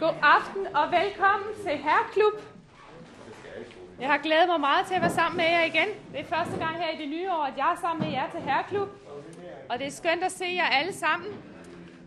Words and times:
God 0.00 0.14
aften 0.22 0.66
og 0.76 0.92
velkommen 0.92 1.48
til 1.64 1.76
Herreklub. 1.76 2.42
Jeg 4.00 4.08
har 4.08 4.18
glædet 4.18 4.48
mig 4.48 4.60
meget 4.60 4.86
til 4.86 4.94
at 4.94 5.00
være 5.00 5.10
sammen 5.10 5.36
med 5.36 5.44
jer 5.44 5.64
igen. 5.64 5.88
Det 6.12 6.20
er 6.20 6.24
første 6.24 6.56
gang 6.58 6.76
her 6.76 6.90
i 6.98 7.02
det 7.02 7.08
nye 7.08 7.30
år, 7.30 7.44
at 7.44 7.52
jeg 7.56 7.72
er 7.72 7.80
sammen 7.80 8.04
med 8.04 8.12
jer 8.12 8.30
til 8.30 8.40
Herreklub. 8.40 8.88
Og 9.68 9.78
det 9.78 9.86
er 9.86 9.90
skønt 9.90 10.24
at 10.24 10.32
se 10.32 10.44
jer 10.44 10.64
alle 10.64 10.92
sammen. 10.92 11.28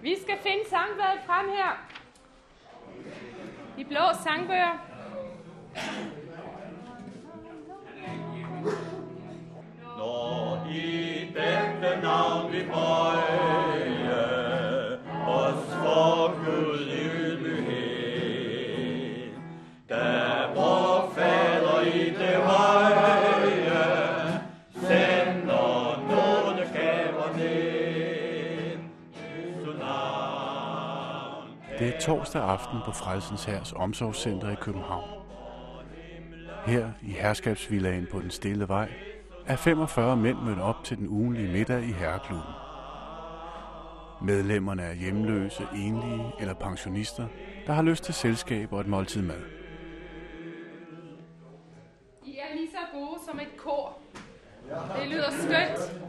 Vi 0.01 0.15
skal 0.21 0.37
finde 0.43 0.69
sangbladet 0.69 1.19
frem 1.25 1.49
her. 1.49 1.71
De 3.77 3.85
blå 3.85 4.01
sangbøger. 4.23 4.77
Når 9.97 10.67
i 10.71 11.19
dette 11.25 12.01
navn 12.01 12.51
vi 12.51 12.63
bøjer, 12.63 13.42
torsdag 32.05 32.41
aften 32.41 32.79
på 32.85 32.91
Frelsens 32.91 33.45
Hærs 33.45 33.73
Omsorgscenter 33.73 34.51
i 34.51 34.55
København. 34.55 35.09
Her 36.65 36.91
i 37.01 37.11
herskabsvillagen 37.11 38.07
på 38.11 38.19
den 38.19 38.31
stille 38.31 38.67
vej 38.67 38.89
er 39.45 39.55
45 39.55 40.17
mænd 40.17 40.37
mødt 40.37 40.59
op 40.59 40.83
til 40.83 40.97
den 40.97 41.07
ugenlige 41.07 41.51
middag 41.51 41.83
i 41.83 41.91
herreklubben. 41.91 42.53
Medlemmerne 44.21 44.83
er 44.83 44.93
hjemløse, 44.93 45.67
enlige 45.75 46.31
eller 46.39 46.53
pensionister, 46.53 47.27
der 47.67 47.73
har 47.73 47.81
lyst 47.81 48.03
til 48.03 48.13
selskab 48.13 48.73
og 48.73 48.81
et 48.81 48.87
måltid 48.87 49.21
mad. 49.21 49.41
I 52.25 52.37
er 52.37 52.55
lige 52.55 52.69
så 52.71 52.99
gode 52.99 53.19
som 53.29 53.39
et 53.39 53.57
kor. 53.57 53.97
Det 54.99 55.09
lyder 55.09 55.31
skønt. 55.31 56.02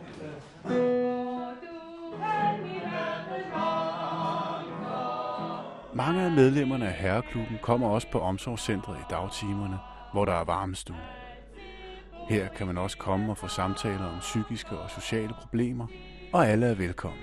Mange 5.94 6.22
af 6.22 6.30
medlemmerne 6.30 6.88
af 6.88 6.92
herreklubben 6.92 7.58
kommer 7.62 7.88
også 7.88 8.08
på 8.12 8.20
omsorgscentret 8.20 8.96
i 8.96 9.04
dagtimerne, 9.10 9.78
hvor 10.12 10.24
der 10.24 10.32
er 10.32 10.44
varmestue. 10.44 10.96
Her 12.28 12.48
kan 12.48 12.66
man 12.66 12.78
også 12.78 12.98
komme 12.98 13.30
og 13.30 13.36
få 13.38 13.48
samtaler 13.48 14.06
om 14.06 14.18
psykiske 14.20 14.78
og 14.78 14.90
sociale 14.90 15.34
problemer, 15.40 15.86
og 16.32 16.46
alle 16.48 16.66
er 16.66 16.74
velkomne. 16.74 17.18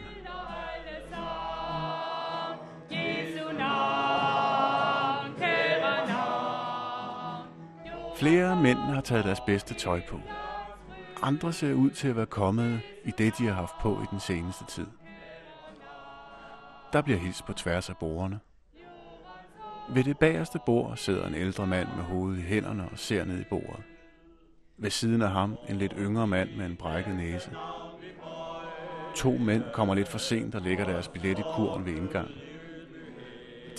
Flere 8.16 8.50
af 8.52 8.58
mændene 8.58 8.94
har 8.94 9.02
taget 9.02 9.26
deres 9.26 9.42
bedste 9.42 9.74
tøj 9.74 10.02
på. 10.10 10.20
Andre 11.22 11.54
ser 11.54 11.74
ud 11.74 11.90
til 11.90 12.08
at 12.08 12.16
være 12.16 12.26
kommet 12.26 12.82
i 13.06 13.12
det, 13.18 13.38
de 13.38 13.48
har 13.48 13.54
haft 13.54 13.76
på 13.82 14.02
i 14.04 14.06
den 14.12 14.20
seneste 14.20 14.66
tid. 14.66 14.88
Der 16.94 17.02
bliver 17.02 17.20
hils 17.20 17.42
på 17.42 17.54
tværs 17.54 17.90
af 17.90 17.98
bordene. 17.98 18.40
Ved 19.94 20.04
det 20.04 20.18
bagerste 20.18 20.60
bord 20.66 20.98
sidder 20.98 21.28
en 21.28 21.36
ældre 21.36 21.68
mand 21.68 21.88
med 21.96 22.04
hovedet 22.04 22.40
i 22.40 22.42
hænderne 22.42 22.84
og 22.92 23.00
ser 23.00 23.26
ned 23.26 23.40
i 23.40 23.44
bordet. 23.50 23.84
Ved 24.78 24.90
siden 24.90 25.22
af 25.22 25.30
ham 25.30 25.58
en 25.70 25.76
lidt 25.76 25.94
yngre 25.98 26.28
mand 26.28 26.50
med 26.58 26.66
en 26.66 26.76
brækket 26.76 27.16
næse. 27.16 27.52
To 29.16 29.32
mænd 29.32 29.64
kommer 29.74 29.96
lidt 29.96 30.08
for 30.08 30.18
sent 30.18 30.56
og 30.56 30.62
lægger 30.62 30.86
deres 30.86 31.08
billet 31.08 31.40
i 31.40 31.42
kurven 31.56 31.86
ved 31.86 31.94
indgangen. 31.94 32.36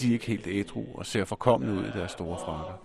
De 0.01 0.09
er 0.09 0.13
ikke 0.13 0.27
helt 0.27 0.47
ædru 0.47 0.85
og 0.95 1.07
ser 1.07 1.25
forkommende 1.25 1.75
ud 1.75 1.85
i 1.85 1.91
deres 1.91 2.11
store 2.11 2.39
frakker. 2.39 2.83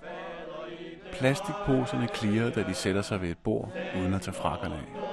Plastikposerne 1.12 2.08
klirrer, 2.08 2.50
da 2.50 2.64
de 2.64 2.74
sætter 2.74 3.02
sig 3.02 3.22
ved 3.22 3.30
et 3.30 3.38
bord, 3.38 3.72
uden 4.00 4.14
at 4.14 4.22
tage 4.22 4.36
frakkerne 4.36 4.76
af. 4.76 5.07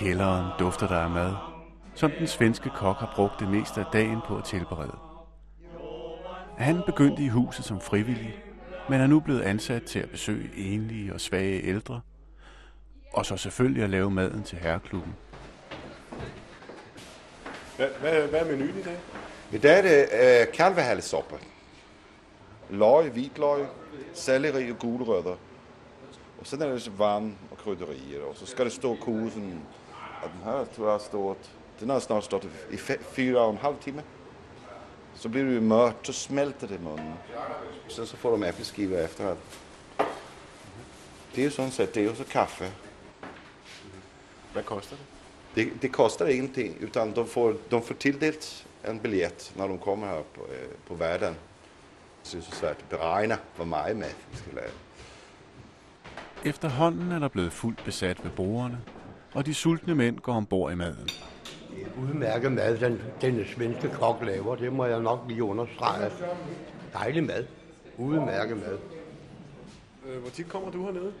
Kælderen 0.00 0.46
dufter 0.58 0.88
der 0.88 0.96
af 0.96 1.10
mad, 1.10 1.34
som 1.94 2.10
den 2.10 2.26
svenske 2.26 2.70
kok 2.70 2.96
har 2.96 3.12
brugt 3.16 3.40
det 3.40 3.48
meste 3.48 3.80
af 3.80 3.86
dagen 3.92 4.18
på 4.26 4.36
at 4.36 4.44
tilberede. 4.44 4.96
Han 6.58 6.82
begyndte 6.86 7.22
i 7.22 7.28
huset 7.28 7.64
som 7.64 7.80
frivillig, 7.80 8.44
men 8.88 9.00
er 9.00 9.06
nu 9.06 9.20
blevet 9.20 9.42
ansat 9.42 9.82
til 9.82 9.98
at 9.98 10.10
besøge 10.10 10.50
enlige 10.56 11.14
og 11.14 11.20
svage 11.20 11.62
ældre, 11.62 12.00
og 13.12 13.26
så 13.26 13.36
selvfølgelig 13.36 13.84
at 13.84 13.90
lave 13.90 14.10
maden 14.10 14.42
til 14.42 14.58
herreklubben. 14.58 15.16
Hvad, 17.76 17.88
hvad, 18.00 18.28
hvad 18.28 18.40
er 18.40 18.44
menuen 18.44 18.78
i 18.78 18.82
dag? 18.82 18.98
I 19.52 19.58
dag 19.58 19.78
er 19.78 19.82
det 19.82 20.08
øh, 20.40 20.52
kalvehalssuppe. 20.54 21.34
Løg, 22.70 23.10
hvitløg, 23.10 23.66
selleri 24.14 24.70
og 24.70 24.78
gulerødder. 24.78 25.36
Og 26.40 26.46
så 26.46 26.56
er 26.60 26.72
det 26.72 26.82
så 26.82 26.90
varm 26.90 27.34
og 27.50 27.58
krydderier. 27.58 28.22
Og 28.28 28.36
så 28.36 28.46
skal 28.46 28.64
det 28.64 28.72
stå 28.72 28.94
koge 28.94 29.30
sådan, 29.30 29.60
og 29.89 29.89
den 30.22 30.42
har, 30.44 30.64
tror 30.76 30.90
jeg, 30.90 31.00
stået, 31.00 31.50
den 31.80 31.90
har 31.90 31.98
snart 31.98 32.24
stået 32.24 32.48
i 32.70 32.76
fire 33.00 33.38
og 33.38 33.50
en 33.50 33.58
halv 33.58 33.76
time. 33.80 34.02
Så 35.14 35.28
bliver 35.28 35.46
det 35.46 35.62
mørkt, 35.62 36.06
så 36.06 36.12
smelter 36.12 36.66
det 36.66 36.80
i 36.80 36.82
munden. 36.82 37.14
Så, 37.88 38.06
så 38.06 38.16
får 38.16 38.36
du 38.36 38.44
æbleskiver 38.44 39.04
efterhånden. 39.04 39.44
Det 41.34 41.40
er 41.40 41.44
jo 41.44 41.50
sådan 41.50 41.70
set, 41.70 41.94
det 41.94 42.00
er 42.00 42.04
jo 42.04 42.14
så 42.14 42.24
kaffe. 42.24 42.72
Hvad 44.52 44.62
koster 44.62 44.96
det? 44.96 45.04
Det, 45.54 45.82
det 45.82 45.92
kostar 45.92 46.26
ingenting, 46.26 46.76
utan 46.80 47.14
de 47.14 47.26
får, 47.26 47.54
de 47.70 47.82
får 47.82 47.94
tildelt 47.94 48.66
en 48.84 48.98
biljett 48.98 49.52
när 49.56 49.68
de 49.68 49.78
kommer 49.78 50.06
här 50.06 50.22
på, 50.34 50.40
eh, 50.40 50.68
på 50.88 50.94
världen. 50.94 51.34
Så 52.22 52.36
det 52.36 52.42
är 52.42 52.44
så 52.44 52.56
svårt 52.56 52.70
att 52.70 52.88
beräkna 52.88 53.38
hvor 53.56 53.64
meget 53.64 53.96
mad 53.96 54.14
vi 54.30 54.36
skal 54.36 54.54
lave. 54.54 54.70
Efterhånden 56.44 57.12
er 57.12 57.18
der 57.18 57.28
blevet 57.28 57.52
fuldt 57.52 57.84
besat 57.84 58.24
ved 58.24 58.30
bordene, 58.30 58.78
og 59.34 59.46
de 59.46 59.54
sultne 59.54 59.94
mænd 59.94 60.18
går 60.18 60.32
ombord 60.32 60.72
i 60.72 60.74
maden. 60.74 61.08
Udmærket 62.02 62.52
mad, 62.52 62.78
den, 62.78 63.00
den 63.20 63.44
svenske 63.54 63.88
kok 63.88 64.22
laver, 64.26 64.56
det 64.56 64.72
må 64.72 64.84
jeg 64.84 65.00
nok 65.00 65.24
lige 65.28 65.44
understrege. 65.44 66.10
Dejlig 66.92 67.24
mad. 67.24 67.44
Udmærket 67.98 68.56
mad. 68.56 68.78
Øh, 70.08 70.20
Hvor 70.20 70.30
tit 70.30 70.48
kommer 70.48 70.70
du 70.70 70.84
hernede? 70.84 71.12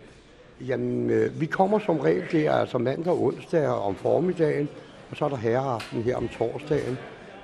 Jamen, 0.60 1.10
øh, 1.10 1.40
vi 1.40 1.46
kommer 1.46 1.78
som 1.78 2.00
regel 2.00 2.24
der, 2.32 2.52
altså 2.52 2.78
mandag 2.78 3.12
og 3.12 3.22
onsdag 3.22 3.68
om 3.68 3.94
formiddagen, 3.94 4.68
og 5.10 5.16
så 5.16 5.24
er 5.24 5.28
der 5.28 5.36
herreaften 5.36 6.02
her 6.02 6.16
om 6.16 6.28
torsdagen. 6.28 6.98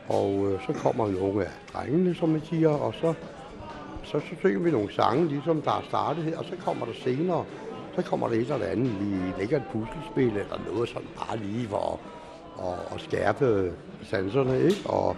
Og 0.08 0.52
øh, 0.52 0.60
så 0.66 0.72
kommer 0.72 1.08
nogle 1.08 1.44
af 1.44 1.50
drengene, 1.72 2.14
som 2.14 2.28
man 2.28 2.42
siger, 2.44 2.68
og 2.68 2.94
så, 2.94 3.14
så, 4.04 4.20
så 4.20 4.36
synger 4.38 4.60
vi 4.60 4.70
nogle 4.70 4.92
sange, 4.92 5.28
ligesom 5.28 5.62
der 5.62 5.70
er 5.70 5.84
startet 5.88 6.24
her, 6.24 6.38
og 6.38 6.44
så 6.44 6.56
kommer 6.64 6.86
der 6.86 6.92
senere, 7.04 7.44
så 7.96 8.02
kommer 8.02 8.28
der 8.28 8.34
et 8.34 8.52
eller 8.52 8.66
andet, 8.66 9.00
vi 9.00 9.40
lægger 9.40 9.56
et 9.56 9.66
puslespil 9.72 10.36
eller 10.36 10.58
noget 10.66 10.88
sådan 10.88 11.08
bare 11.16 11.36
lige 11.36 11.68
for 11.68 12.00
at, 12.58 12.94
at, 12.94 13.00
skærpe 13.00 13.72
sanserne, 14.02 14.60
ikke? 14.60 14.90
Og, 14.90 15.16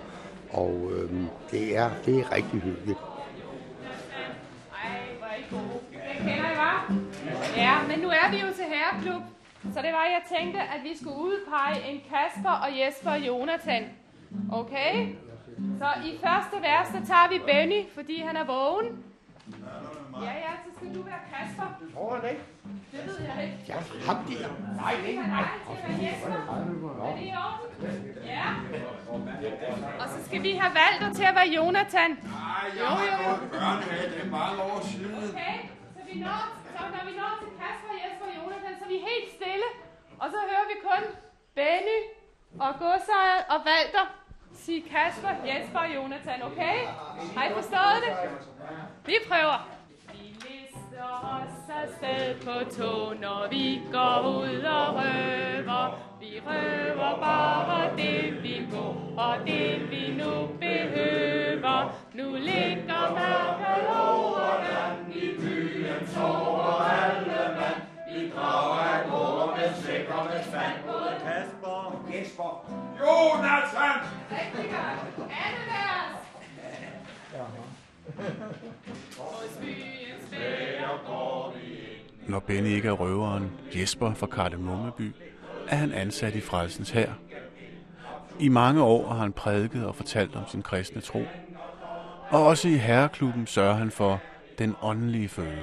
og 0.51 0.91
øhm, 0.93 1.29
det, 1.51 1.77
er, 1.77 1.91
det 2.07 2.19
er 2.19 2.33
rigtig 2.33 2.61
hyggeligt. 2.61 2.99
Ej, 4.85 5.43
kender 6.19 6.51
I. 6.51 7.61
Ja, 7.61 7.87
men 7.89 7.99
nu 7.99 8.09
er 8.09 8.31
vi 8.31 8.37
jo 8.37 8.47
til 8.47 8.65
herreklub. 8.65 9.23
Så 9.75 9.83
det 9.83 9.93
var, 9.93 10.05
jeg 10.05 10.23
tænkte, 10.39 10.61
at 10.61 10.81
vi 10.85 10.97
skulle 10.97 11.17
udpege 11.17 11.91
en 11.91 12.01
Kasper 12.11 12.51
og 12.51 12.69
Jesper 12.79 13.11
og 13.11 13.21
Jonathan. 13.27 13.85
Okay? 14.53 15.09
Så 15.79 15.89
i 16.05 16.19
første 16.25 16.57
vers, 16.61 16.89
der 16.93 17.05
tager 17.07 17.29
vi 17.29 17.39
Benny, 17.47 17.83
fordi 17.95 18.21
han 18.21 18.37
er 18.37 18.45
vågen. 18.45 19.05
Ja, 20.27 20.33
ja, 20.47 20.53
så 20.65 20.69
skal 20.77 20.89
du 20.97 21.01
være 21.11 21.23
Kasper. 21.33 21.69
Tror 21.95 22.15
jeg 22.15 22.23
det? 22.27 22.37
Det 22.93 23.01
ved 23.09 23.19
jeg 23.29 23.37
ikke. 23.47 23.59
Ja, 23.69 23.79
ham 24.09 24.19
der. 24.29 24.49
Nej, 24.81 24.95
er 24.95 25.13
være 25.35 25.49
Jesper. 26.05 26.31
Er 27.07 27.15
det 27.17 27.25
i 27.31 27.33
orden? 27.47 27.69
Ja. 28.35 28.49
Og 30.03 30.07
så 30.13 30.19
skal 30.27 30.43
vi 30.43 30.53
have 30.63 30.73
Valter 30.81 31.11
til 31.19 31.25
at 31.31 31.35
være 31.39 31.51
Jonathan. 31.57 32.11
Ej, 32.11 32.67
jeg 32.79 32.89
har 32.99 33.05
jo 33.25 33.33
børn 33.55 33.79
med, 33.89 34.03
det 34.13 34.21
er 34.27 34.31
mange 34.39 34.59
år 34.71 34.81
siden. 34.91 35.15
Okay, 35.31 35.57
så, 35.95 36.01
vi 36.11 36.15
når, 36.25 36.41
så 36.75 36.83
når 36.95 37.03
vi 37.09 37.13
når 37.21 37.33
til 37.43 37.51
Kasper, 37.61 37.93
Jesper 38.03 38.27
og 38.31 38.35
Jonathan, 38.39 38.73
så 38.79 38.85
er 38.89 38.93
vi 38.97 39.01
helt 39.11 39.29
stille. 39.39 39.69
Og 40.23 40.27
så 40.33 40.39
hører 40.51 40.67
vi 40.73 40.77
kun 40.89 41.03
Benny 41.59 42.01
og 42.65 42.71
Godsejer 42.81 43.41
og 43.53 43.59
Valter 43.69 44.07
sige 44.65 44.83
Kasper, 44.83 45.33
Jesper 45.51 45.79
og 45.79 45.95
Jonathan, 45.95 46.43
okay? 46.43 46.79
Har 47.37 47.45
I 47.49 47.53
forstået 47.59 47.99
det? 48.05 48.13
Vi 49.07 49.17
prøver. 49.29 49.78
Vi 50.99 51.03
lister 51.03 51.15
os 51.39 51.71
afsted 51.83 52.41
på 52.45 52.71
tog, 52.77 53.17
når 53.21 53.49
vi 53.51 53.81
går 53.93 54.21
ud 54.29 54.63
og 54.63 54.95
røver. 54.95 55.99
Vi 56.21 56.41
røver 56.47 57.19
bare 57.21 57.97
det, 57.97 58.43
vi 58.43 58.67
må, 58.73 58.87
og 59.17 59.37
det, 59.47 59.91
vi 59.91 60.15
nu 60.19 60.47
behøver. 60.61 61.95
Nu 62.15 62.31
ligger 62.35 63.11
mørket 63.19 63.89
over 63.89 64.63
land 64.65 65.15
i 65.15 65.39
Kasper, 71.25 72.03
Jesper. 72.15 72.71
Jonathan! 73.01 73.99
Rigtig 74.31 74.71
godt. 74.71 75.31
Alle 75.31 75.63
deres. 75.71 76.29
Hos 77.33 77.45
byens 77.45 77.69
spæder 77.69 77.88
når 82.29 82.39
Benny 82.39 82.69
ikke 82.69 82.89
er 82.89 82.93
røveren 82.93 83.51
Jesper 83.75 84.15
fra 84.15 84.27
Kardemommeby, 84.27 85.13
er 85.69 85.77
han 85.77 85.93
ansat 85.93 86.35
i 86.35 86.41
Frelsens 86.41 86.91
Hær. 86.91 87.13
I 88.41 88.49
mange 88.49 88.83
år 88.83 89.09
har 89.09 89.19
han 89.19 89.33
prædiket 89.33 89.87
og 89.87 89.95
fortalt 89.95 90.37
om 90.37 90.43
sin 90.49 90.63
kristne 90.63 91.01
tro. 91.01 91.23
Og 92.31 92.47
også 92.47 92.69
i 92.69 92.73
herreklubben 92.73 93.47
sørger 93.47 93.75
han 93.75 93.91
for 93.91 94.21
den 94.59 94.75
åndelige 94.83 95.29
føde. 95.29 95.63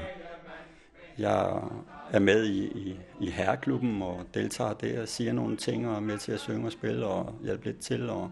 Jeg 1.18 1.62
er 2.12 2.20
med 2.20 2.46
i, 2.46 2.66
i, 2.66 3.00
i 3.22 3.30
herreklubben 3.30 4.02
og 4.02 4.20
deltager 4.34 4.74
der 4.74 5.02
og 5.02 5.08
siger 5.08 5.34
nogle 5.34 5.58
ting 5.58 5.88
og 5.88 5.96
er 5.96 6.00
med 6.00 6.18
til 6.18 6.32
at 6.32 6.40
synge 6.40 6.66
og 6.66 6.72
spille 6.72 7.06
og 7.06 7.36
hjælpe 7.44 7.66
lidt 7.66 7.80
til. 7.80 8.10
Og 8.10 8.32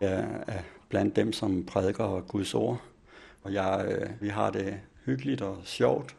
jeg 0.00 0.26
er 0.46 0.58
blandt 0.88 1.16
dem, 1.16 1.32
som 1.32 1.66
prædiker 1.66 2.20
Guds 2.20 2.54
ord. 2.54 2.80
Og 3.42 3.52
jeg, 3.52 3.86
øh, 3.88 4.22
vi 4.22 4.28
har 4.28 4.50
det 4.50 4.80
hyggeligt 5.04 5.40
og 5.40 5.58
sjovt 5.64 6.16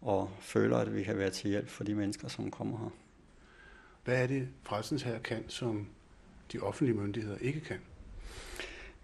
og 0.00 0.30
føler, 0.40 0.76
at 0.76 0.94
vi 0.94 1.02
kan 1.02 1.18
være 1.18 1.30
til 1.30 1.50
hjælp 1.50 1.68
for 1.68 1.84
de 1.84 1.94
mennesker, 1.94 2.28
som 2.28 2.50
kommer 2.50 2.78
her. 2.78 2.90
Hvad 4.04 4.22
er 4.22 4.26
det, 4.26 4.48
Frelsens 4.62 5.02
Hær 5.02 5.18
kan, 5.18 5.44
som 5.48 5.86
de 6.52 6.58
offentlige 6.58 6.96
myndigheder 6.96 7.38
ikke 7.40 7.60
kan? 7.60 7.76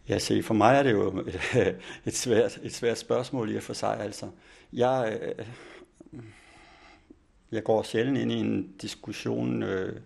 Ja, 0.09 0.19
se, 0.19 0.43
for 0.43 0.55
mig 0.55 0.77
er 0.77 0.83
det 0.83 0.93
jo 0.93 1.19
et, 1.19 1.41
et, 2.07 2.15
svært, 2.15 2.59
et 2.63 2.75
svært 2.75 2.99
spørgsmål 2.99 3.51
i 3.51 3.57
og 3.57 3.63
for 3.63 3.73
sig. 3.73 4.01
Altså, 4.01 4.31
jeg, 4.73 5.19
øh, 5.23 5.47
jeg 7.53 7.65
går 7.65 7.83
sjældent 7.83 8.19
ind 8.19 8.33
i 8.33 8.35
en 8.35 8.73
diskussion 8.83 9.63
øh, 9.63 10.01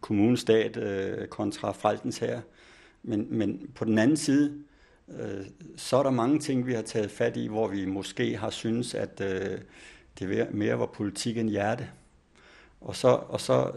kommunestat 0.00 0.76
øh, 0.76 1.28
kontra 1.28 1.72
Frelsens 1.72 2.18
her. 2.18 2.40
Men, 3.02 3.26
men 3.30 3.70
på 3.74 3.84
den 3.84 3.98
anden 3.98 4.16
side, 4.16 4.64
øh, 5.10 5.46
så 5.76 5.96
er 5.96 6.02
der 6.02 6.10
mange 6.10 6.38
ting, 6.38 6.66
vi 6.66 6.72
har 6.72 6.82
taget 6.82 7.10
fat 7.10 7.36
i, 7.36 7.46
hvor 7.46 7.68
vi 7.68 7.84
måske 7.84 8.36
har 8.36 8.50
synes, 8.50 8.94
at 8.94 9.20
øh, 9.20 9.58
det 10.18 10.54
mere 10.54 10.78
var 10.78 10.86
politik 10.86 11.38
end 11.38 11.50
hjerte. 11.50 11.88
Og 12.80 12.96
så, 12.96 13.08
og 13.08 13.40
så, 13.40 13.72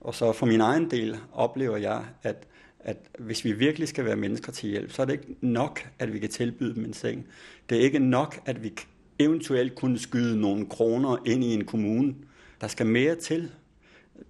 og 0.00 0.14
så 0.14 0.32
for 0.32 0.46
min 0.46 0.60
egen 0.60 0.90
del 0.90 1.16
oplever 1.32 1.76
jeg, 1.76 2.04
at, 2.22 2.46
at 2.80 2.96
hvis 3.18 3.44
vi 3.44 3.52
virkelig 3.52 3.88
skal 3.88 4.04
være 4.04 4.16
mennesker 4.16 4.52
til 4.52 4.70
hjælp, 4.70 4.92
så 4.92 5.02
er 5.02 5.06
det 5.06 5.12
ikke 5.12 5.36
nok, 5.40 5.88
at 5.98 6.12
vi 6.12 6.18
kan 6.18 6.28
tilbyde 6.28 6.74
dem 6.74 6.84
en 6.84 6.92
seng. 6.92 7.26
Det 7.68 7.78
er 7.78 7.82
ikke 7.82 7.98
nok, 7.98 8.40
at 8.46 8.62
vi 8.62 8.72
eventuelt 9.18 9.74
kunne 9.74 9.98
skyde 9.98 10.40
nogle 10.40 10.66
kroner 10.66 11.16
ind 11.26 11.44
i 11.44 11.54
en 11.54 11.64
kommune. 11.64 12.14
Der 12.60 12.68
skal 12.68 12.86
mere 12.86 13.14
til. 13.14 13.52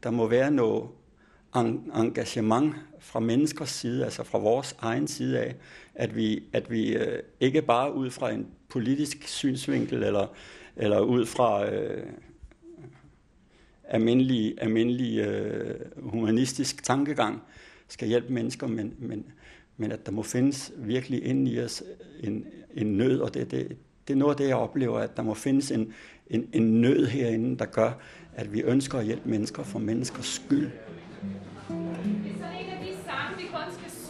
Der 0.02 0.11
må 0.11 0.26
være 0.26 0.50
noget 0.50 0.88
engagement 1.54 2.74
fra 2.98 3.20
menneskers 3.20 3.70
side, 3.70 4.04
altså 4.04 4.24
fra 4.24 4.38
vores 4.38 4.76
egen 4.78 5.08
side 5.08 5.38
af, 5.38 5.56
at 5.94 6.16
vi, 6.16 6.42
at 6.52 6.70
vi 6.70 6.96
øh, 6.96 7.18
ikke 7.40 7.62
bare 7.62 7.94
ud 7.94 8.10
fra 8.10 8.30
en 8.30 8.46
politisk 8.68 9.28
synsvinkel 9.28 10.02
eller, 10.02 10.26
eller 10.76 11.00
ud 11.00 11.26
fra 11.26 11.70
øh, 11.70 12.06
almindelig, 13.84 14.54
almindelig 14.60 15.18
øh, 15.18 15.74
humanistisk 15.96 16.84
tankegang 16.84 17.42
skal 17.88 18.08
hjælpe 18.08 18.32
mennesker, 18.32 18.66
men, 18.66 18.94
men, 18.98 19.24
men 19.76 19.92
at 19.92 20.06
der 20.06 20.12
må 20.12 20.22
findes 20.22 20.72
virkelig 20.76 21.24
inde 21.24 21.50
i 21.50 21.60
os 21.60 21.82
en, 22.20 22.46
en 22.74 22.86
nød, 22.86 23.20
og 23.20 23.34
det, 23.34 23.50
det, 23.50 23.76
det 24.08 24.14
er 24.14 24.18
noget 24.18 24.32
af 24.32 24.36
det, 24.36 24.48
jeg 24.48 24.56
oplever, 24.56 24.98
at 24.98 25.16
der 25.16 25.22
må 25.22 25.34
findes 25.34 25.70
en, 25.70 25.94
en, 26.26 26.48
en 26.52 26.80
nød 26.80 27.06
herinde, 27.06 27.58
der 27.58 27.64
gør, 27.64 27.92
at 28.34 28.52
vi 28.52 28.62
ønsker 28.62 28.98
at 28.98 29.04
hjælpe 29.04 29.28
mennesker 29.28 29.62
for 29.62 29.78
menneskers 29.78 30.26
skyld. 30.26 30.70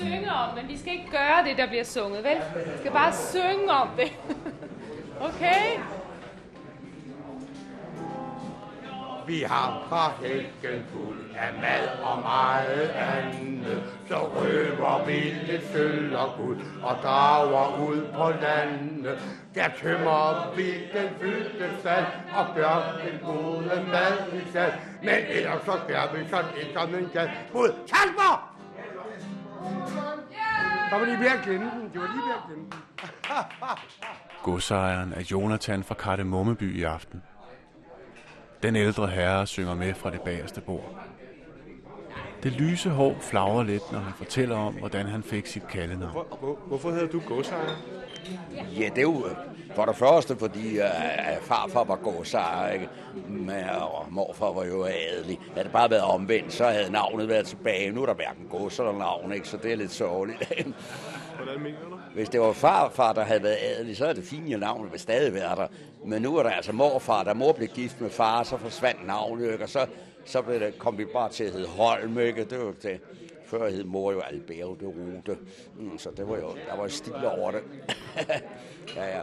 Synge 0.04 0.32
om, 0.32 0.54
men 0.54 0.68
vi 0.68 0.78
skal 0.78 0.92
ikke 0.92 1.10
gøre 1.10 1.44
det, 1.48 1.56
der 1.56 1.66
bliver 1.66 1.84
sunget, 1.84 2.24
vel? 2.24 2.36
Vi 2.64 2.78
skal 2.78 2.92
bare 2.92 3.12
synge 3.12 3.72
om 3.72 3.88
det. 3.96 4.12
Okay? 5.20 5.78
Vi 9.26 9.40
har 9.40 9.86
parkælken 9.90 10.84
fuld 10.92 11.18
af 11.36 11.60
mad 11.60 11.88
og 12.02 12.22
meget 12.22 12.90
andet. 12.90 13.82
Så 14.08 14.14
røver 14.14 15.04
vi 15.06 15.12
lidt 15.52 15.72
sølv 15.72 16.16
og 16.16 16.28
guld 16.36 16.60
og 16.82 16.96
drager 17.02 17.88
ud 17.88 18.06
på 18.14 18.30
landet. 18.42 19.18
Der 19.54 19.68
tømmer 19.82 20.52
vi 20.56 20.70
den 20.72 21.08
fyldte 21.20 21.70
stald 21.80 22.04
og 22.36 22.46
gør 22.54 23.00
den 23.04 23.20
gode 23.24 23.86
mad 23.92 24.32
i 24.32 24.50
stald. 24.50 24.72
Men 25.02 25.18
ellers 25.28 25.62
så 25.64 25.78
gør 25.88 26.14
vi 26.14 26.28
sådan 26.28 26.50
ikke 26.60 26.72
som 26.74 26.94
en 26.94 27.10
gal. 27.12 27.30
Mod 27.54 27.72
Kasper! 27.88 28.53
Der 30.90 30.98
var 30.98 31.04
lige 31.04 31.18
ved 31.18 31.26
at 31.26 31.44
glemme 31.44 31.70
den. 31.70 31.90
Det 31.92 32.00
var 32.00 32.06
lige 32.06 32.22
ved 32.26 32.34
at 32.34 32.42
glemme 32.46 32.64
den. 32.64 32.80
Godsejeren 34.42 35.12
er 35.12 35.22
Jonathan 35.30 35.84
fra 35.84 35.94
Kardemommeby 35.94 36.78
i 36.80 36.82
aften. 36.82 37.22
Den 38.62 38.76
ældre 38.76 39.06
herre 39.06 39.46
synger 39.46 39.74
med 39.74 39.94
fra 39.94 40.10
det 40.10 40.20
bagerste 40.20 40.60
bord. 40.60 40.94
Det 42.42 42.52
lyse 42.52 42.90
hår 42.90 43.16
flagrer 43.20 43.62
lidt, 43.62 43.92
når 43.92 43.98
han 43.98 44.12
fortæller 44.12 44.56
om, 44.56 44.74
hvordan 44.74 45.06
han 45.06 45.22
fik 45.22 45.46
sit 45.46 45.68
kaldenavn. 45.68 46.12
Hvor, 46.12 46.36
hvor, 46.40 46.58
hvorfor 46.66 46.90
hedder 46.90 47.06
du 47.06 47.20
godsejer? 47.20 47.76
Ja, 48.80 48.88
det 48.88 48.98
er 48.98 49.02
jo 49.02 49.26
øh, 49.26 49.36
for 49.74 49.84
det 49.84 49.96
første, 49.96 50.36
fordi 50.36 50.78
uh, 50.78 50.84
farfar 51.42 51.84
var 51.84 51.96
godsejer, 51.96 52.72
ikke? 52.72 52.88
Men, 53.28 53.64
og 53.80 54.06
morfar 54.10 54.52
var 54.52 54.64
jo 54.64 54.84
adelig. 54.84 55.38
Havde 55.52 55.64
det 55.64 55.72
bare 55.72 55.90
været 55.90 56.02
omvendt, 56.02 56.52
så 56.52 56.64
havde 56.64 56.92
navnet 56.92 57.28
været 57.28 57.46
tilbage. 57.46 57.90
Nu 57.90 58.02
er 58.02 58.06
der 58.06 58.14
hverken 58.14 58.46
gods 58.50 58.78
eller 58.78 58.98
navn, 58.98 59.32
ikke? 59.32 59.48
så 59.48 59.56
det 59.56 59.72
er 59.72 59.76
lidt 59.76 59.92
sørgeligt. 59.92 60.38
Hvordan 61.36 61.60
mener 61.60 61.78
du? 61.90 61.98
Hvis 62.14 62.28
det 62.28 62.40
var 62.40 62.52
farfar, 62.52 63.12
der 63.12 63.24
havde 63.24 63.42
været 63.42 63.58
adelig, 63.62 63.96
så 63.96 64.06
er 64.06 64.12
det 64.12 64.24
fint, 64.24 64.54
at 64.54 64.60
navnet 64.60 64.92
vil 64.92 65.00
stadig 65.00 65.34
være 65.34 65.56
der. 65.56 65.66
Men 66.04 66.22
nu 66.22 66.36
er 66.36 66.42
der 66.42 66.50
altså 66.50 66.72
morfar, 66.72 67.24
da 67.24 67.34
mor 67.34 67.52
blev 67.52 67.68
gift 67.68 68.00
med 68.00 68.10
far, 68.10 68.42
så 68.42 68.56
forsvandt 68.56 69.06
navnet, 69.06 69.52
ikke? 69.52 69.64
og 69.64 69.68
så, 69.68 69.86
så 70.24 70.42
blev 70.42 70.60
det, 70.60 70.78
kom 70.78 70.98
vi 70.98 71.04
bare 71.04 71.28
til 71.28 71.44
at 71.44 71.52
hedde 71.52 71.68
Holm, 71.68 72.18
ikke? 72.18 72.44
Det 72.44 72.58
var 72.58 72.72
det. 72.82 73.00
Før 73.58 73.68
hed 73.70 73.84
mor 73.84 74.12
jo 74.12 74.20
Albert 74.20 74.80
de 74.80 74.86
Rute, 74.86 75.38
mm, 75.78 75.98
så 75.98 76.10
det 76.16 76.28
var 76.28 76.36
jo, 76.36 76.48
der 76.70 76.76
var 76.76 76.88
stil 76.88 77.26
over 77.38 77.50
det. 77.50 77.62
ja, 78.96 79.16
ja. 79.16 79.22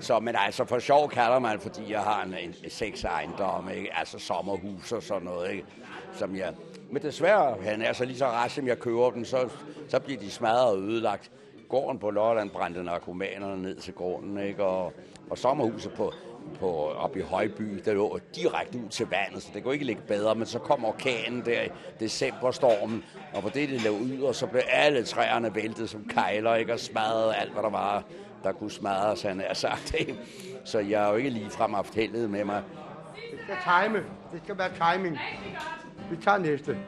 Så, 0.00 0.20
men 0.20 0.34
altså, 0.38 0.64
for 0.64 0.78
sjov 0.78 1.08
kalder 1.08 1.38
man, 1.38 1.60
fordi 1.60 1.92
jeg 1.92 2.00
har 2.00 2.22
en, 2.22 2.34
en 2.42 2.70
seks 2.70 3.04
ejendom, 3.04 3.70
ikke? 3.70 3.96
altså 3.98 4.18
sommerhus 4.18 4.92
og 4.92 5.02
sådan 5.02 5.22
noget, 5.22 5.50
ikke? 5.50 5.64
som 6.12 6.36
jeg... 6.36 6.54
Men 6.90 7.02
desværre, 7.02 7.56
han 7.62 7.82
er 7.82 7.92
så 7.92 8.04
lige 8.04 8.18
så 8.18 8.26
rask, 8.26 8.54
som 8.54 8.66
jeg 8.66 8.78
køber 8.78 9.10
dem, 9.10 9.24
så, 9.24 9.48
så 9.88 10.00
bliver 10.00 10.20
de 10.20 10.30
smadret 10.30 10.72
og 10.72 10.78
ødelagt. 10.78 11.30
Gården 11.68 11.98
på 11.98 12.10
Lolland 12.10 12.50
brændte 12.50 12.82
narkomanerne 12.82 13.62
ned 13.62 13.76
til 13.76 13.94
grunden, 13.94 14.38
ikke? 14.38 14.64
Og, 14.64 14.92
og 15.30 15.38
sommerhuset 15.38 15.92
på, 15.92 16.12
på, 16.60 16.88
op 16.88 17.16
i 17.16 17.20
Højby, 17.20 17.82
der 17.84 17.94
lå 17.94 18.18
direkte 18.34 18.78
ud 18.78 18.88
til 18.88 19.06
vandet, 19.06 19.42
så 19.42 19.48
det 19.54 19.62
kunne 19.62 19.74
ikke 19.74 19.86
ligge 19.86 20.02
bedre, 20.02 20.34
men 20.34 20.46
så 20.46 20.58
kom 20.58 20.84
orkanen 20.84 21.44
der 21.44 21.62
i 21.62 21.68
decemberstormen, 22.00 23.04
og 23.34 23.42
på 23.42 23.48
det, 23.48 23.68
det 23.68 23.82
lå 23.82 23.90
ud, 23.90 24.22
og 24.22 24.34
så 24.34 24.46
blev 24.46 24.62
alle 24.68 25.04
træerne 25.04 25.54
væltet 25.54 25.90
som 25.90 26.04
kejler, 26.08 26.54
ikke? 26.54 26.72
og 26.72 26.80
smadret 26.80 27.34
alt, 27.38 27.52
hvad 27.52 27.62
der 27.62 27.70
var, 27.70 28.02
der 28.44 28.52
kunne 28.52 28.70
smadres, 28.70 29.22
han 29.22 29.40
er 29.40 29.54
sagt. 29.54 29.94
Ikke? 29.98 30.16
Så 30.64 30.78
jeg 30.78 31.00
har 31.00 31.10
jo 31.10 31.16
ikke 31.16 31.30
ligefrem 31.30 31.74
haft 31.74 31.94
heldet 31.94 32.30
med 32.30 32.44
mig. 32.44 32.62
Det 33.30 33.40
skal 33.42 33.56
time. 33.64 34.04
Det 34.32 34.40
skal 34.44 34.58
være 34.58 34.94
timing. 34.94 35.18
Vi 36.10 36.16
tager 36.16 36.38
næste. 36.38 36.78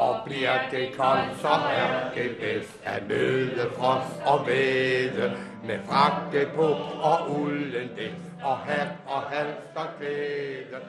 Og 0.00 0.20
bliver 0.24 0.70
det 0.70 0.92
koldt, 0.96 1.40
så 1.40 1.48
er 1.48 2.14
det 2.14 2.36
bedst 2.40 2.80
at 2.84 3.08
møde 3.08 3.70
frost 3.76 4.20
og 4.26 4.46
væde. 4.46 5.36
Med 5.64 5.78
frakke 5.88 6.48
på 6.54 6.62
og 7.02 7.40
ulden 7.40 7.88
dæk 7.96 8.12
og 8.44 8.58
hat 8.58 8.88
og 9.06 9.22
halster 9.22 9.94
klæde. 9.98 10.82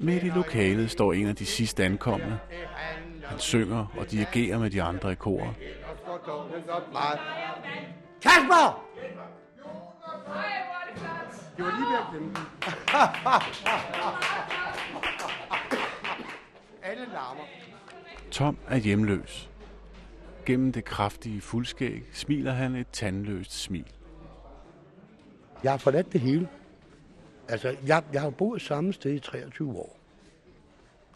Midt 0.00 0.22
i 0.22 0.28
lokalet 0.28 0.90
står 0.90 1.12
en 1.12 1.26
af 1.26 1.36
de 1.36 1.46
sidste 1.46 1.84
ankomne. 1.84 2.40
Han 3.24 3.38
synger 3.38 3.86
og 3.98 4.10
dirigerer 4.10 4.58
med 4.58 4.70
de 4.70 4.82
andre 4.82 5.12
i 5.12 5.14
koret. 5.14 5.54
Kasper! 8.22 8.86
Er 8.96 9.10
det. 10.86 11.00
Det 11.56 11.64
var 11.64 11.70
lige 11.70 11.86
ved 11.90 11.98
at 11.98 12.04
glemme. 12.10 12.34
Alle 16.90 17.06
larmer. 17.12 17.69
Tom 18.30 18.56
er 18.68 18.76
hjemløs. 18.76 19.50
Gennem 20.46 20.72
det 20.72 20.84
kraftige 20.84 21.40
fuldskæg 21.40 22.04
smiler 22.12 22.52
han 22.52 22.74
et 22.74 22.86
tandløst 22.92 23.52
smil. 23.52 23.86
Jeg 25.64 25.72
har 25.72 25.78
forladt 25.78 26.12
det 26.12 26.20
hele. 26.20 26.48
Altså, 27.48 27.76
jeg, 27.86 28.02
jeg 28.12 28.20
har 28.20 28.30
boet 28.30 28.62
samme 28.62 28.92
sted 28.92 29.12
i 29.12 29.18
23 29.18 29.76
år. 29.76 29.96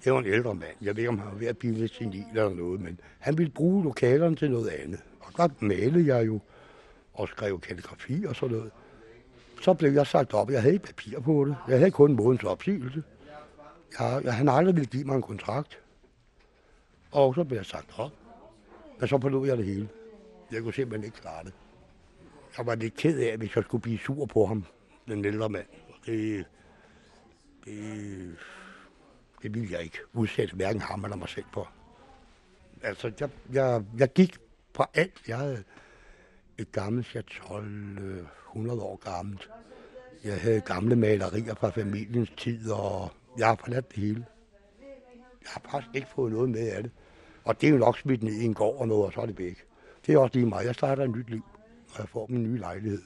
Jeg 0.05 0.15
var 0.15 0.21
en 0.21 0.27
ældre 0.27 0.55
mand. 0.55 0.77
Jeg 0.83 0.97
ved 0.97 1.03
ikke, 1.03 1.09
om 1.09 1.19
han 1.19 1.29
var 1.33 1.39
ved 1.39 1.47
at 1.47 1.59
blive 1.59 1.75
lidt 1.75 1.95
senil 1.95 2.25
eller 2.29 2.55
noget, 2.55 2.81
men 2.81 3.01
han 3.19 3.39
ville 3.39 3.53
bruge 3.53 3.85
lokalerne 3.85 4.37
til 4.37 4.51
noget 4.51 4.69
andet. 4.69 5.01
Og 5.21 5.33
der 5.37 5.49
malede 5.61 6.17
jeg 6.17 6.27
jo 6.27 6.41
og 7.15 7.29
skrev 7.29 7.61
kalligrafi 7.61 8.25
og 8.29 8.37
sådan 8.37 8.57
noget. 8.57 8.71
så 9.63 9.75
blev 9.75 9.93
jeg 9.93 10.07
sagt 10.07 10.35
op. 10.35 10.51
Jeg 10.51 10.63
havde 10.63 10.75
ikke 10.75 10.87
papir 10.87 11.21
på 11.21 11.45
det. 11.45 11.57
Jeg 11.69 11.79
havde 11.79 11.91
kun 11.91 12.11
en 12.11 12.17
måneds 12.17 12.45
opsigelse. 12.45 13.03
Jeg, 14.01 14.21
jeg, 14.25 14.35
han 14.35 14.49
aldrig 14.49 14.75
ville 14.75 14.91
give 14.91 15.05
mig 15.05 15.17
en 15.17 15.23
kontrakt. 15.23 15.84
Og 17.15 17.35
så 17.35 17.45
blev 17.45 17.57
jeg 17.57 17.67
sagt 17.67 17.99
op. 17.99 18.13
Men 18.99 19.09
så 19.09 19.19
forlod 19.21 19.47
jeg 19.47 19.59
det 19.59 19.67
hele. 19.67 19.89
Jeg 20.53 20.63
kunne 20.63 20.75
simpelthen 20.75 21.05
ikke 21.05 21.21
klare 21.21 21.45
det. 21.45 21.53
Jeg 22.59 22.67
var 22.67 22.75
lidt 22.75 22.95
ked 22.95 23.19
af, 23.19 23.37
hvis 23.39 23.57
jeg 23.57 23.65
skulle 23.65 23.83
blive 23.83 23.99
sur 23.99 24.27
på 24.27 24.47
ham, 24.47 24.65
den 25.09 25.25
ældre 25.25 25.49
mand. 25.49 25.67
Det, 26.07 26.45
det, 27.65 28.37
det 29.43 29.55
ville 29.55 29.69
jeg 29.73 29.83
ikke 29.83 29.99
udsætte 30.13 30.57
hverken 30.57 30.81
ham 30.81 31.05
eller 31.05 31.17
mig 31.17 31.29
selv 31.29 31.45
på. 31.53 31.67
Altså, 32.83 33.13
jeg, 33.21 33.31
jeg, 33.53 33.85
jeg 33.99 34.13
gik 34.13 34.39
fra 34.75 34.91
alt. 34.95 35.23
Jeg 35.29 35.39
havde 35.39 35.65
et 36.59 36.73
gammelt 36.73 37.07
chatol, 37.07 37.65
100 38.49 38.79
øh, 38.79 38.85
år 38.85 38.97
gammelt. 38.97 39.51
Jeg 40.25 40.41
havde 40.41 40.61
gamle 40.61 40.97
malerier 40.97 41.55
fra 41.55 41.71
familiens 41.71 42.31
tid, 42.37 42.71
og 42.71 43.11
jeg 43.39 43.47
har 43.47 43.55
forladt 43.55 43.89
det 43.89 43.97
hele. 44.03 44.27
Jeg 45.43 45.51
har 45.51 45.63
faktisk 45.71 45.95
ikke 45.95 46.09
fået 46.09 46.33
noget 46.33 46.51
med 46.51 46.69
af 46.69 46.83
det. 46.83 46.93
Og 47.45 47.61
det 47.61 47.67
er 47.67 47.71
jo 47.71 47.79
nok 47.79 47.99
smidt 47.99 48.23
ned 48.23 48.33
i 48.33 48.45
en 48.45 48.55
gård 48.55 48.81
og 48.81 48.89
noget, 48.89 49.07
og 49.07 49.13
så 49.13 49.21
er 49.21 49.27
det 49.27 49.39
væk. 49.39 49.65
Det 50.07 50.15
er 50.15 50.19
også 50.19 50.35
lige 50.35 50.47
mig. 50.47 50.65
Jeg 50.65 50.75
starter 50.75 51.05
et 51.05 51.11
nyt 51.11 51.31
liv, 51.31 51.45
og 51.93 51.99
jeg 51.99 52.09
får 52.09 52.27
min 52.29 52.43
nye 52.43 52.59
lejlighed. 52.59 53.03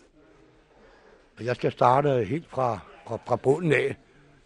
Og 1.38 1.44
jeg 1.44 1.56
skal 1.56 1.72
starte 1.72 2.24
helt 2.24 2.48
fra, 2.48 2.78
fra, 3.06 3.18
fra 3.26 3.36
bunden 3.36 3.72
af. 3.72 3.96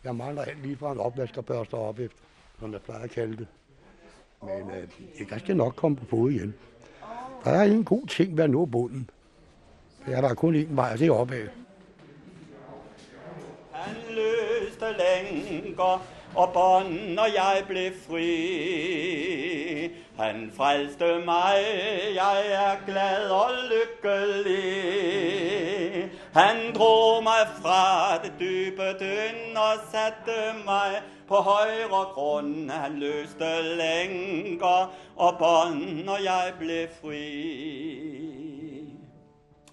Jeg 0.04 0.16
mangler 0.16 0.42
alt 0.42 0.62
lige 0.62 0.76
fra 0.76 0.92
en 0.92 0.99
opvaskerbørste 0.99 1.75
op 1.75 1.99
efter, 1.99 2.18
som 2.61 2.72
jeg 2.72 2.80
plejer 2.80 3.02
at 3.02 3.11
kalde 3.11 3.37
det. 3.37 3.46
Men 4.42 4.70
øh, 4.70 4.88
jeg 5.30 5.40
skal 5.40 5.56
nok 5.56 5.76
komme 5.76 5.96
på 5.96 6.04
fod 6.04 6.30
igen. 6.30 6.54
Der 7.44 7.50
er 7.50 7.62
en 7.62 7.84
god 7.84 8.06
ting 8.06 8.37
ved 8.37 8.44
at 8.44 8.50
nå 8.50 8.64
bunden. 8.64 9.11
Det 10.06 10.14
er 10.14 10.34
kun 10.34 10.54
én 10.54 10.66
vej, 10.75 10.92
og 10.92 10.99
det 10.99 11.06
er 11.06 11.12
opad. 11.12 11.49
Han 13.72 13.96
løste 14.08 14.84
længere 14.99 16.00
og 16.37 16.53
bånd, 16.53 17.19
og 17.19 17.35
jeg 17.35 17.65
blev 17.69 17.93
fri. 18.07 18.33
Han 20.19 20.53
frelste 20.57 21.19
mig, 21.25 21.57
jeg 22.15 22.43
er 22.53 22.77
glad 22.87 23.31
og 23.31 23.51
lykkelig. 23.73 24.62
Han 26.33 26.75
drog 26.75 27.23
mig 27.23 27.49
fra 27.62 28.19
det 28.23 28.33
dybe 28.41 28.83
døn 28.83 29.57
og 29.57 29.75
satte 29.91 30.65
mig 30.65 31.03
på 31.29 31.35
højre 31.35 32.05
grund. 32.15 32.71
Han 32.71 32.99
løste 32.99 33.62
lænker 33.62 34.95
og 35.17 35.39
bånd, 35.39 36.09
og 36.09 36.25
jeg 36.25 36.53
blev 36.59 36.89
fri. 37.03 37.29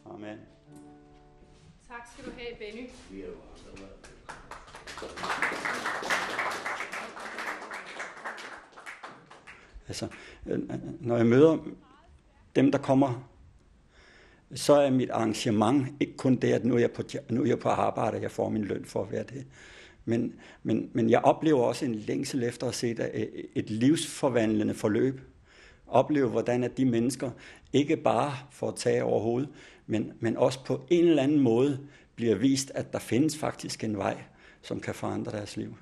Amen. 0.06 0.39
Tak 1.88 2.08
skal 2.13 2.25
du 2.25 2.32
have, 2.38 2.56
Benny. 2.60 2.89
Altså, 9.89 10.08
øh, 10.46 10.60
øh, 10.60 10.79
når 11.00 11.17
jeg 11.17 11.25
møder 11.25 11.58
dem, 12.55 12.72
der 12.72 12.77
kommer, 12.77 13.29
så 14.55 14.74
er 14.74 14.89
mit 14.89 15.10
arrangement 15.10 15.88
ikke 16.00 16.17
kun 16.17 16.36
det, 16.36 16.53
at 16.53 16.65
nu 16.65 16.75
er 16.75 16.79
jeg 16.79 16.91
på, 16.91 17.03
nu 17.29 17.41
er 17.43 17.48
jeg 17.48 17.60
på 17.60 17.69
arbejde, 17.69 18.15
og 18.15 18.22
jeg 18.22 18.31
får 18.31 18.50
min 18.50 18.63
løn 18.63 18.86
for 18.86 19.03
at 19.03 19.12
være 19.12 19.24
det. 19.24 19.46
Men, 20.05 20.34
men, 20.63 20.89
men 20.93 21.10
jeg 21.10 21.19
oplever 21.19 21.62
også 21.62 21.86
en 21.86 21.96
længsel 21.96 22.43
efter 22.43 22.67
at 22.67 22.75
se 22.75 22.89
et, 22.89 23.29
et 23.55 23.69
livsforvandlende 23.69 24.74
forløb. 24.74 25.22
Opleve, 25.88 26.29
hvordan 26.29 26.63
at 26.63 26.77
de 26.77 26.86
mennesker 26.86 27.31
ikke 27.74 27.98
bare 27.98 28.34
får 28.51 28.72
tag 28.72 29.03
over 29.03 29.19
hovedet, 29.19 29.50
men, 29.88 30.13
men 30.19 30.38
også 30.38 30.65
på 30.65 30.81
en 30.89 31.05
eller 31.05 31.24
anden 31.24 31.39
måde 31.39 31.79
bliver 32.15 32.36
vist, 32.36 32.72
at 32.75 32.93
der 32.93 33.00
findes 33.00 33.38
faktisk 33.38 33.84
en 33.84 33.98
vej, 33.98 34.24
som 34.62 34.79
kan 34.79 34.96
forandre 34.96 35.31
deres 35.31 35.58
liv. 35.58 35.75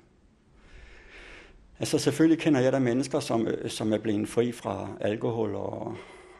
Altså 1.80 1.98
selvfølgelig 1.98 2.38
kender 2.38 2.60
jeg 2.60 2.72
der 2.72 2.78
mennesker, 2.78 3.20
som, 3.20 3.46
øh, 3.46 3.70
som 3.70 3.92
er 3.92 3.98
blevet 3.98 4.28
fri 4.28 4.52
fra 4.52 4.88
alkohol 5.00 5.54
og, 5.54 5.96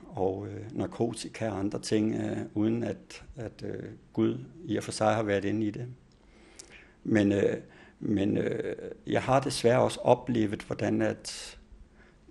og 0.06 0.46
øh, 0.46 0.76
narkotika 0.78 1.50
og 1.50 1.58
andre 1.58 1.78
ting, 1.80 2.14
øh, 2.14 2.38
uden 2.54 2.84
at, 2.84 3.24
at 3.36 3.64
øh, 3.64 3.82
Gud 4.12 4.38
i 4.64 4.76
og 4.76 4.84
for 4.84 4.92
sig 4.92 5.14
har 5.14 5.22
været 5.22 5.44
inde 5.44 5.66
i 5.66 5.70
det. 5.70 5.86
Men, 7.04 7.32
øh, 7.32 7.56
men 8.00 8.36
øh, 8.36 8.76
jeg 9.06 9.22
har 9.22 9.40
desværre 9.40 9.80
også 9.80 10.00
oplevet, 10.00 10.62
hvordan 10.62 11.02
at 11.02 11.58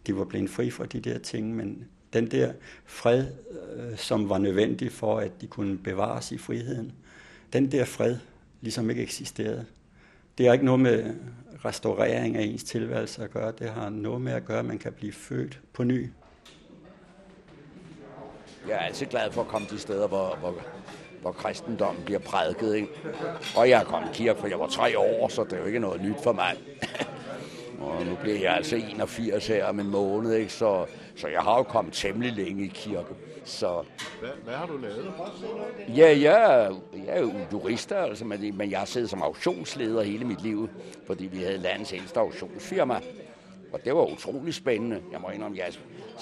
de 0.08 0.18
var 0.18 0.26
blevet 0.26 0.50
fri 0.50 0.70
fra 0.70 0.86
de 0.86 1.00
der 1.00 1.18
ting, 1.18 1.56
men 1.56 1.86
den 2.14 2.32
der 2.32 2.54
fred, 2.86 3.26
øh, 3.76 3.98
som 3.98 4.30
var 4.30 4.38
nødvendig 4.38 4.92
for, 4.92 5.20
at 5.20 5.42
de 5.42 5.48
kunne 5.48 5.78
bevares 5.78 6.32
i 6.32 6.38
friheden, 6.38 6.92
den 7.54 7.72
der 7.72 7.86
fred 7.86 8.18
ligesom 8.62 8.90
ikke 8.90 9.02
eksisterede. 9.02 9.66
Det 10.38 10.46
har 10.46 10.54
ikke 10.54 10.66
noget 10.66 10.80
med 10.80 11.14
restaurering 11.66 12.36
af 12.38 12.42
ens 12.42 12.64
tilværelse 12.64 13.24
at 13.24 13.32
gøre. 13.32 13.54
Det 13.60 13.70
har 13.70 13.90
noget 13.90 14.22
med 14.22 14.34
at 14.34 14.46
gøre, 14.46 14.60
at 14.60 14.66
man 14.66 14.78
kan 14.78 14.94
blive 14.94 15.14
født 15.14 15.60
på 15.74 15.84
ny. 15.84 16.10
Jeg 18.68 18.76
er 18.76 18.80
altid 18.80 19.06
glad 19.06 19.32
for 19.32 19.42
at 19.42 19.48
komme 19.48 19.68
til 19.68 19.80
steder, 19.80 20.08
hvor, 20.08 20.38
hvor, 20.40 20.56
hvor 21.22 21.32
kristendommen 21.32 22.04
bliver 22.06 22.20
prædiket. 22.20 22.76
Ikke? 22.76 22.88
Og 23.56 23.70
jeg 23.70 23.82
er 23.82 23.86
kommet 23.86 24.10
i 24.10 24.14
kirke, 24.14 24.40
for 24.40 24.48
jeg 24.48 24.60
var 24.60 24.68
tre 24.68 25.00
år, 25.00 25.28
så 25.28 25.44
det 25.44 25.54
er 25.54 25.58
jo 25.58 25.66
ikke 25.66 25.80
noget 25.80 26.02
nyt 26.02 26.24
for 26.24 26.34
mig. 26.34 26.58
og 27.80 28.06
nu 28.06 28.16
bliver 28.22 28.40
jeg 28.40 28.54
altså 28.56 28.76
81 28.76 29.48
her 29.48 29.66
om 29.66 29.80
en 29.80 29.88
måned, 29.88 30.34
ikke? 30.34 30.54
Så, 30.54 30.86
så 31.16 31.28
jeg 31.28 31.42
har 31.42 31.58
jo 31.58 31.64
kommet 31.64 31.94
temmelig 31.94 32.34
længe 32.34 32.66
i 32.66 32.68
kirke. 32.68 33.14
Så, 33.48 33.84
Hvad, 34.20 34.30
hvad 34.44 34.54
har 34.54 34.66
du 34.66 34.78
lavet? 34.78 35.14
ja, 35.98 36.08
jeg, 36.22 36.72
jeg 36.94 37.16
er 37.18 37.20
jo 37.22 37.32
jurist, 37.52 37.92
altså, 37.92 38.26
men, 38.26 38.58
men 38.58 38.72
jeg 38.72 38.80
har 38.80 38.86
siddet 38.86 39.10
som 39.10 39.22
auktionsleder 39.22 40.04
hele 40.04 40.26
mit 40.26 40.42
liv, 40.42 40.70
fordi 41.06 41.26
vi 41.26 41.38
havde 41.38 41.58
landets 41.58 41.94
ældste 41.94 42.20
auktionsfirma. 42.20 43.00
Og 43.74 43.80
det 43.84 43.96
var 43.96 44.04
utrolig 44.06 44.54
spændende. 44.54 45.02
Jeg 45.12 45.22
må 45.22 45.30
indrømme, 45.30 45.58
jeg 45.58 45.68
er 45.68 45.72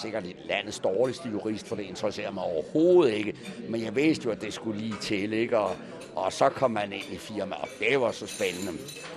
sikkert 0.01 0.23
landets 0.45 0.79
dårligste 0.79 1.29
jurist, 1.29 1.67
for 1.67 1.75
det 1.75 1.83
interesserer 1.83 2.31
mig 2.31 2.43
overhovedet 2.43 3.13
ikke. 3.13 3.35
Men 3.69 3.83
jeg 3.83 3.95
vidste 3.95 4.25
jo, 4.25 4.31
at 4.31 4.41
det 4.41 4.53
skulle 4.53 4.79
lige 4.79 4.95
til, 5.01 5.33
ikke? 5.33 5.57
Og, 5.57 5.75
og 6.15 6.33
så 6.33 6.49
kom 6.49 6.71
man 6.71 6.93
ind 6.93 7.03
i 7.11 7.17
firmaet, 7.17 7.61
og 7.61 7.67
det 7.79 8.01
var 8.01 8.11
så 8.11 8.27
spændende. 8.27 8.71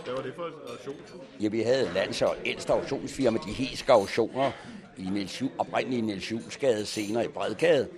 Hvad 0.05 0.15
var 0.15 0.23
det 0.23 0.33
for 0.37 0.43
et 0.43 0.53
auktionshus? 0.71 1.21
Ja, 1.41 1.49
vi 1.49 1.61
havde 1.63 1.91
landets 1.95 2.23
ældste 2.45 2.73
auktionsfirma, 2.73 3.39
de 3.47 3.53
Heske 3.53 3.93
Auktioner, 3.93 4.51
i 4.99 5.11
Niels 5.11 5.43
oprindeligt 5.59 6.03
i 6.03 6.07
Niels 6.07 6.33
Juelsgade, 6.33 6.87
senere 6.87 7.25
i 7.25 7.29
Bredgade. 7.29 7.89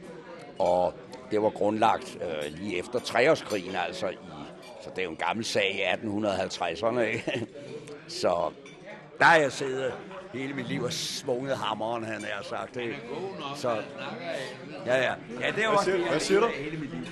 Og 0.58 0.94
det 1.30 1.42
var 1.42 1.50
grundlagt 1.50 2.18
øh, 2.22 2.52
lige 2.58 2.78
efter 2.78 2.98
treårskrigen, 2.98 3.74
altså 3.76 4.08
i, 4.08 4.16
så 4.82 4.90
det 4.90 4.98
er 4.98 5.04
jo 5.04 5.10
en 5.10 5.16
gammel 5.16 5.44
sag 5.44 5.74
i 5.74 6.06
1850'erne, 6.06 7.00
ikke? 7.00 7.46
Så 8.20 8.50
der 9.18 9.24
har 9.24 9.36
jeg 9.36 9.52
siddet 9.52 9.92
hele 10.32 10.54
mit 10.54 10.68
liv 10.68 10.82
og 10.82 10.92
svunget 10.92 11.56
hammeren, 11.56 12.04
han 12.04 12.24
har 12.24 12.42
sagt. 12.42 12.74
Det. 12.74 12.94
Så, 13.56 13.82
ja, 14.86 14.96
ja. 14.96 15.14
Ja, 15.40 15.46
det 15.50 15.64
er 15.64 15.68
Hvad 15.68 15.68
også 15.68 15.90
det, 15.90 16.40
jeg 16.40 16.50
hele 16.64 16.76
mit 16.76 16.90
liv. 16.90 17.06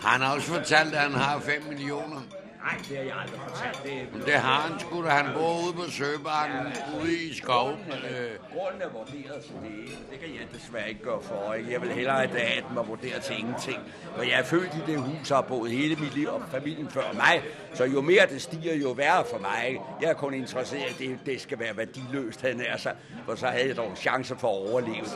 Han 0.00 0.20
har 0.20 0.34
også 0.34 0.46
fortalt, 0.46 0.94
at 0.94 1.00
han 1.00 1.12
har 1.12 1.40
5 1.40 1.62
millioner. 1.68 2.20
Nej, 2.62 2.78
det 2.88 2.96
har 2.96 3.04
jeg 3.04 3.16
aldrig 3.22 3.40
fortalt. 3.48 3.82
Det, 4.14 4.26
det 4.26 4.34
har 4.34 4.60
han 4.60 4.80
sgu 4.80 5.04
da. 5.04 5.08
Han 5.08 5.34
bor 5.34 5.64
ude 5.64 5.72
på 5.72 5.90
Søbakken, 5.90 6.58
ude 7.00 7.14
i 7.14 7.34
skoven. 7.34 7.78
Øh, 8.10 8.30
Grunden 8.56 8.82
er 8.82 8.88
vurderet 8.88 9.44
til 9.44 9.54
det. 9.62 9.98
Det 10.10 10.20
kan 10.20 10.28
jeg 10.28 10.46
desværre 10.54 10.88
ikke 10.88 11.02
gøre 11.02 11.22
for. 11.22 11.54
Ikke? 11.54 11.72
Jeg 11.72 11.82
vil 11.82 11.92
hellere 11.92 12.16
have, 12.16 12.40
at 12.40 12.64
den 12.68 12.76
var 12.76 12.82
vurderet 12.82 13.22
til 13.22 13.38
ingenting. 13.38 13.78
For 14.16 14.22
jeg 14.22 14.38
er 14.38 14.42
født 14.44 14.74
i 14.74 14.90
det 14.90 15.00
hus, 15.00 15.30
og 15.30 15.36
har 15.36 15.42
boet 15.42 15.70
hele 15.70 15.96
mit 15.96 16.14
liv, 16.14 16.28
og 16.28 16.42
familien 16.50 16.90
før 16.90 17.12
mig. 17.14 17.42
Så 17.74 17.84
jo 17.84 18.00
mere 18.00 18.26
det 18.26 18.42
stiger, 18.42 18.74
jo 18.74 18.90
værre 18.90 19.24
for 19.30 19.38
mig. 19.38 19.68
Ikke? 19.68 19.80
Jeg 20.00 20.10
er 20.10 20.14
kun 20.14 20.34
interesseret 20.34 20.80
i, 20.80 20.84
at 20.90 20.98
det, 20.98 21.26
det 21.26 21.40
skal 21.40 21.58
være 21.58 21.76
værdiløst, 21.76 22.42
han 22.42 22.60
er 22.60 22.76
så, 22.76 22.90
for 23.26 23.34
så 23.34 23.46
havde 23.46 23.68
jeg 23.68 23.76
dog 23.76 23.90
en 23.90 23.96
chance 23.96 24.36
for 24.36 24.48
at 24.48 24.70
overleve. 24.70 25.06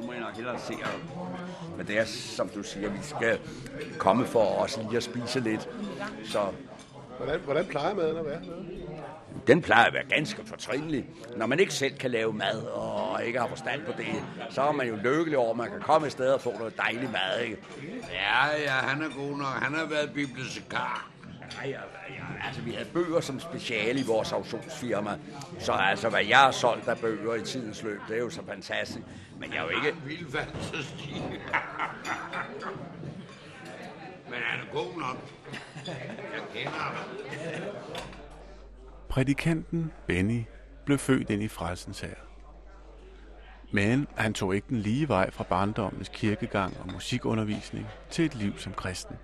Men 0.00 0.06
nu 0.06 0.06
må 0.06 0.12
jeg 0.12 0.20
nok 0.20 0.34
hellere 0.34 0.58
se, 0.58 0.74
men 1.76 1.86
det 1.86 1.98
er, 1.98 2.04
som 2.04 2.48
du 2.48 2.62
siger, 2.62 2.90
vi 2.90 2.98
skal 3.02 3.38
komme 3.98 4.26
for 4.26 4.44
os 4.44 4.76
lige 4.76 4.96
at 4.96 5.02
spise 5.02 5.40
lidt. 5.40 5.68
Så 6.24 6.48
Hvordan, 7.18 7.40
hvordan 7.40 7.66
plejer 7.66 7.94
maden 7.94 8.16
at 8.16 8.24
være? 8.24 8.40
den 9.46 9.62
plejer 9.62 9.84
at 9.84 9.92
være 9.92 10.04
ganske 10.08 10.46
fortrinlig. 10.46 11.06
Når 11.36 11.46
man 11.46 11.60
ikke 11.60 11.74
selv 11.74 11.98
kan 11.98 12.10
lave 12.10 12.32
mad, 12.32 12.62
og 12.62 13.24
ikke 13.24 13.38
har 13.38 13.46
forstand 13.46 13.82
på 13.86 13.92
det, 13.96 14.06
så 14.50 14.62
er 14.62 14.72
man 14.72 14.88
jo 14.88 14.96
lykkelig 14.96 15.38
over, 15.38 15.50
at 15.50 15.56
man 15.56 15.70
kan 15.70 15.80
komme 15.80 16.06
et 16.06 16.12
sted 16.12 16.28
og 16.28 16.40
få 16.40 16.58
noget 16.58 16.76
dejlig 16.76 17.10
mad. 17.10 17.40
Ikke? 17.44 17.58
ja, 18.12 18.62
ja, 18.62 18.70
han 18.70 19.02
er 19.02 19.08
god 19.16 19.38
nok. 19.38 19.46
Han 19.46 19.74
har 19.74 19.86
været 19.86 20.12
bibliotekar. 20.14 21.10
Ja, 21.62 21.68
ja, 21.68 21.80
ja, 22.08 22.46
altså, 22.46 22.62
vi 22.62 22.70
havde 22.70 22.88
bøger 22.92 23.20
som 23.20 23.40
speciale 23.40 24.00
i 24.00 24.02
vores 24.06 24.32
auktionsfirma, 24.32 25.18
så 25.58 25.72
altså, 25.72 26.08
hvad 26.08 26.24
jeg 26.24 26.38
har 26.38 26.50
solgt 26.50 26.88
af 26.88 26.98
bøger 26.98 27.34
i 27.34 27.44
tidens 27.44 27.82
løb, 27.82 28.00
det 28.08 28.16
er 28.16 28.20
jo 28.20 28.30
så 28.30 28.40
fantastisk. 28.46 29.00
Men 29.40 29.52
jeg 29.52 29.58
er 29.58 29.62
jo 29.62 29.68
ikke... 29.68 29.98
Vild 30.06 30.30
fantasi. 30.30 31.14
Men 34.24 34.38
han 34.38 34.60
er 34.60 34.72
god 34.72 34.98
nok. 34.98 35.16
Jeg 35.86 36.42
kender 36.54 36.70
ham. 36.70 36.94
Prædikanten 39.08 39.92
Benny 40.06 40.42
blev 40.84 40.98
født 40.98 41.30
ind 41.30 41.42
i 41.42 41.48
frelsens 41.48 42.00
her. 42.00 42.14
Men 43.72 44.06
han 44.16 44.34
tog 44.34 44.54
ikke 44.54 44.66
den 44.68 44.76
lige 44.76 45.08
vej 45.08 45.30
fra 45.30 45.44
barndommens 45.44 46.08
kirkegang 46.08 46.76
og 46.80 46.92
musikundervisning 46.92 47.86
til 48.10 48.24
et 48.24 48.34
liv 48.34 48.58
som 48.58 48.72
kristen. 48.72 49.16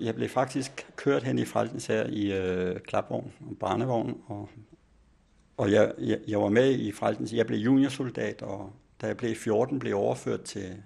jeg 0.00 0.14
blev 0.14 0.28
faktisk 0.28 0.90
kørt 0.96 1.22
hen 1.22 1.38
i 1.38 1.44
Frelsens 1.44 1.86
her 1.86 2.06
i 2.06 2.32
øh, 2.32 2.80
klapvogn 2.80 3.32
og 3.40 3.56
barnevogn, 3.60 4.22
og, 4.26 4.48
og 5.56 5.72
jeg, 5.72 5.92
jeg, 5.98 6.18
jeg 6.28 6.40
var 6.40 6.48
med 6.48 6.78
i 6.78 6.92
Frelsens. 6.92 7.32
Jeg 7.32 7.46
blev 7.46 7.58
juniorsoldat, 7.58 8.42
og 8.42 8.72
da 9.00 9.06
jeg 9.06 9.16
blev 9.16 9.34
14, 9.36 9.78
blev 9.78 9.96
overført 9.96 10.42
til 10.42 10.82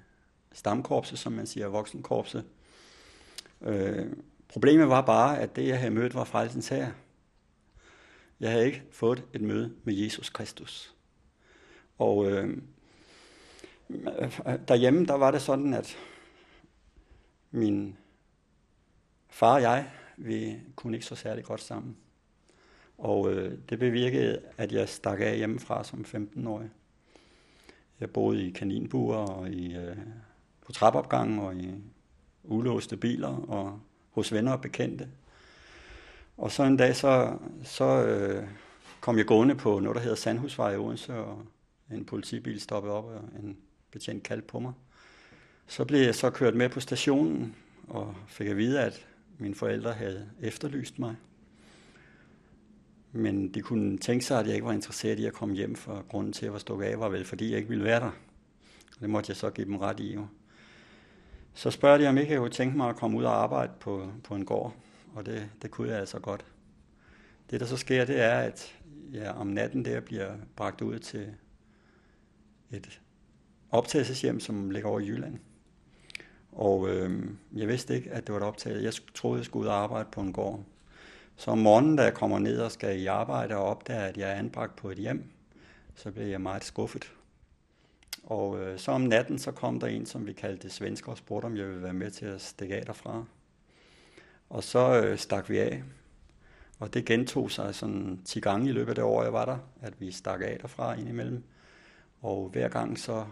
stamkorpset, 0.53 1.19
som 1.19 1.33
man 1.33 1.47
siger, 1.47 1.67
voksenkorpset. 1.67 2.45
Øh, 3.61 4.07
problemet 4.49 4.89
var 4.89 5.01
bare, 5.01 5.41
at 5.41 5.57
det, 5.57 5.69
jeg 5.69 5.79
havde 5.79 5.95
mødt, 5.95 6.15
var 6.15 6.25
Frelsens 6.25 6.69
her. 6.69 6.93
Jeg 8.41 8.51
havde 8.51 8.67
ikke 8.67 8.83
fået 8.91 9.25
et 9.33 9.41
møde 9.41 9.75
med 9.85 9.95
Jesus 9.95 10.31
Kristus. 10.31 10.95
Og 11.99 12.31
øh, 12.31 12.59
derhjemme, 14.69 15.07
der 15.07 15.15
var 15.15 15.31
det 15.31 15.43
sådan, 15.43 15.75
at 15.75 15.99
min 17.51 17.97
far 19.29 19.55
og 19.55 19.63
jeg, 19.63 19.91
vi 20.17 20.61
kunne 20.77 20.97
ikke 20.97 21.07
så 21.07 21.15
særlig 21.15 21.45
godt 21.45 21.61
sammen. 21.61 21.97
Og 22.99 23.33
øh, 23.33 23.59
det 23.69 23.79
bevirkede, 23.79 24.43
at 24.57 24.73
jeg 24.73 24.89
stak 24.89 25.21
af 25.21 25.37
hjemmefra 25.37 25.85
som 25.85 26.05
15-årig. 26.09 26.71
Jeg 28.03 28.11
boede 28.11 28.47
i 28.47 28.51
kaninbuer 28.51 29.17
og 29.17 29.49
i, 29.51 29.75
øh, 29.77 29.97
på 30.67 30.73
trappeopgangen 30.73 31.39
og 31.39 31.57
i 31.57 31.75
ulåste 32.45 32.97
biler 32.97 33.29
og 33.49 33.81
hos 34.11 34.33
venner 34.33 34.53
og 34.53 34.61
bekendte. 34.61 35.09
Og 36.37 36.53
så 36.53 36.63
en 36.63 36.77
dag, 36.77 36.97
så, 36.97 37.39
så 37.63 38.05
øh, 38.05 38.45
kom 39.01 39.19
jeg 39.19 39.27
gående 39.27 39.55
på 39.55 39.81
noget, 39.81 39.97
der 39.97 40.03
hedder 40.03 40.17
Sandhusvej 40.17 40.73
i 40.73 40.77
Odense, 40.77 41.15
og 41.15 41.43
en 41.93 42.05
politibil 42.05 42.61
stoppede 42.61 42.95
op, 42.95 43.05
og 43.05 43.21
en 43.43 43.57
betjent 43.91 44.23
kaldte 44.23 44.47
på 44.47 44.59
mig. 44.59 44.73
Så 45.67 45.85
blev 45.85 46.01
jeg 46.01 46.15
så 46.15 46.31
kørt 46.31 46.55
med 46.55 46.69
på 46.69 46.81
stationen, 46.81 47.57
og 47.89 48.15
fik 48.29 48.47
at 48.47 48.57
vide, 48.57 48.81
at 48.81 49.07
mine 49.39 49.55
forældre 49.55 49.93
havde 49.93 50.31
efterlyst 50.41 50.99
mig. 50.99 51.17
Men 53.13 53.49
de 53.49 53.61
kunne 53.61 53.99
tænke 53.99 54.25
sig, 54.25 54.41
at 54.41 54.47
jeg 54.47 54.55
ikke 54.55 54.67
var 54.67 54.73
interesseret 54.73 55.19
i 55.19 55.27
at 55.27 55.33
komme 55.33 55.55
hjem, 55.55 55.75
for 55.75 56.05
grunden 56.09 56.33
til, 56.33 56.41
at 56.41 56.45
jeg 56.45 56.53
var 56.53 56.59
stukket 56.59 56.87
af, 56.87 57.01
var 57.01 57.09
vel, 57.09 57.25
fordi 57.25 57.51
jeg 57.51 57.57
ikke 57.57 57.69
ville 57.69 57.85
være 57.85 58.01
der. 58.01 58.11
Det 59.01 59.11
måtte 59.11 59.31
jeg 59.31 59.37
så 59.37 59.51
give 59.51 59.67
dem 59.67 59.77
ret 59.77 60.01
i. 60.01 60.15
Jo. 60.15 60.27
Så 61.55 61.71
spørger 61.71 61.99
de, 61.99 62.09
om 62.09 62.19
ikke 62.19 62.33
jeg 62.33 62.41
kunne 62.41 62.51
tænke 62.51 62.77
mig 62.77 62.89
at 62.89 62.97
komme 62.97 63.19
ud 63.19 63.25
og 63.25 63.43
arbejde 63.43 63.73
på, 63.81 64.09
på 64.25 64.35
en 64.35 64.45
gård, 64.45 64.75
og 65.15 65.27
det, 65.27 65.51
det 65.63 65.71
kunne 65.71 65.89
jeg 65.89 65.99
altså 65.99 66.19
godt. 66.19 66.45
Det, 67.51 67.61
der 67.61 67.67
så 67.67 67.77
sker, 67.77 68.05
det 68.05 68.21
er, 68.21 68.39
at 68.39 68.79
jeg 69.13 69.31
om 69.31 69.47
natten 69.47 69.85
der 69.85 70.01
bliver 70.01 70.33
bragt 70.57 70.83
ud 70.83 70.99
til 70.99 71.27
et 72.71 73.01
optagelseshjem, 73.71 74.41
som 74.41 74.71
ligger 74.71 74.89
over 74.89 75.01
i 75.01 75.07
Jylland. 75.07 75.39
Og 76.53 76.89
øh, 76.89 77.25
jeg 77.55 77.69
vidste 77.69 77.95
ikke, 77.95 78.11
at 78.11 78.27
det 78.27 78.33
var 78.33 78.41
et 78.41 78.47
optagelse. 78.47 78.85
Jeg 78.85 78.93
troede, 79.15 79.39
jeg 79.39 79.45
skulle 79.45 79.65
ud 79.65 79.69
og 79.69 79.83
arbejde 79.83 80.09
på 80.13 80.21
en 80.21 80.33
gård. 80.33 80.65
Så 81.37 81.51
om 81.51 81.59
morgenen, 81.59 81.97
da 81.97 82.03
jeg 82.03 82.15
kommer 82.15 82.39
ned 82.39 82.61
og 82.61 82.73
skal 82.73 83.01
i 83.01 83.07
arbejde 83.07 83.57
og 83.57 83.65
opdager, 83.65 84.05
at 84.05 84.17
jeg 84.17 84.31
er 84.31 84.35
anbragt 84.35 84.77
på 84.77 84.91
et 84.91 84.99
hjem, 84.99 85.31
så 85.95 86.11
bliver 86.11 86.27
jeg 86.27 86.41
meget 86.41 86.65
skuffet. 86.65 87.13
Og 88.25 88.61
øh, 88.61 88.79
så 88.79 88.93
om 88.93 89.01
natten, 89.01 89.39
så 89.39 89.53
kom 89.53 89.81
der 89.81 89.87
en, 89.87 90.07
som 90.07 90.27
vi 90.27 90.33
kaldte 90.33 90.71
svensker, 90.71 91.13
og 91.13 91.19
spurgte, 91.19 91.47
om 91.47 91.57
jeg 91.57 91.69
ville 91.69 91.83
være 91.83 91.93
med 91.93 92.11
til 92.11 92.27
at 92.27 92.41
stikke 92.41 92.77
af 92.77 92.87
derfra. 92.87 93.25
Og 94.51 94.65
så 94.65 95.03
øh, 95.03 95.19
stak 95.19 95.51
vi 95.51 95.59
af. 95.59 95.83
Og 96.79 96.95
det 96.95 97.05
gentog 97.05 97.51
sig 97.51 97.75
sådan 97.75 98.21
10 98.25 98.41
gange 98.41 98.69
i 98.69 98.73
løbet 98.73 98.89
af 98.89 98.95
det 98.95 99.05
år, 99.05 99.23
jeg 99.23 99.33
var 99.33 99.45
der, 99.45 99.59
at 99.81 100.01
vi 100.01 100.11
stak 100.11 100.41
af 100.41 100.59
derfra 100.61 100.95
indimellem. 100.95 101.45
Og 102.21 102.49
hver 102.49 102.69
gang 102.69 102.99
så 102.99 103.27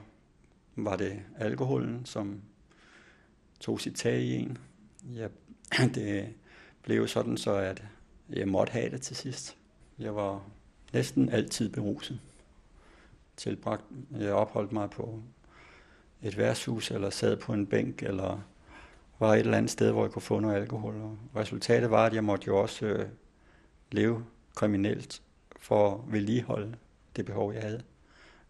var 0.76 0.96
det 0.96 1.22
alkoholen, 1.38 2.06
som 2.06 2.42
tog 3.60 3.80
sit 3.80 3.94
tag 3.94 4.20
i 4.20 4.36
en. 4.36 4.58
Ja, 5.14 5.28
det 5.94 6.34
blev 6.82 7.08
sådan 7.08 7.36
så, 7.36 7.52
at 7.52 7.82
jeg 8.30 8.48
måtte 8.48 8.72
have 8.72 8.90
det 8.90 9.02
til 9.02 9.16
sidst. 9.16 9.56
Jeg 9.98 10.16
var 10.16 10.42
næsten 10.92 11.28
altid 11.28 11.68
beruset. 11.68 12.20
Tilbragt, 13.36 13.84
jeg 14.18 14.32
opholdt 14.32 14.72
mig 14.72 14.90
på 14.90 15.22
et 16.22 16.38
værtshus, 16.38 16.90
eller 16.90 17.10
sad 17.10 17.36
på 17.36 17.52
en 17.52 17.66
bænk, 17.66 18.02
eller 18.02 18.40
var 19.18 19.34
et 19.34 19.40
eller 19.40 19.56
andet 19.56 19.70
sted, 19.70 19.92
hvor 19.92 20.04
jeg 20.04 20.12
kunne 20.12 20.22
få 20.22 20.40
noget 20.40 20.56
alkohol. 20.56 20.94
Og 20.94 21.18
resultatet 21.36 21.90
var, 21.90 22.06
at 22.06 22.14
jeg 22.14 22.24
måtte 22.24 22.46
jo 22.46 22.60
også 22.60 22.86
øh, 22.86 23.08
leve 23.92 24.24
kriminelt 24.54 25.22
for 25.60 25.94
at 25.94 26.12
vedligeholde 26.12 26.74
det 27.16 27.26
behov, 27.26 27.52
jeg 27.52 27.62
havde 27.62 27.82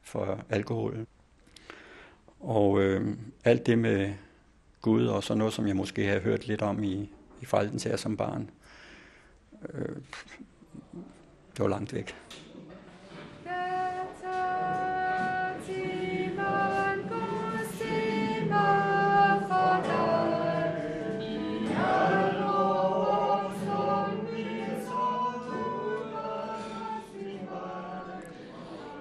for 0.02 0.44
alkohol. 0.48 1.06
Og 2.40 2.80
øh, 2.80 3.16
alt 3.44 3.66
det 3.66 3.78
med 3.78 4.14
Gud, 4.80 5.06
og 5.06 5.24
så 5.24 5.34
noget, 5.34 5.52
som 5.52 5.66
jeg 5.66 5.76
måske 5.76 6.06
har 6.06 6.18
hørt 6.18 6.46
lidt 6.46 6.62
om 6.62 6.84
i, 6.84 7.10
i 7.40 7.44
Frelsens 7.44 7.84
her 7.84 7.96
som 7.96 8.16
barn. 8.16 8.50
Øh, 9.72 9.96
det 11.56 11.58
var 11.58 11.68
langt 11.68 11.94
væk. 11.94 12.14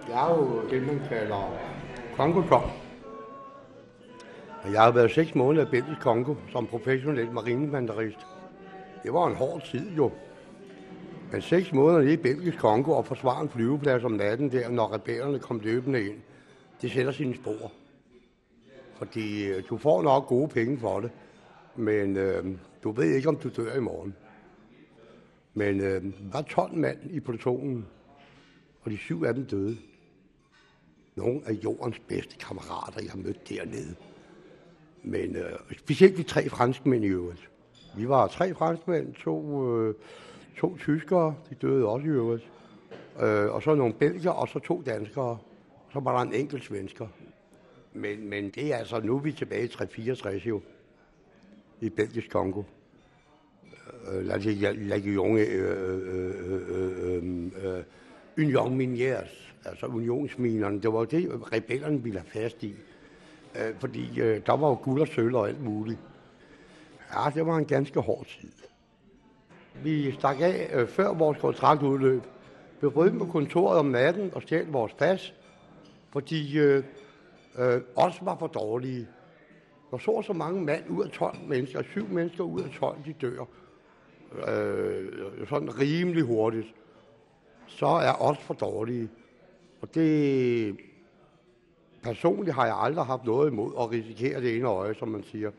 Jeg 0.10 0.32
er 0.32 0.36
jo 0.36 0.70
det, 0.70 0.88
man 0.88 1.02
kalder 1.10 1.58
kongotop. 2.16 2.64
Jeg 4.72 4.82
har 4.82 4.92
været 4.92 5.12
seks 5.12 5.36
måneder 5.36 5.66
i 5.66 5.70
Belgisk 5.70 6.02
Kongo 6.02 6.36
som 6.52 6.68
professionel 6.68 7.32
marinemandarist. 7.32 8.29
Det 9.04 9.14
var 9.14 9.28
en 9.28 9.36
hård 9.36 9.62
tid 9.66 9.92
jo. 9.92 10.12
Men 11.32 11.42
seks 11.42 11.74
måneder 11.74 12.02
i 12.02 12.18
Belgisk 12.18 12.58
Kongo 12.58 12.92
og 12.92 13.06
forsvare 13.06 13.42
en 13.42 13.50
flyveplads 13.50 14.04
om 14.04 14.12
natten 14.12 14.52
der, 14.52 14.70
når 14.70 14.94
rebellerne 14.94 15.40
kom 15.40 15.60
løbende 15.60 16.06
ind, 16.06 16.18
det 16.82 16.92
sætter 16.92 17.12
sine 17.12 17.36
spor. 17.36 17.72
Fordi 18.96 19.48
øh, 19.48 19.64
du 19.70 19.78
får 19.78 20.02
nok 20.02 20.28
gode 20.28 20.48
penge 20.48 20.80
for 20.80 21.00
det, 21.00 21.12
men 21.76 22.18
øh, 22.18 22.46
du 22.84 22.92
ved 22.92 23.16
ikke, 23.16 23.30
om 23.30 23.36
du 23.36 23.50
dør 23.50 23.76
i 23.76 23.80
morgen. 23.80 24.16
Men 25.54 25.80
øh, 25.80 26.04
der 26.04 26.12
var 26.32 26.42
12 26.42 26.76
mand 26.76 27.12
i 27.12 27.20
plutonen, 27.20 27.88
og 28.82 28.92
de 28.92 28.98
syv 28.98 29.24
af 29.24 29.34
dem 29.34 29.46
døde. 29.46 29.78
Nogle 31.16 31.42
af 31.46 31.52
jordens 31.52 32.00
bedste 32.08 32.38
kammerater, 32.38 33.02
jeg 33.02 33.12
har 33.12 33.18
mødt 33.18 33.50
dernede. 33.50 33.96
Men 35.04 35.36
øh, 35.36 35.52
specielt 35.78 36.18
de 36.18 36.24
tre 36.24 36.50
franskmænd 36.50 37.06
i 37.06 37.08
øvrigt. 37.08 37.50
Vi 37.98 38.10
var 38.10 38.28
tre 38.28 38.54
franskmænd, 38.54 39.14
to, 39.14 39.68
øh, 39.68 39.96
to 40.58 40.78
tyskere, 40.78 41.36
de 41.50 41.56
døde 41.56 41.86
også 41.86 42.08
i 42.08 42.10
øvrigt. 42.10 42.50
Øh, 43.22 43.54
og 43.54 43.64
så 43.64 43.76
nogle 43.76 43.94
belgier, 43.94 44.32
og 44.32 44.48
så 44.48 44.60
to 44.60 44.84
danskere. 44.86 45.38
Så 45.94 46.00
var 46.00 46.18
der 46.18 46.30
en 46.30 46.34
enkelt 46.34 46.64
svensker. 46.64 47.08
Men, 47.94 48.30
men 48.30 48.50
det 48.50 48.74
er 48.74 48.78
altså, 48.78 49.00
nu 49.00 49.16
er 49.16 49.20
vi 49.20 49.32
tilbage 49.32 49.64
i 49.64 49.68
364 49.68 50.46
jo, 50.46 50.62
i 51.82 51.90
Belgisk 51.90 52.30
Kongo. 52.30 52.64
Øh, 54.12 54.26
la, 54.26 54.38
la, 54.38 54.72
la 54.72 54.96
Union 58.38 58.78
Miniers, 58.78 59.54
altså 59.66 59.86
unionsminerne, 59.86 60.82
det 60.82 60.94
var 60.94 61.06
det, 61.06 61.54
rebellerne 61.54 62.04
ville 62.04 62.20
have 62.20 62.44
fast 62.44 62.64
i. 62.64 62.76
Øh, 63.56 63.76
fordi 63.80 64.20
øh, 64.22 64.42
der 64.46 64.58
var 64.58 64.68
jo 64.68 64.78
guld 64.84 65.02
og 65.02 65.08
sølv 65.08 65.36
og 65.36 65.48
alt 65.48 65.64
muligt. 65.64 66.00
Ja, 67.14 67.30
det 67.36 67.46
var 67.46 67.58
en 67.58 67.66
ganske 67.66 68.00
hård 68.00 68.26
tid. 68.26 68.52
Vi 69.84 70.12
stak 70.12 70.42
af 70.42 70.70
øh, 70.74 70.88
før 70.88 71.14
vores 71.14 71.38
kontraktudløb. 71.38 72.24
Vi 72.82 72.90
brød 72.90 73.20
på 73.20 73.26
kontoret 73.26 73.80
om 73.80 73.86
natten 73.86 74.32
og 74.34 74.42
stjal 74.42 74.68
vores 74.68 74.94
pas, 74.94 75.34
fordi 76.12 76.60
øh, 76.60 76.84
øh, 77.58 77.82
os 77.96 78.20
var 78.22 78.36
for 78.40 78.48
dårlige. 78.48 79.08
Når 79.92 79.98
så 79.98 80.22
så 80.22 80.34
mange 80.34 80.62
mand 80.62 80.84
ud 80.90 81.04
af 81.04 81.10
12 81.10 81.38
mennesker, 81.48 81.84
syv 81.84 82.08
mennesker 82.08 82.44
ud 82.44 82.62
af 82.62 82.70
12, 82.70 82.98
de 83.06 83.14
dør. 83.14 83.46
Øh, 84.48 85.48
sådan 85.50 85.80
rimelig 85.80 86.24
hurtigt. 86.24 86.68
Så 87.68 87.88
er 87.88 88.22
os 88.22 88.38
for 88.38 88.54
dårlige. 88.54 89.10
Og 89.82 89.96
det, 89.96 90.78
personligt 92.04 92.56
har 92.56 92.66
jeg 92.66 92.76
aldrig 92.78 93.06
haft 93.06 93.26
noget 93.26 93.52
imod 93.52 93.74
at 93.80 93.92
risikere 93.92 94.42
det 94.42 94.56
ene 94.58 94.68
øje, 94.68 94.96
som 94.96 95.08
man 95.08 95.24
siger. 95.24 95.52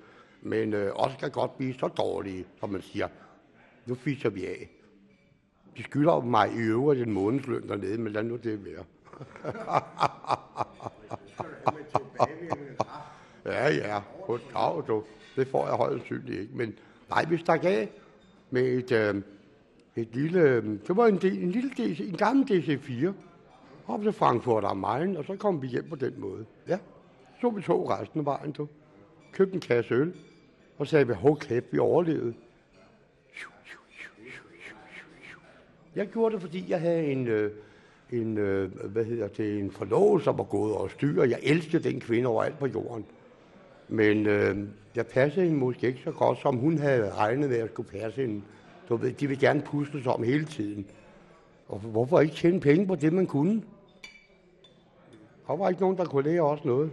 Men 0.43 0.75
øh, 0.75 0.93
også 0.95 1.17
kan 1.19 1.31
godt 1.31 1.57
blive 1.57 1.75
så 1.75 1.89
dårlige, 1.89 2.47
som 2.61 2.71
man 2.71 2.83
siger. 2.83 3.09
Nu 3.87 3.95
fiser 3.95 4.31
vi 4.31 4.47
af. 4.47 4.71
De 5.77 5.83
skylder 5.83 6.21
mig 6.21 6.53
i 6.53 6.59
øvrigt 6.59 7.03
en 7.03 7.13
månedsløn 7.13 7.69
dernede, 7.69 7.99
men 7.99 8.13
lad 8.13 8.23
nu 8.23 8.37
det 8.37 8.65
være. 8.65 8.85
ja, 13.55 13.75
ja. 13.75 14.01
På 14.01 14.27
Goddag, 14.27 14.85
du. 14.89 15.05
Det 15.37 15.49
får 15.49 15.67
jeg 15.67 15.77
højst 15.77 16.05
synligt 16.05 16.41
ikke. 16.41 16.57
Men 16.57 16.75
nej, 17.09 17.25
vi 17.25 17.37
stak 17.37 17.65
af 17.65 17.91
med 18.51 18.63
et, 18.63 18.93
øh, 18.93 19.23
et 19.97 20.09
lille... 20.15 20.41
Øh, 20.41 20.65
det 20.65 20.97
var 20.97 21.07
en, 21.07 21.15
en 21.15 21.51
lille 21.51 21.71
DC, 21.71 22.01
en 22.01 22.17
gammel 22.17 22.45
DC-4 22.51 23.13
op 23.87 24.03
til 24.03 24.13
Frankfurt 24.13 24.65
am 24.65 24.77
Main, 24.77 25.17
og 25.17 25.25
så 25.25 25.37
kom 25.37 25.63
vi 25.63 25.67
hjem 25.67 25.89
på 25.89 25.97
den 25.97 26.21
måde. 26.21 26.45
Ja, 26.69 26.79
så 27.41 27.51
vi 27.51 27.63
tog 27.63 27.91
resten 27.91 28.21
af 28.21 28.27
vejen, 28.27 28.53
du 28.53 28.69
købte 29.33 29.85
øl, 29.91 30.13
og 30.79 30.87
sagde, 30.87 31.07
vi, 31.07 31.13
hov 31.13 31.39
kæft, 31.39 31.73
vi 31.73 31.79
overlevede. 31.79 32.35
Jeg 35.97 36.09
gjorde 36.09 36.35
det, 36.35 36.43
fordi 36.43 36.65
jeg 36.69 36.81
havde 36.81 37.07
en, 37.07 37.29
øh, 37.29 37.53
en, 38.13 38.39
øh, 38.39 38.85
hvad 38.85 39.05
hedder 39.05 39.29
det, 39.29 39.59
en 39.59 39.71
forlovelse, 39.71 40.25
som 40.25 40.39
var 40.39 40.45
gået 40.45 40.75
og 40.75 40.91
styr. 40.91 41.23
Jeg 41.23 41.39
elskede 41.43 41.91
den 41.91 42.01
kvinde 42.01 42.29
overalt 42.29 42.59
på 42.59 42.67
jorden. 42.67 43.05
Men 43.89 44.27
øh, 44.27 44.57
jeg 44.97 45.07
passede 45.07 45.47
hende 45.47 45.59
måske 45.61 45.87
ikke 45.87 46.01
så 46.05 46.13
godt, 46.13 46.39
som 46.39 46.57
hun 46.57 46.79
havde 46.79 47.15
regnet 47.15 47.49
med, 47.49 47.57
at 47.57 47.63
jeg 47.63 47.69
skulle 47.69 47.91
passe 47.91 48.21
hende. 48.21 48.43
Du 48.89 48.97
ved, 48.97 49.13
de 49.13 49.29
ville 49.29 49.41
gerne 49.41 49.63
pusles 49.63 50.07
om 50.07 50.23
hele 50.23 50.45
tiden. 50.45 50.87
Og 51.69 51.79
hvorfor 51.79 52.21
ikke 52.21 52.35
tjene 52.35 52.61
penge 52.61 52.87
på 52.87 52.95
det, 52.95 53.13
man 53.13 53.27
kunne? 53.27 53.63
Der 55.47 55.57
var 55.57 55.69
ikke 55.69 55.81
nogen, 55.81 55.97
der 55.97 56.05
kunne 56.05 56.31
lære 56.31 56.41
os 56.41 56.65
noget. 56.65 56.91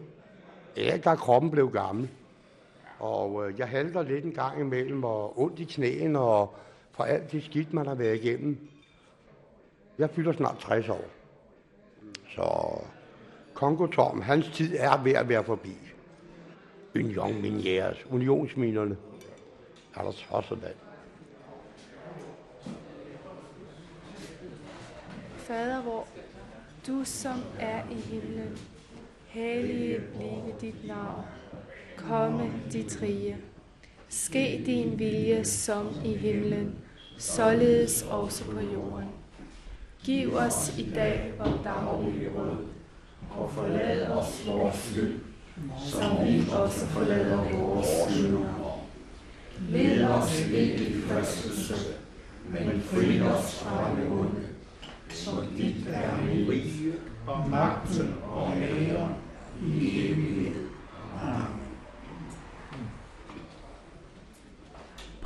Ja, 0.78 1.00
der 1.04 1.16
kroppen 1.16 1.52
blev 1.52 1.72
gammel. 1.72 2.10
Og 3.00 3.50
øh, 3.50 3.60
jeg 3.60 3.68
halter 3.68 4.02
lidt 4.02 4.26
en 4.26 4.32
gang 4.32 4.60
imellem, 4.60 5.04
og 5.04 5.40
ondt 5.40 5.60
i 5.60 5.64
knæene, 5.64 6.20
og 6.20 6.56
for 6.92 7.04
alt 7.04 7.32
det 7.32 7.44
skidt, 7.44 7.74
man 7.74 7.88
har 7.88 7.96
været 7.96 8.24
igennem. 8.24 8.58
Jeg 9.98 10.10
fylder 10.10 10.34
snart 10.34 10.58
60 10.60 10.90
år. 10.90 11.06
Så 12.36 12.78
Kongo 13.54 13.86
Tom, 13.86 14.22
hans 14.22 14.50
tid 14.54 14.76
er 14.80 15.04
ved 15.04 15.12
at 15.14 15.30
være 15.30 15.44
forbi. 15.44 15.78
Union 16.96 17.42
Miniers, 17.42 18.06
unionsminerne. 18.12 18.98
Er 19.96 20.04
der 20.04 20.12
tosset 20.12 20.62
mand. 20.62 20.76
Fader 25.38 25.82
hvor 25.82 26.08
du 26.88 27.04
som 27.04 27.44
er 27.60 27.84
i 27.92 27.96
himlen, 27.96 28.58
hellige 29.26 30.00
blive 30.16 30.56
dit 30.62 30.88
navn. 30.88 31.26
Komme 31.98 32.52
dit 32.72 33.00
rige. 33.02 33.38
Ske 34.10 34.64
din 34.66 35.00
vilje 35.00 35.46
som 35.46 35.88
i 36.06 36.14
himlen, 36.14 36.76
således 37.18 38.06
også 38.10 38.44
på 38.44 38.60
jorden. 38.74 39.08
Giv 40.04 40.36
os 40.36 40.78
i 40.78 40.90
dag 40.96 41.34
vores 41.38 41.62
daglige 41.64 42.30
brød, 42.30 42.58
og 43.30 43.52
forlad 43.52 44.08
os 44.08 44.48
vores 44.48 44.76
skyld, 44.76 45.20
som 45.78 46.28
vi 46.28 46.44
også 46.52 46.86
forlader 46.86 47.58
vores 47.58 47.88
synder. 48.10 48.84
Led 49.70 50.04
os 50.04 50.40
ikke 50.54 50.88
i 50.88 51.02
fristelse, 51.02 51.76
men 52.50 52.82
fri 52.82 53.22
os 53.22 53.64
fra 53.64 53.96
det 53.96 54.12
onde. 54.12 54.48
For 55.10 55.46
dit 55.58 55.88
er 55.88 56.18
rige, 56.50 56.94
og 57.28 57.50
magten 57.50 58.16
og 58.32 58.54
æren 58.58 59.16
i 59.66 60.10
evighed. 60.12 60.56
Amen. 61.22 61.57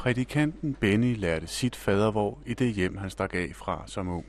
Prædikanten 0.02 0.74
Benny 0.74 1.16
lærte 1.16 1.48
sit 1.48 1.76
fadervor 1.76 2.40
i 2.46 2.54
det 2.54 2.74
hjem, 2.74 2.98
han 2.98 3.10
stak 3.10 3.36
af 3.36 3.52
fra 3.56 3.84
som 3.86 4.08
ung. 4.08 4.26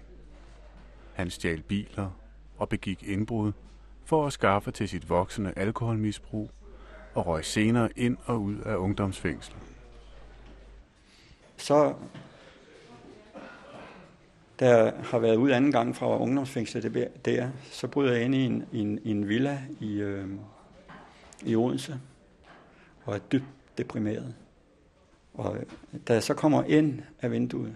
Han 1.15 1.31
stjal 1.31 1.63
biler 1.63 2.11
og 2.59 2.69
begik 2.69 3.03
indbrud 3.03 3.53
for 4.05 4.27
at 4.27 4.33
skaffe 4.33 4.71
til 4.71 4.89
sit 4.89 5.09
voksende 5.09 5.53
alkoholmisbrug 5.57 6.51
og 7.15 7.27
røg 7.27 7.45
senere 7.45 7.89
ind 7.97 8.17
og 8.25 8.43
ud 8.43 8.59
af 8.59 8.77
ungdomsfængsel. 8.77 9.55
Så 11.57 11.95
der 14.59 15.03
har 15.03 15.19
været 15.19 15.37
ud 15.37 15.51
anden 15.51 15.73
gang 15.73 15.97
fra 15.97 16.19
ungdomsfængslet 16.19 17.11
der, 17.25 17.51
så 17.63 17.87
bryder 17.89 18.13
jeg 18.13 18.25
ind 18.25 18.35
i 18.35 18.45
en, 18.45 18.65
en, 18.73 18.99
en 19.05 19.29
villa 19.29 19.59
i, 19.81 20.01
øh, 20.01 20.29
i 21.43 21.57
Odense 21.57 22.01
og 23.05 23.15
er 23.15 23.19
dybt 23.19 23.45
deprimeret. 23.79 24.35
Og 25.35 25.57
øh, 25.57 25.63
da 26.09 26.13
jeg 26.13 26.23
så 26.23 26.35
kommer 26.35 26.65
ind 26.65 27.03
af 27.21 27.31
vinduet, 27.31 27.75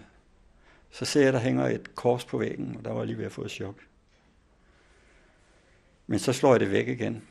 så 0.91 1.05
ser 1.05 1.19
jeg, 1.19 1.27
at 1.27 1.33
der 1.33 1.39
hænger 1.39 1.67
et 1.67 1.95
kors 1.95 2.25
på 2.25 2.37
væggen, 2.37 2.75
og 2.77 2.85
der 2.85 2.91
var 2.91 2.99
jeg 2.99 3.07
lige 3.07 3.17
ved 3.17 3.25
at 3.25 3.31
få 3.31 3.41
et 3.41 3.51
chok. 3.51 3.75
Men 6.07 6.19
så 6.19 6.33
slår 6.33 6.53
jeg 6.53 6.59
det 6.59 6.71
væk 6.71 6.87
igen. 6.87 7.23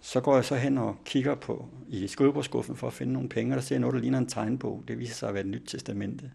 Så 0.00 0.20
går 0.20 0.34
jeg 0.34 0.44
så 0.44 0.56
hen 0.56 0.78
og 0.78 0.96
kigger 1.04 1.34
på 1.34 1.68
i 1.88 2.06
skrivebordskuffen 2.06 2.76
for 2.76 2.86
at 2.86 2.92
finde 2.92 3.12
nogle 3.12 3.28
penge, 3.28 3.52
og 3.52 3.56
der 3.56 3.62
ser 3.62 3.74
jeg 3.74 3.80
noget, 3.80 3.94
der 3.94 4.00
ligner 4.00 4.18
en 4.18 4.26
tegnbog. 4.26 4.84
Det 4.88 4.98
viser 4.98 5.14
sig 5.14 5.28
at 5.28 5.34
være 5.34 5.44
et 5.44 5.50
nyt 5.50 5.62
testamente. 5.66 6.30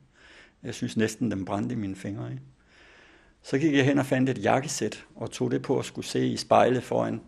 Jeg 0.63 0.73
synes 0.73 0.97
næsten, 0.97 1.31
den 1.31 1.45
brændte 1.45 1.73
i 1.73 1.77
mine 1.77 1.95
fingre. 1.95 2.31
Ikke? 2.31 2.43
Så 3.41 3.57
gik 3.57 3.73
jeg 3.73 3.85
hen 3.85 3.99
og 3.99 4.05
fandt 4.05 4.29
et 4.29 4.43
jakkesæt, 4.43 5.05
og 5.15 5.31
tog 5.31 5.51
det 5.51 5.61
på 5.61 5.79
at 5.79 5.85
skulle 5.85 6.05
se 6.05 6.27
i 6.27 6.37
spejlet 6.37 6.83
foran, 6.83 7.21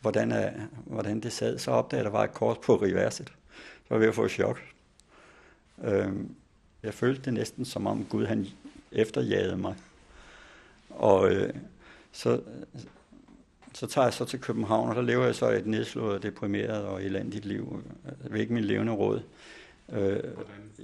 hvordan, 0.00 0.32
er, 0.32 0.52
hvordan 0.86 1.20
det 1.20 1.32
sad. 1.32 1.58
Så 1.58 1.70
opdagede 1.70 2.00
jeg, 2.00 2.06
at 2.06 2.12
der 2.12 2.18
var 2.18 2.24
et 2.24 2.34
kors 2.34 2.58
på 2.58 2.76
reverset. 2.76 3.28
Så 3.28 3.84
var 3.88 3.96
jeg 3.96 4.00
ved 4.00 4.08
at 4.08 4.14
få 4.14 4.24
et 4.24 4.30
chok. 4.30 4.60
Øhm, 5.84 6.34
jeg 6.82 6.94
følte 6.94 7.22
det 7.22 7.34
næsten 7.34 7.64
som 7.64 7.86
om 7.86 8.04
Gud 8.04 8.26
han 8.26 8.46
efterjagede 8.92 9.56
mig. 9.56 9.74
Og 10.90 11.30
øh, 11.30 11.54
så, 12.12 12.40
så 13.74 13.86
tager 13.86 14.06
jeg 14.06 14.14
så 14.14 14.24
til 14.24 14.40
København, 14.40 14.88
og 14.88 14.96
der 14.96 15.02
lever 15.02 15.24
jeg 15.24 15.34
så 15.34 15.50
et 15.50 15.66
nedslået, 15.66 16.22
deprimeret 16.22 16.84
og 16.84 17.04
elendigt 17.04 17.44
liv. 17.44 17.82
Jeg 18.04 18.30
er 18.30 18.36
ikke 18.36 18.54
min 18.54 18.64
levende 18.64 18.92
råd. 18.92 19.22
Øh, 19.92 20.22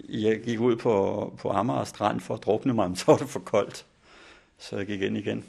jeg 0.08 0.42
gik 0.42 0.60
ud 0.60 0.76
på, 0.76 1.34
på 1.38 1.50
Amager 1.50 1.84
Strand 1.84 2.20
for 2.20 2.34
at 2.34 2.42
drukne 2.42 2.74
mig, 2.74 2.88
men 2.90 2.96
så 2.96 3.04
var 3.06 3.16
det 3.16 3.28
for 3.28 3.40
koldt. 3.40 3.86
Så 4.58 4.76
jeg 4.76 4.86
gik 4.86 5.02
ind 5.02 5.16
igen. 5.16 5.44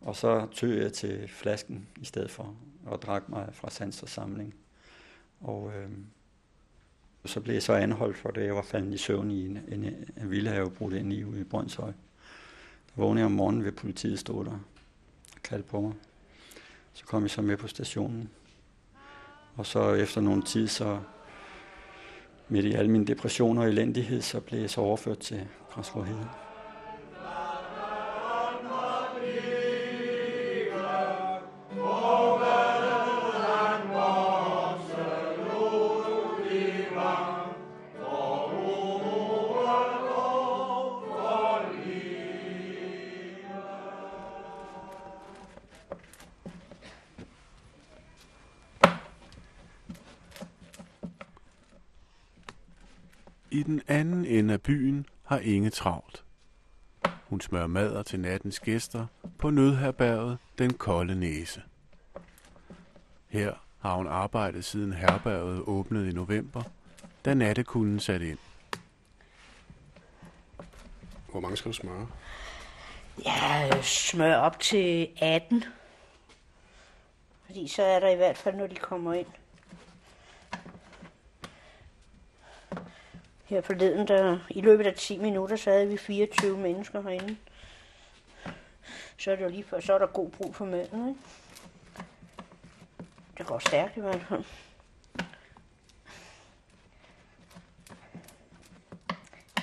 Og 0.00 0.16
så 0.16 0.46
tøg 0.54 0.82
jeg 0.82 0.92
til 0.92 1.28
flasken 1.28 1.86
i 1.96 2.04
stedet 2.04 2.30
for, 2.30 2.54
og 2.86 3.02
drak 3.02 3.28
mig 3.28 3.48
fra 3.52 3.70
sans 3.70 4.02
og 4.02 4.08
samling. 4.08 4.54
Og 5.40 5.72
øh, 5.76 5.88
så 7.28 7.40
blev 7.40 7.54
jeg 7.54 7.62
så 7.62 7.72
anholdt 7.72 8.16
for 8.16 8.30
det. 8.30 8.44
Jeg 8.44 8.54
var 8.54 8.62
faldet 8.62 8.94
i 8.94 8.98
søvn 8.98 9.30
i 9.30 9.46
en, 9.46 9.58
en, 9.68 9.84
en 10.22 10.30
villahave 10.30 10.70
brudt 10.70 10.94
ind 10.94 11.12
i 11.12 11.24
ude 11.24 11.40
i 11.40 11.44
Brøndshøj. 11.44 11.92
Der 12.86 13.02
vågnede 13.02 13.20
jeg 13.20 13.26
om 13.26 13.32
morgenen 13.32 13.64
ved 13.64 13.72
politiet 13.72 14.18
stod 14.18 14.44
der 14.44 14.58
og 15.36 15.42
kaldte 15.44 15.68
på 15.68 15.80
mig. 15.80 15.92
Så 16.92 17.04
kom 17.06 17.22
jeg 17.22 17.30
så 17.30 17.42
med 17.42 17.56
på 17.56 17.68
stationen. 17.68 18.30
Og 19.56 19.66
så 19.66 19.94
efter 19.94 20.20
nogle 20.20 20.42
tid, 20.42 20.68
så 20.68 20.98
midt 22.48 22.64
i 22.64 22.72
alle 22.72 22.90
mine 22.90 23.06
depressioner 23.06 23.62
og 23.62 23.68
elendighed, 23.68 24.20
så 24.20 24.40
blev 24.40 24.60
jeg 24.60 24.70
så 24.70 24.80
overført 24.80 25.18
til 25.18 25.48
Græsforheden. 25.70 26.49
I 53.52 53.62
den 53.62 53.82
anden 53.88 54.24
ende 54.24 54.54
af 54.54 54.62
byen 54.62 55.06
har 55.24 55.38
Inge 55.38 55.70
travlt. 55.70 56.24
Hun 57.28 57.40
smører 57.40 57.66
mader 57.66 58.02
til 58.02 58.20
nattens 58.20 58.60
gæster 58.60 59.06
på 59.38 59.50
nødherberget 59.50 60.38
Den 60.58 60.72
Kolde 60.72 61.14
Næse. 61.14 61.62
Her 63.28 63.54
har 63.78 63.94
hun 63.94 64.06
arbejdet 64.06 64.64
siden 64.64 64.92
herberget 64.92 65.62
åbnede 65.62 66.08
i 66.08 66.12
november, 66.12 66.62
da 67.24 67.34
nattekunden 67.34 68.00
satte 68.00 68.28
ind. 68.28 68.38
Hvor 71.30 71.40
mange 71.40 71.56
skal 71.56 71.72
du 71.72 71.76
smøre? 71.76 72.08
Ja, 73.24 73.82
smør 73.82 74.36
op 74.36 74.60
til 74.60 75.08
18. 75.20 75.64
Fordi 77.46 77.68
så 77.68 77.82
er 77.82 78.00
der 78.00 78.08
i 78.08 78.16
hvert 78.16 78.36
fald, 78.36 78.54
når 78.54 78.66
de 78.66 78.74
kommer 78.74 79.14
ind. 79.14 79.26
Her 83.50 83.60
forleden, 83.60 84.08
der, 84.08 84.38
i 84.50 84.60
løbet 84.60 84.86
af 84.86 84.94
10 84.94 85.18
minutter, 85.18 85.56
så 85.56 85.70
havde 85.70 85.88
vi 85.88 85.96
24 85.96 86.58
mennesker 86.58 87.02
herinde. 87.02 87.36
Så 89.18 89.30
er, 89.30 89.36
det 89.36 89.44
jo 89.44 89.48
lige 89.48 89.64
for, 89.64 89.80
så 89.80 89.94
er 89.94 89.98
der 89.98 90.06
god 90.06 90.30
brug 90.30 90.54
for 90.54 90.64
maden, 90.64 91.08
ikke? 91.08 91.20
Det 93.38 93.46
går 93.46 93.58
stærkt 93.58 93.96
i 93.96 94.00
hvert 94.00 94.20
fald. 94.28 94.44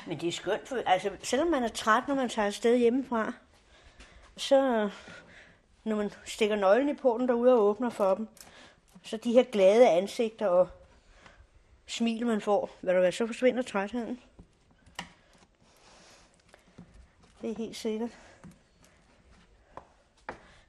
Men 0.08 0.20
det 0.20 0.28
er 0.28 0.32
skønt, 0.32 0.68
for, 0.68 0.78
altså 0.86 1.12
selvom 1.24 1.48
man 1.48 1.64
er 1.64 1.68
træt, 1.68 2.08
når 2.08 2.16
man 2.16 2.30
tager 2.30 2.46
afsted 2.46 2.78
hjemmefra, 2.78 3.34
så 4.38 4.90
når 5.84 5.96
man 5.96 6.12
stikker 6.26 6.56
nøglen 6.56 6.90
i 6.90 6.94
porten 6.94 7.28
derude 7.28 7.54
og 7.54 7.60
åbner 7.60 7.90
for 7.90 8.16
dem, 8.16 8.28
så 9.04 9.18
de 9.18 9.32
her 9.32 9.44
glade 9.44 9.90
ansigter 9.90 10.48
og 10.48 10.70
smil, 11.88 12.26
man 12.26 12.42
får, 12.42 12.70
hvad 12.82 12.94
der 12.94 13.02
være, 13.02 13.12
så 13.12 13.28
forsvinder 13.28 13.62
trætheden. 13.62 14.20
Det 17.42 17.50
er 17.52 17.56
helt 17.56 17.76
sikkert. 17.76 18.10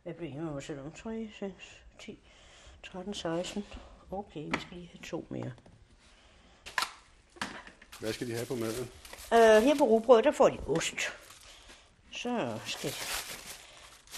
Hvad 0.03 0.15
bliver 0.15 0.35
jeg 0.35 0.43
med 0.43 0.63
sætte 0.63 0.81
om? 0.81 0.93
3, 0.93 1.31
6, 1.39 1.55
10, 1.99 2.19
13, 2.83 3.15
16. 3.15 3.65
Okay, 4.11 4.45
vi 4.45 4.61
skal 4.61 4.77
lige 4.77 4.91
have 4.93 5.03
to 5.03 5.27
mere. 5.31 5.53
Hvad 8.01 8.13
skal 8.13 8.27
de 8.27 8.33
have 8.33 8.47
på 8.47 8.55
maden? 8.55 8.91
Uh, 9.33 9.63
her 9.65 9.75
på 9.79 9.85
rugbrød, 9.85 10.23
der 10.23 10.33
får 10.33 10.49
de 10.49 10.59
ost. 10.67 10.97
Så 12.11 12.59
skal 12.67 12.91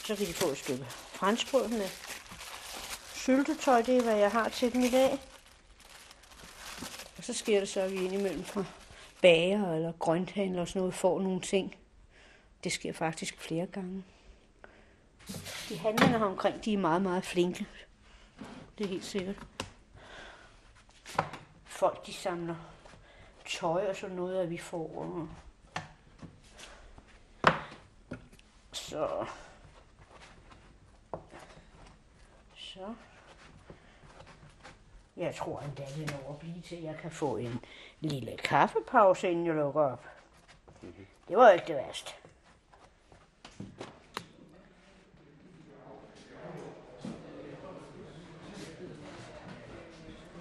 så 0.04 0.16
kan 0.16 0.26
de 0.26 0.32
få 0.32 0.48
et 0.48 0.58
stykke 0.58 0.84
franskbrød 1.12 1.68
med 1.68 1.88
syltetøj. 3.14 3.82
Det 3.82 3.96
er, 3.96 4.02
hvad 4.02 4.16
jeg 4.16 4.30
har 4.30 4.48
til 4.48 4.72
dem 4.72 4.80
i 4.80 4.90
dag. 4.90 5.29
Så 7.30 7.34
sker 7.34 7.60
det 7.60 7.68
så, 7.68 7.80
at 7.80 7.92
vi 7.92 7.96
indimellem 7.96 8.44
fra 8.44 8.64
bager 9.22 9.72
eller 9.74 9.92
grønthandler 9.92 10.60
og 10.60 10.68
sådan 10.68 10.80
noget 10.80 10.94
får 10.94 11.20
nogle 11.20 11.40
ting. 11.40 11.76
Det 12.64 12.72
sker 12.72 12.92
faktisk 12.92 13.40
flere 13.40 13.66
gange. 13.66 14.04
De 15.68 15.78
handlende 15.78 16.18
her 16.18 16.24
omkring, 16.24 16.64
de 16.64 16.72
er 16.72 16.78
meget, 16.78 17.02
meget 17.02 17.24
flinke. 17.24 17.66
Det 18.78 18.84
er 18.84 18.88
helt 18.88 19.04
sikkert. 19.04 19.36
Folk, 21.64 22.06
de 22.06 22.12
samler 22.12 22.56
tøj 23.46 23.86
og 23.88 23.96
sådan 23.96 24.16
noget, 24.16 24.42
at 24.42 24.50
vi 24.50 24.58
får. 24.58 25.28
Så. 28.72 29.26
Så. 32.54 32.94
Jeg 35.20 35.34
tror 35.34 35.60
endda, 35.60 35.82
det 35.96 36.10
når 36.10 36.32
at 36.32 36.38
blive 36.38 36.60
til, 36.60 36.76
at 36.76 36.82
jeg 36.82 36.96
kan 37.02 37.10
få 37.10 37.36
en 37.36 37.60
lille 38.00 38.36
kaffepause, 38.36 39.30
inden 39.30 39.46
jeg 39.46 39.54
lukker 39.54 39.80
op. 39.80 40.04
Det 41.28 41.36
var 41.36 41.50
ikke 41.50 41.66
det 41.66 41.76
værste. 41.76 42.12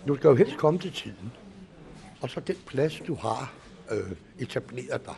Du 0.08 0.16
skal 0.16 0.28
jo 0.28 0.36
helst 0.36 0.58
komme 0.58 0.80
til 0.80 0.94
tiden. 0.94 1.32
Og 2.22 2.30
så 2.30 2.40
den 2.40 2.56
plads, 2.68 3.02
du 3.08 3.16
har 3.16 3.54
øh, 3.92 4.12
etableret 4.40 5.06
dig, 5.06 5.16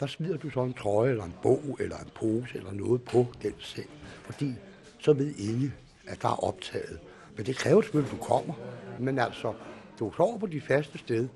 der 0.00 0.06
smider 0.06 0.36
du 0.36 0.50
så 0.50 0.62
en 0.62 0.74
trøje, 0.74 1.10
eller 1.10 1.24
en 1.24 1.36
bog, 1.42 1.76
eller 1.80 1.98
en 1.98 2.10
pose, 2.14 2.56
eller 2.58 2.72
noget 2.72 3.04
på 3.04 3.26
den 3.42 3.54
seng. 3.58 3.90
Fordi 4.24 4.54
så 4.98 5.12
ved 5.12 5.34
ingen, 5.34 5.74
at 6.06 6.22
der 6.22 6.28
er 6.28 6.44
optaget. 6.44 7.00
Men 7.40 7.46
det 7.46 7.56
kræver 7.56 7.82
selvfølgelig, 7.82 8.12
at 8.12 8.18
du 8.20 8.24
kommer. 8.24 8.54
Men 8.98 9.18
altså, 9.18 9.52
du 9.98 10.12
sover 10.16 10.38
på 10.38 10.46
dit 10.46 10.62
faste 10.62 10.98
sted. 10.98 11.28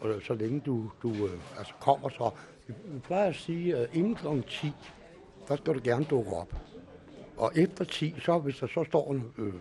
Og 0.00 0.10
så 0.26 0.34
længe 0.34 0.60
du, 0.60 0.90
du 1.02 1.08
øh, 1.08 1.40
altså 1.58 1.72
kommer 1.80 2.08
så... 2.08 2.30
Vi 2.66 2.74
plejer 3.04 3.28
at 3.28 3.34
sige, 3.34 3.76
at 3.76 3.88
inden 3.92 4.14
kl. 4.14 4.26
10, 4.48 4.72
der 5.48 5.56
skal 5.56 5.74
du 5.74 5.80
gerne 5.84 6.04
dukke 6.04 6.30
op. 6.30 6.54
Og 7.36 7.52
efter 7.56 7.84
10, 7.84 8.14
så 8.24 8.38
hvis 8.38 8.56
der 8.56 8.66
så 8.66 8.84
står 8.84 9.16
øh, 9.38 9.52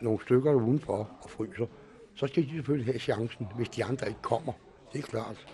nogle 0.00 0.18
stykker 0.22 0.52
udenfor 0.54 1.08
og 1.22 1.30
fryser, 1.30 1.66
så 2.14 2.26
skal 2.26 2.42
de 2.42 2.50
selvfølgelig 2.50 2.86
have 2.86 2.98
chancen, 2.98 3.48
hvis 3.56 3.68
de 3.68 3.84
andre 3.84 4.08
ikke 4.08 4.22
kommer. 4.22 4.52
Det 4.92 4.98
er 4.98 5.02
klart. 5.02 5.46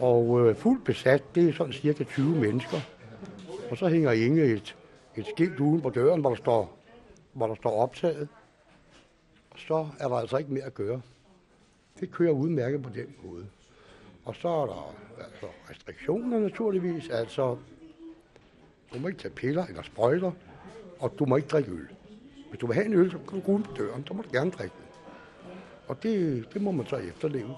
Og 0.00 0.40
øh, 0.40 0.56
fuldt 0.56 0.84
besat, 0.84 1.34
det 1.34 1.48
er 1.48 1.52
sådan 1.52 1.72
cirka 1.72 2.04
20 2.04 2.28
mennesker. 2.28 2.78
Og 3.70 3.76
så 3.76 3.88
hænger 3.88 4.12
Inge 4.12 4.44
et, 4.44 4.76
et 5.16 5.26
skilt 5.26 5.60
uden 5.60 5.80
på 5.80 5.90
døren, 5.90 6.20
hvor 6.20 6.30
der 6.30 6.36
står, 6.36 6.78
hvor 7.32 7.46
der 7.46 7.54
står 7.54 7.82
optaget. 7.82 8.28
Så 9.56 9.88
er 9.98 10.08
der 10.08 10.16
altså 10.16 10.36
ikke 10.36 10.52
mere 10.52 10.64
at 10.64 10.74
gøre. 10.74 11.00
Det 12.00 12.10
kører 12.10 12.32
udmærket 12.32 12.82
på 12.82 12.90
den 12.94 13.14
måde. 13.24 13.46
Og 14.24 14.34
så 14.36 14.48
er 14.48 14.66
der 14.66 14.94
altså, 15.24 15.46
restriktioner 15.70 16.38
naturligvis. 16.38 17.08
Altså, 17.08 17.56
du 18.94 18.98
må 18.98 19.08
ikke 19.08 19.20
tage 19.20 19.34
piller 19.34 19.66
eller 19.66 19.82
sprøjter, 19.82 20.32
og 20.98 21.18
du 21.18 21.26
må 21.26 21.36
ikke 21.36 21.48
drikke 21.48 21.70
øl. 21.70 21.88
Hvis 22.48 22.58
du 22.60 22.66
vil 22.66 22.74
have 22.74 22.86
en 22.86 22.94
øl, 22.94 23.10
så 23.10 23.18
kan 23.18 23.40
du 23.40 23.46
gå 23.46 23.52
ud 23.52 23.62
på 23.62 23.72
døren, 23.76 24.06
så 24.06 24.14
må 24.14 24.22
du 24.22 24.28
gerne 24.32 24.50
drikke 24.50 24.74
den. 24.76 24.84
Og 25.88 26.02
det, 26.02 26.46
det 26.54 26.62
må 26.62 26.70
man 26.70 26.86
så 26.86 26.96
efterleve. 26.96 27.54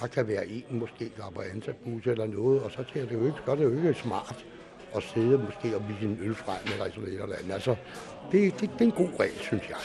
Der 0.00 0.06
kan 0.06 0.28
være 0.28 0.46
en 0.46 0.64
måske, 0.70 1.12
der 1.16 1.26
er 1.26 1.30
på 1.30 1.40
ansatbus 1.40 2.06
eller 2.06 2.26
noget, 2.26 2.62
og 2.62 2.70
så 2.70 2.84
tager 2.92 3.06
det 3.06 3.14
jo 3.14 3.26
ikke, 3.26 3.38
så 3.44 3.50
er 3.50 3.54
det 3.54 3.64
jo 3.64 3.76
ikke 3.76 3.94
smart 3.94 4.46
at 4.96 5.02
sidde 5.02 5.38
måske 5.38 5.76
og 5.76 5.88
vise 5.88 6.04
en 6.04 6.18
øl 6.22 6.34
frem 6.34 6.58
eller 6.64 6.84
sådan 6.84 7.00
noget 7.00 7.22
eller 7.22 7.36
andet. 7.36 7.52
Altså, 7.52 7.76
det, 8.32 8.60
det, 8.60 8.70
det 8.72 8.80
er 8.80 8.84
en 8.84 8.90
god 8.90 9.20
regel, 9.20 9.38
synes 9.38 9.68
jeg. 9.68 9.76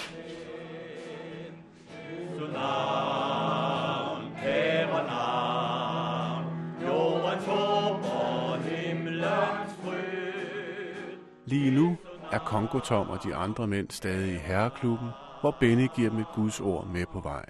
Lige 11.46 11.72
nu 11.72 11.98
er 12.32 12.40
Kongo 12.40 12.80
Tom 12.80 13.10
og 13.10 13.24
de 13.24 13.36
andre 13.36 13.68
mænd 13.68 13.90
stadig 13.90 14.34
i 14.34 14.38
herreklubben, 14.38 15.10
hvor 15.42 15.56
Benny 15.60 15.88
giver 15.96 16.10
dem 16.10 16.20
et 16.20 16.26
Guds 16.36 16.60
ord 16.60 16.88
med 16.88 17.06
på 17.14 17.20
vejen. 17.20 17.50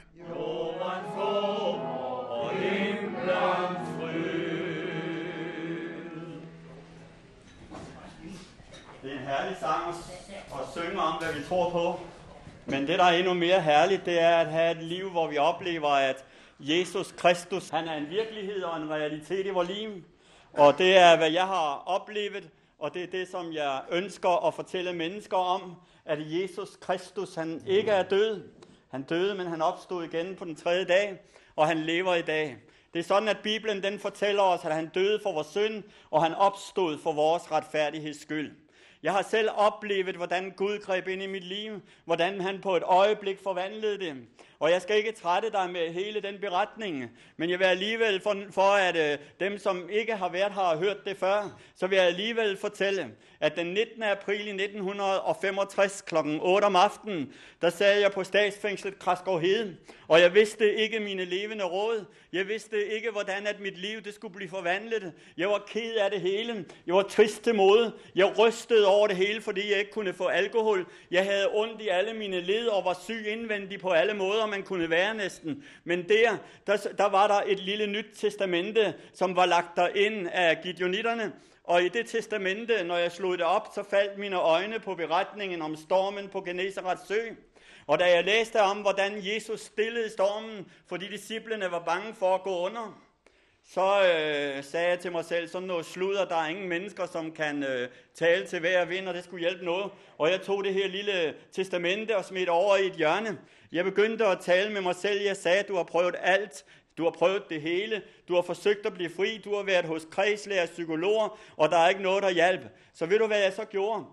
Det 9.02 9.14
er 9.14 9.20
en 9.20 9.26
herlig 9.28 9.58
sang 9.60 9.84
at 10.54 10.68
synge 10.76 11.02
om, 11.02 11.14
hvad 11.22 11.34
vi 11.34 11.44
tror 11.50 11.70
på. 11.70 12.00
Men 12.68 12.88
det, 12.88 13.00
der 13.00 13.06
er 13.06 13.18
endnu 13.18 13.34
mere 13.34 13.62
herligt, 13.62 14.06
det 14.06 14.22
er 14.22 14.38
at 14.38 14.48
have 14.48 14.72
et 14.72 14.84
liv, 14.84 15.10
hvor 15.10 15.28
vi 15.28 15.38
oplever, 15.38 15.88
at 15.88 16.26
Jesus 16.60 17.12
Kristus, 17.12 17.70
han 17.70 17.88
er 17.88 17.94
en 17.94 18.10
virkelighed 18.10 18.64
og 18.64 18.78
en 18.78 18.90
realitet 18.90 19.46
i 19.46 19.50
vores 19.50 19.70
liv. 19.70 20.04
Og 20.54 20.78
det 20.78 20.98
er, 20.98 21.18
hvad 21.18 21.32
jeg 21.32 21.48
har 21.48 21.84
oplevet, 21.86 22.50
og 22.80 22.94
det 22.94 23.04
er 23.04 23.08
det, 23.08 23.28
som 23.28 23.54
jeg 23.54 23.82
ønsker 23.92 24.48
at 24.48 24.54
fortælle 24.54 24.94
mennesker 24.94 25.38
om, 25.38 25.76
at 26.06 26.18
Jesus 26.22 26.70
Kristus, 26.82 27.36
han 27.36 27.62
ikke 27.68 27.92
er 27.92 28.04
død. 28.04 28.44
Han 28.92 29.04
døde, 29.04 29.36
men 29.36 29.48
han 29.48 29.62
opstod 29.62 30.04
igen 30.04 30.36
på 30.36 30.46
den 30.46 30.56
tredje 30.56 30.86
dag, 30.86 31.20
og 31.56 31.68
han 31.68 31.78
lever 31.78 32.16
i 32.16 32.22
dag. 32.22 32.58
Det 32.94 33.00
er 33.00 33.04
sådan, 33.04 33.30
at 33.30 33.38
Bibelen 33.44 33.84
den 33.84 34.00
fortæller 34.00 34.44
os, 34.44 34.66
at 34.66 34.76
han 34.76 34.90
døde 34.90 35.20
for 35.24 35.34
vores 35.34 35.48
synd, 35.48 35.84
og 36.12 36.24
han 36.24 36.34
opstod 36.34 36.98
for 36.98 37.14
vores 37.14 37.52
retfærdigheds 37.52 38.22
skyld. 38.22 38.52
Jeg 39.06 39.14
har 39.14 39.22
selv 39.22 39.50
oplevet, 39.56 40.16
hvordan 40.16 40.52
Gud 40.52 40.80
greb 40.80 41.08
ind 41.08 41.22
i 41.22 41.28
mit 41.28 41.44
liv, 41.44 41.82
hvordan 42.06 42.42
han 42.42 42.62
på 42.62 42.76
et 42.76 42.84
øjeblik 42.84 43.40
forvandlede 43.44 44.00
det. 44.00 44.28
Og 44.60 44.72
jeg 44.72 44.82
skal 44.82 44.98
ikke 44.98 45.12
trætte 45.12 45.52
dig 45.52 45.70
med 45.70 45.94
hele 45.94 46.22
den 46.22 46.40
beretning, 46.42 47.12
men 47.38 47.50
jeg 47.50 47.60
vil 47.60 47.66
alligevel, 47.66 48.22
for, 48.22 48.36
for 48.52 48.62
at 48.62 48.96
øh, 48.96 49.18
dem, 49.40 49.58
som 49.58 49.90
ikke 49.90 50.16
har 50.16 50.30
været 50.30 50.54
her 50.54 50.62
og 50.62 50.78
hørt 50.78 51.06
det 51.06 51.18
før, 51.18 51.60
så 51.76 51.88
vil 51.88 51.96
jeg 51.96 52.06
alligevel 52.06 52.58
fortælle, 52.58 53.12
at 53.40 53.56
den 53.56 53.68
19. 53.68 54.04
april 54.04 54.36
1965 54.36 56.02
kl. 56.02 56.16
8 56.42 56.66
om 56.66 56.76
aftenen, 56.76 57.34
der 57.62 57.70
sad 57.70 58.00
jeg 58.00 58.12
på 58.12 58.24
statsfængslet 58.24 59.00
Kraskov 59.00 59.40
Hede, 59.40 59.78
og 60.08 60.20
jeg 60.20 60.34
vidste 60.34 60.76
ikke 60.76 61.00
mine 61.00 61.26
levende 61.26 61.64
råd. 61.64 62.06
Jeg 62.34 62.48
vidste 62.48 62.88
ikke, 62.96 63.12
hvordan 63.12 63.48
at 63.48 63.60
mit 63.60 63.78
liv 63.78 64.02
det 64.02 64.14
skulle 64.14 64.34
blive 64.36 64.50
forvandlet. 64.50 65.14
Jeg 65.38 65.50
var 65.50 65.64
ked 65.68 65.96
af 65.96 66.12
det 66.12 66.22
hele. 66.22 66.66
Jeg 66.88 66.96
var 66.96 67.02
trist 67.02 67.44
til 67.44 67.56
mod. 67.56 67.92
Jeg 68.16 68.38
rystede 68.40 68.88
over 68.88 69.08
det 69.08 69.16
hele, 69.16 69.42
fordi 69.42 69.72
jeg 69.72 69.80
ikke 69.80 69.92
kunne 69.92 70.14
få 70.14 70.28
alkohol. 70.28 70.86
Jeg 71.12 71.26
havde 71.26 71.50
ondt 71.54 71.82
i 71.82 71.88
alle 71.88 72.14
mine 72.14 72.42
led 72.42 72.68
og 72.68 72.86
var 72.86 72.98
syg 73.04 73.28
indvendigt 73.28 73.82
på 73.82 73.90
alle 73.90 74.14
måder, 74.14 74.45
man 74.46 74.64
kunne 74.64 74.90
være 74.90 75.14
næsten. 75.14 75.64
Men 75.84 76.10
der, 76.10 76.38
der, 76.68 76.78
der 76.98 77.10
var 77.10 77.28
der 77.28 77.42
et 77.46 77.60
lille 77.60 77.88
nyt 77.88 78.06
testamente, 78.16 78.94
som 79.14 79.36
var 79.36 79.46
lagt 79.46 79.76
derind 79.76 80.28
af 80.32 80.62
gideonitterne. 80.64 81.34
Og 81.64 81.84
i 81.84 81.90
det 81.90 82.06
testamente, 82.06 82.84
når 82.84 82.98
jeg 82.98 83.12
slog 83.12 83.38
det 83.38 83.46
op, 83.46 83.68
så 83.76 83.84
faldt 83.90 84.18
mine 84.18 84.36
øjne 84.36 84.80
på 84.80 84.96
beretningen 84.96 85.62
om 85.62 85.76
stormen 85.76 86.28
på 86.28 86.42
Genesarets 86.42 87.08
sø. 87.08 87.20
Og 87.88 88.00
da 88.00 88.06
jeg 88.16 88.24
læste 88.24 88.62
om, 88.62 88.78
hvordan 88.78 89.14
Jesus 89.22 89.62
stillede 89.62 90.10
stormen, 90.10 90.72
fordi 90.88 91.08
disciplene 91.08 91.72
var 91.72 91.80
bange 91.80 92.16
for 92.16 92.36
at 92.36 92.42
gå 92.42 92.60
under, 92.60 93.02
så 93.68 94.02
øh, 94.02 94.64
sagde 94.64 94.90
jeg 94.90 95.00
til 95.00 95.12
mig 95.12 95.26
selv, 95.26 95.48
sådan 95.48 95.68
noget 95.68 95.86
sludder, 95.86 96.26
der 96.26 96.36
er 96.36 96.48
ingen 96.48 96.70
mennesker, 96.70 97.06
som 97.06 97.32
kan 97.32 97.64
øh, 97.64 97.90
tale 98.14 98.46
til 98.46 98.60
hver 98.60 98.86
vind, 98.86 99.08
og 99.08 99.14
det 99.14 99.24
skulle 99.24 99.42
hjælpe 99.42 99.66
noget. 99.66 99.92
Og 100.18 100.32
jeg 100.32 100.42
tog 100.42 100.64
det 100.64 100.74
her 100.74 100.88
lille 100.88 101.34
testamente 101.52 102.18
og 102.18 102.26
smidt 102.26 102.50
over 102.50 102.76
i 102.76 102.86
et 102.88 102.94
hjørne. 102.94 103.38
Jeg 103.72 103.84
begyndte 103.84 104.26
at 104.26 104.40
tale 104.42 104.74
med 104.74 104.82
mig 104.82 104.96
selv. 104.96 105.22
Jeg 105.22 105.38
sagde, 105.38 105.64
du 105.64 105.76
har 105.76 105.84
prøvet 105.84 106.16
alt. 106.22 106.66
Du 106.98 107.04
har 107.04 107.12
prøvet 107.12 107.44
det 107.50 107.62
hele. 107.62 108.02
Du 108.28 108.36
har 108.36 108.42
forsøgt 108.42 108.86
at 108.86 108.94
blive 108.94 109.10
fri. 109.10 109.42
Du 109.46 109.56
har 109.56 109.64
været 109.64 109.86
hos 109.86 110.08
kredslæger, 110.12 110.66
psykologer, 110.66 111.40
og 111.58 111.70
der 111.70 111.78
er 111.78 111.90
ikke 111.90 112.02
noget, 112.02 112.24
der 112.24 112.30
hjælper. 112.30 112.68
Så 112.94 113.06
ved 113.06 113.20
du, 113.20 113.28
hvad 113.28 113.42
jeg 113.42 113.54
så 113.54 113.66
gjorde? 113.66 114.04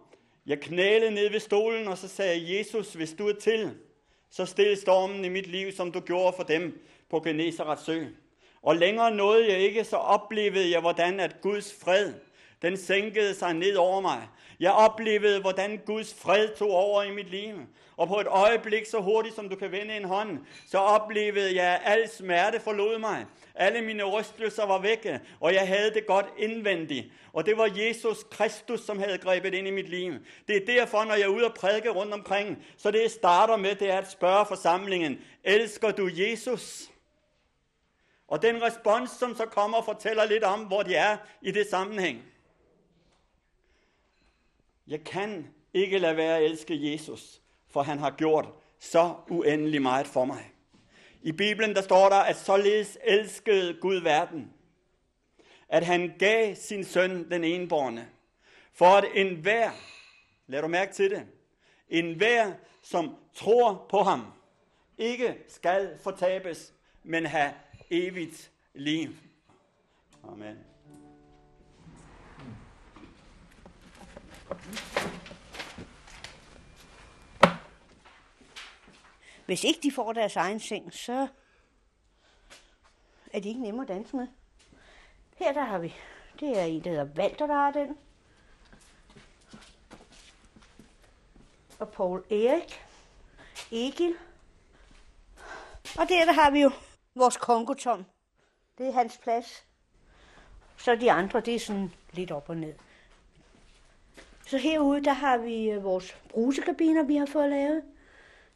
Jeg 0.47 0.61
knælede 0.61 1.11
ned 1.11 1.31
ved 1.31 1.41
stolen, 1.41 1.89
og 1.89 1.99
så 1.99 2.09
sagde 2.09 2.59
Jesus, 2.59 2.93
hvis 2.93 3.13
du 3.13 3.29
er 3.29 3.35
til, 3.41 3.71
så 4.31 4.47
still 4.47 4.77
stormen 4.77 5.25
i 5.25 5.29
mit 5.29 5.47
liv, 5.47 5.73
som 5.73 5.93
du 5.93 6.01
gjorde 6.01 6.37
for 6.37 6.43
dem 6.43 6.87
på 7.11 7.21
Genesarets 7.21 7.85
sø. 7.85 8.05
Og 8.63 8.77
længere 8.77 9.11
nåede 9.11 9.53
jeg 9.53 9.59
ikke, 9.59 9.85
så 9.85 9.97
oplevede 9.97 10.71
jeg, 10.71 10.81
hvordan 10.81 11.21
at 11.21 11.41
Guds 11.41 11.77
fred, 11.85 12.13
den 12.63 12.77
sænkede 12.77 13.35
sig 13.35 13.55
ned 13.55 13.77
over 13.77 14.01
mig. 14.01 14.29
Jeg 14.61 14.73
oplevede, 14.73 15.41
hvordan 15.41 15.81
Guds 15.87 16.15
fred 16.15 16.49
tog 16.59 16.71
over 16.71 17.03
i 17.03 17.11
mit 17.11 17.31
liv. 17.31 17.55
Og 17.97 18.09
på 18.09 18.21
et 18.21 18.27
øjeblik, 18.27 18.87
så 18.87 19.01
hurtigt 19.01 19.35
som 19.35 19.49
du 19.49 19.57
kan 19.57 19.73
vende 19.73 19.97
en 19.97 20.05
hånd, 20.05 20.39
så 20.71 20.79
oplevede 20.79 21.57
jeg, 21.57 21.81
at 21.85 21.93
al 21.93 22.09
smerte 22.09 22.61
forlod 22.61 22.99
mig. 22.99 23.25
Alle 23.55 23.83
mine 23.83 24.05
rystelser 24.05 24.67
var 24.67 24.79
væk, 24.79 25.07
og 25.41 25.55
jeg 25.55 25.69
havde 25.69 25.95
det 25.95 26.07
godt 26.07 26.27
indvendigt. 26.39 27.07
Og 27.33 27.47
det 27.47 27.59
var 27.59 27.71
Jesus 27.77 28.19
Kristus, 28.31 28.81
som 28.81 28.99
havde 28.99 29.19
grebet 29.19 29.55
ind 29.55 29.69
i 29.69 29.71
mit 29.71 29.89
liv. 29.89 30.13
Det 30.49 30.57
er 30.57 30.67
derfor, 30.67 31.05
når 31.05 31.15
jeg 31.15 31.23
er 31.23 31.29
ude 31.29 31.45
og 31.45 31.55
prædike 31.55 31.91
rundt 31.91 32.15
omkring, 32.15 32.65
så 32.77 32.91
det 32.91 33.03
jeg 33.03 33.11
starter 33.11 33.57
med, 33.57 33.75
det 33.75 33.91
er 33.91 33.99
at 33.99 34.11
spørge 34.11 34.47
forsamlingen, 34.47 35.19
elsker 35.45 35.91
du 35.91 36.11
Jesus? 36.13 36.92
Og 38.33 38.43
den 38.43 38.63
respons, 38.63 39.11
som 39.11 39.37
så 39.37 39.47
kommer, 39.47 39.83
fortæller 39.83 40.25
lidt 40.25 40.45
om, 40.45 40.61
hvor 40.61 40.83
de 40.83 40.95
er 40.95 41.17
i 41.43 41.51
det 41.51 41.67
sammenhæng. 41.67 42.23
Jeg 44.87 45.05
kan 45.05 45.55
ikke 45.75 45.99
lade 45.99 46.17
være 46.17 46.37
at 46.37 46.45
elske 46.45 46.93
Jesus, 46.93 47.41
for 47.69 47.83
han 47.83 47.99
har 47.99 48.11
gjort 48.11 48.49
så 48.79 49.15
uendelig 49.29 49.83
meget 49.83 50.07
for 50.07 50.25
mig. 50.25 50.53
I 51.23 51.33
Bibelen 51.33 51.75
der 51.75 51.83
står 51.83 52.09
der, 52.09 52.17
at 52.17 52.37
således 52.37 52.99
elskede 53.05 53.79
Gud 53.81 53.97
verden, 53.97 54.53
at 55.69 55.87
han 55.87 56.13
gav 56.19 56.55
sin 56.55 56.85
søn 56.85 57.31
den 57.31 57.45
enborne, 57.45 58.09
for 58.73 58.87
at 58.87 59.05
enhver, 59.15 59.71
lad 60.47 60.63
du 60.63 60.69
mærke 60.69 60.93
til 60.93 61.11
det, 61.11 61.27
enhver, 61.89 62.53
som 62.83 63.17
tror 63.35 63.87
på 63.91 63.99
ham, 64.03 64.33
ikke 64.99 65.39
skal 65.49 65.99
fortabes, 66.03 66.75
men 67.03 67.27
have 67.27 67.53
evigt 67.93 68.53
liv. 68.75 69.11
Amen. 70.25 70.59
Hvis 79.47 79.65
ikke 79.65 79.81
de 79.83 79.93
får 79.93 80.13
deres 80.13 80.37
egen 80.37 80.61
seng, 80.61 80.95
så 80.95 81.29
er 83.33 83.41
de 83.41 83.49
ikke 83.49 83.63
nemme 83.63 83.83
at 83.83 83.89
danse 83.89 84.17
med. 84.17 84.27
Her 85.37 85.53
der 85.53 85.65
har 85.65 85.79
vi, 85.79 85.95
det 86.41 86.59
er 86.59 86.65
en, 86.65 86.85
der 86.85 86.91
hedder 86.91 87.15
Walter, 87.17 87.47
der 87.47 87.55
har 87.55 87.71
den. 87.71 87.99
Og 91.79 91.89
Paul 91.89 92.25
Erik, 92.31 92.81
Egil. 93.73 94.15
Og 95.99 96.09
der, 96.09 96.25
der 96.25 96.33
har 96.33 96.51
vi 96.51 96.61
jo 96.61 96.71
vores 97.15 97.37
kongotom. 97.37 98.05
Det 98.79 98.87
er 98.87 98.93
hans 98.93 99.19
plads. 99.19 99.65
Så 100.77 100.97
de 100.97 101.13
andre, 101.13 101.41
det 101.41 101.55
er 101.55 101.59
sådan 101.59 101.93
lidt 102.13 102.31
op 102.31 102.49
og 102.49 102.57
ned. 102.57 102.75
Så 104.47 104.59
herude, 104.59 105.05
der 105.05 105.13
har 105.13 105.39
vi 105.39 105.71
øh, 105.71 105.85
vores 105.85 106.17
brusekabiner, 106.29 107.03
vi 107.03 107.17
har 107.17 107.27
fået 107.27 107.51
lavet. 107.51 107.83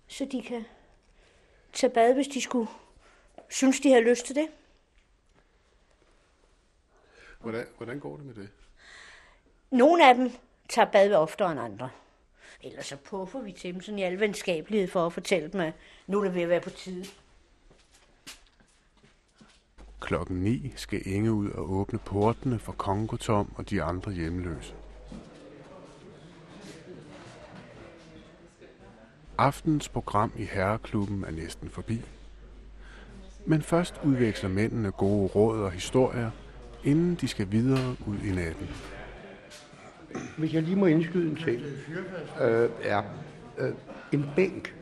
Så 0.09 0.25
de 0.25 0.43
kan 0.43 0.65
tage 1.73 1.93
bad, 1.93 2.15
hvis 2.15 2.29
de 2.29 2.41
skulle 2.41 2.69
synes, 3.49 3.81
de 3.81 3.93
har 3.93 4.01
lyst 4.01 4.27
til 4.27 4.35
det. 4.35 4.49
Hvordan, 7.41 7.67
hvordan 7.77 8.01
går 8.01 8.17
det 8.17 8.27
med 8.27 8.35
det? 8.35 8.49
Nogle 9.71 10.09
af 10.09 10.15
dem 10.15 10.31
tager 10.69 10.91
bad 10.91 11.15
oftere 11.15 11.53
end 11.53 11.61
andre. 11.61 11.91
Ellers 12.63 12.87
så 12.87 12.97
puffer 12.97 13.41
vi 13.41 13.53
til 13.53 13.75
dem 13.75 13.81
sådan 13.81 13.99
i 13.99 14.03
al 14.03 14.21
venskabelighed 14.21 14.89
for 14.89 15.07
at 15.07 15.13
fortælle 15.13 15.53
dem, 15.53 15.61
at 15.61 15.73
nu 16.07 16.19
er 16.19 16.25
det 16.25 16.35
ved 16.35 16.43
at 16.43 16.49
være 16.49 16.61
på 16.61 16.71
tide. 16.71 17.07
Klokken 20.07 20.37
9 20.37 20.73
skal 20.77 21.03
Inge 21.05 21.33
ud 21.33 21.51
og 21.51 21.73
åbne 21.73 21.99
portene 21.99 22.59
for 22.59 22.73
Kongo 22.73 23.17
Tom 23.17 23.53
og 23.57 23.71
de 23.71 23.83
andre 23.83 24.13
hjemløse. 24.13 24.75
Aftens 29.39 29.89
program 29.89 30.33
i 30.37 30.45
Herreklubben 30.45 31.25
er 31.25 31.31
næsten 31.31 31.69
forbi. 31.69 32.01
Men 33.47 33.63
først 33.63 34.01
udveksler 34.05 34.49
mændene 34.51 34.91
gode 34.91 35.27
råd 35.27 35.61
og 35.61 35.71
historier, 35.71 36.31
inden 36.85 37.15
de 37.15 37.29
skal 37.29 37.51
videre 37.51 37.97
ud 38.07 38.19
i 38.19 38.35
natten. 38.35 38.69
Hvis 40.39 40.55
jeg 40.55 40.63
lige 40.63 40.77
må 40.77 40.87
indskyde 40.87 41.31
en 41.31 41.37
ting, 41.37 41.63
øh, 42.41 42.71
er 42.83 43.03
øh, 43.59 43.73
en 44.13 44.31
bænk 44.37 44.75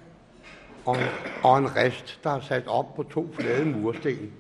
og 0.85 0.97
en, 0.97 1.09
og 1.43 1.59
en 1.59 1.77
rest, 1.77 2.21
der 2.25 2.31
er 2.31 2.41
sat 2.41 2.67
op 2.67 2.95
på 2.95 3.03
to 3.03 3.31
flade 3.35 3.65
mursten. 3.65 4.33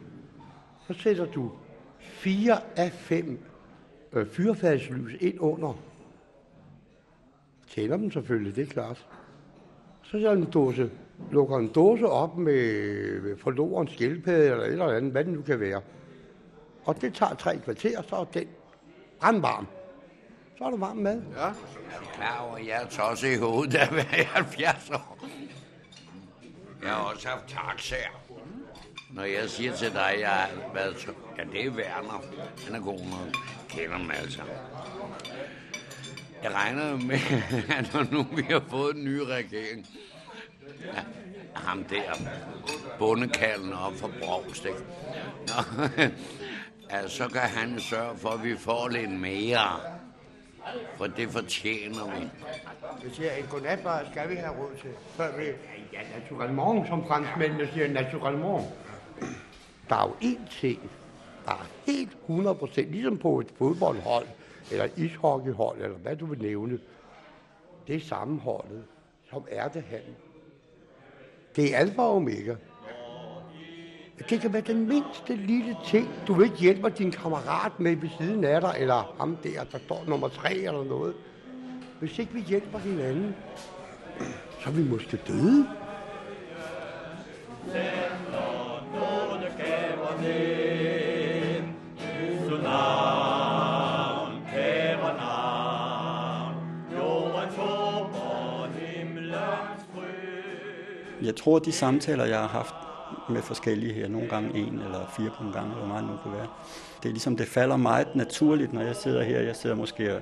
Så 0.86 0.94
sætter 0.94 1.26
du 1.26 1.52
fire 2.00 2.60
af 2.76 2.92
fem 2.92 3.38
øh, 4.12 4.26
fyrfadslys 4.26 5.16
ind 5.20 5.40
under. 5.40 5.78
Tænder 7.68 7.96
dem 7.96 8.10
selvfølgelig, 8.10 8.56
det 8.56 8.62
er 8.62 8.72
klart. 8.72 9.06
Så 10.02 10.10
sætter 10.10 10.32
en 10.32 10.50
dåse, 10.50 10.90
lukker 11.30 11.58
en 11.58 11.68
dåse 11.68 12.06
op 12.06 12.36
med, 12.36 13.20
med 13.20 13.36
forloren 13.36 13.88
skildpadde 13.88 14.50
eller 14.50 14.64
et 14.64 14.72
eller 14.72 14.88
andet, 14.88 15.12
hvad 15.12 15.24
det 15.24 15.32
nu 15.32 15.42
kan 15.42 15.60
være. 15.60 15.80
Og 16.84 17.00
det 17.00 17.14
tager 17.14 17.34
tre 17.34 17.58
kvarter, 17.58 18.02
så 18.02 18.16
er 18.16 18.24
den 18.24 18.48
brandvarm. 19.20 19.66
Så 20.58 20.64
er 20.64 20.70
du 20.70 20.76
varm 20.76 20.96
mad. 20.96 21.22
Ja. 21.36 21.46
Er 21.46 21.52
klar 22.14 22.46
over, 22.46 22.56
at 22.56 22.66
jeg 22.66 22.82
er 22.82 22.86
tosset 22.88 23.36
i 23.36 23.38
hovedet, 23.38 23.72
da 23.72 23.78
jeg 23.78 24.26
70 24.26 24.90
år? 24.90 25.18
Jeg 26.82 26.90
har 26.90 27.12
også 27.12 27.28
haft 27.28 27.48
taxaer. 27.48 28.23
Når 29.14 29.22
jeg 29.24 29.50
siger 29.50 29.76
til 29.76 29.92
dig, 29.92 30.10
at 30.14 30.20
jeg 30.20 30.28
har 30.30 30.48
været... 30.74 30.96
to- 30.96 31.12
Ja, 31.38 31.44
det 31.52 31.64
er 31.66 31.70
Werner. 31.70 32.22
Han 32.66 32.74
er 32.74 32.80
god 32.80 32.98
nok. 32.98 33.34
Kender 33.68 33.98
dem 33.98 34.10
altså. 34.10 34.42
Jeg 36.42 36.54
regner 36.54 36.96
med, 36.96 37.18
at 37.78 37.94
når 37.94 38.06
nu 38.12 38.22
vi 38.36 38.42
har 38.50 38.62
fået 38.70 38.96
en 38.96 39.04
ny 39.04 39.18
regering, 39.18 39.86
ja, 40.94 41.00
ham 41.54 41.84
der, 41.84 42.12
bundekallen 42.98 43.72
op 43.72 43.92
for 43.96 44.10
Brogst, 44.22 44.64
ikke? 44.64 44.78
Nå, 45.48 45.84
ja, 46.90 47.08
så 47.08 47.28
kan 47.28 47.40
han 47.40 47.80
sørge 47.80 48.18
for, 48.18 48.28
at 48.30 48.44
vi 48.44 48.56
får 48.56 48.88
lidt 48.88 49.10
mere. 49.10 49.80
For 50.96 51.06
det 51.06 51.28
fortjener 51.30 52.04
vi. 52.18 52.20
Jeg 53.04 53.12
siger, 53.12 53.32
en 53.32 53.46
godnatbar 53.50 54.02
skal 54.12 54.30
vi 54.30 54.34
have 54.34 54.52
råd 54.52 54.70
til. 54.82 54.90
Før 55.16 55.36
vi, 55.38 55.44
ja, 55.92 55.98
naturellement, 56.20 56.88
som 56.88 57.06
franskmændene 57.06 57.68
siger, 57.74 57.88
naturellement. 57.88 58.64
Der 59.88 59.96
er 59.96 60.08
jo 60.08 60.28
én 60.28 60.60
ting, 60.60 60.90
der 61.44 61.52
er 61.52 61.66
helt 61.86 62.12
100 62.20 62.54
procent, 62.54 62.90
ligesom 62.90 63.18
på 63.18 63.40
et 63.40 63.46
fodboldhold, 63.58 64.26
eller 64.70 64.84
et 64.84 64.92
ishockeyhold, 64.96 65.82
eller 65.82 65.98
hvad 65.98 66.16
du 66.16 66.26
vil 66.26 66.42
nævne. 66.42 66.78
Det 67.86 67.96
er 67.96 68.00
sammenholdet, 68.00 68.84
som 69.30 69.44
er 69.50 69.68
det 69.68 69.82
han. 69.82 70.00
Det 71.56 71.74
er 71.74 71.78
alfa 71.78 72.02
og 72.02 72.16
omega. 72.16 72.54
Det 74.28 74.40
kan 74.40 74.52
være 74.52 74.62
den 74.62 74.88
mindste 74.88 75.36
lille 75.36 75.76
ting, 75.86 76.08
du 76.26 76.42
ikke 76.42 76.56
hjælper 76.56 76.88
din 76.88 77.10
kammerat 77.10 77.80
med 77.80 77.96
ved 77.96 78.08
siden 78.18 78.44
af 78.44 78.60
dig, 78.60 78.74
eller 78.78 79.14
ham 79.18 79.36
der, 79.36 79.64
der 79.64 79.78
står 79.78 80.04
nummer 80.08 80.28
tre 80.28 80.54
eller 80.54 80.84
noget. 80.84 81.14
Hvis 82.00 82.18
ikke 82.18 82.32
vi 82.32 82.40
hjælper 82.40 82.78
hinanden, 82.78 83.34
så 84.60 84.70
er 84.70 84.72
vi 84.72 84.82
måske 84.82 85.16
døde 85.16 85.66
gaver 90.14 90.22
ned. 90.22 91.62
Jesu 91.98 92.62
navn, 92.62 94.42
kære 94.50 95.14
himlens. 98.78 99.84
Jeg 101.22 101.36
tror, 101.36 101.58
de 101.58 101.72
samtaler, 101.72 102.24
jeg 102.24 102.38
har 102.38 102.48
haft 102.48 102.74
med 103.30 103.42
forskellige 103.42 103.92
her, 103.92 104.08
nogle 104.08 104.28
gange 104.28 104.58
en 104.58 104.78
eller 104.78 105.12
fire 105.16 105.30
på 105.38 105.44
en 105.44 105.52
gang, 105.52 105.66
eller 105.66 105.78
hvor 105.78 105.86
meget 105.86 106.04
nu 106.04 106.10
kunne 106.22 106.34
være, 106.34 106.46
det 107.02 107.08
er 107.08 107.12
ligesom, 107.12 107.36
det 107.36 107.46
falder 107.46 107.76
meget 107.76 108.14
naturligt, 108.14 108.72
når 108.72 108.82
jeg 108.82 108.96
sidder 108.96 109.22
her. 109.22 109.40
Jeg 109.40 109.56
sidder 109.56 109.76
måske 109.76 110.14
og 110.14 110.20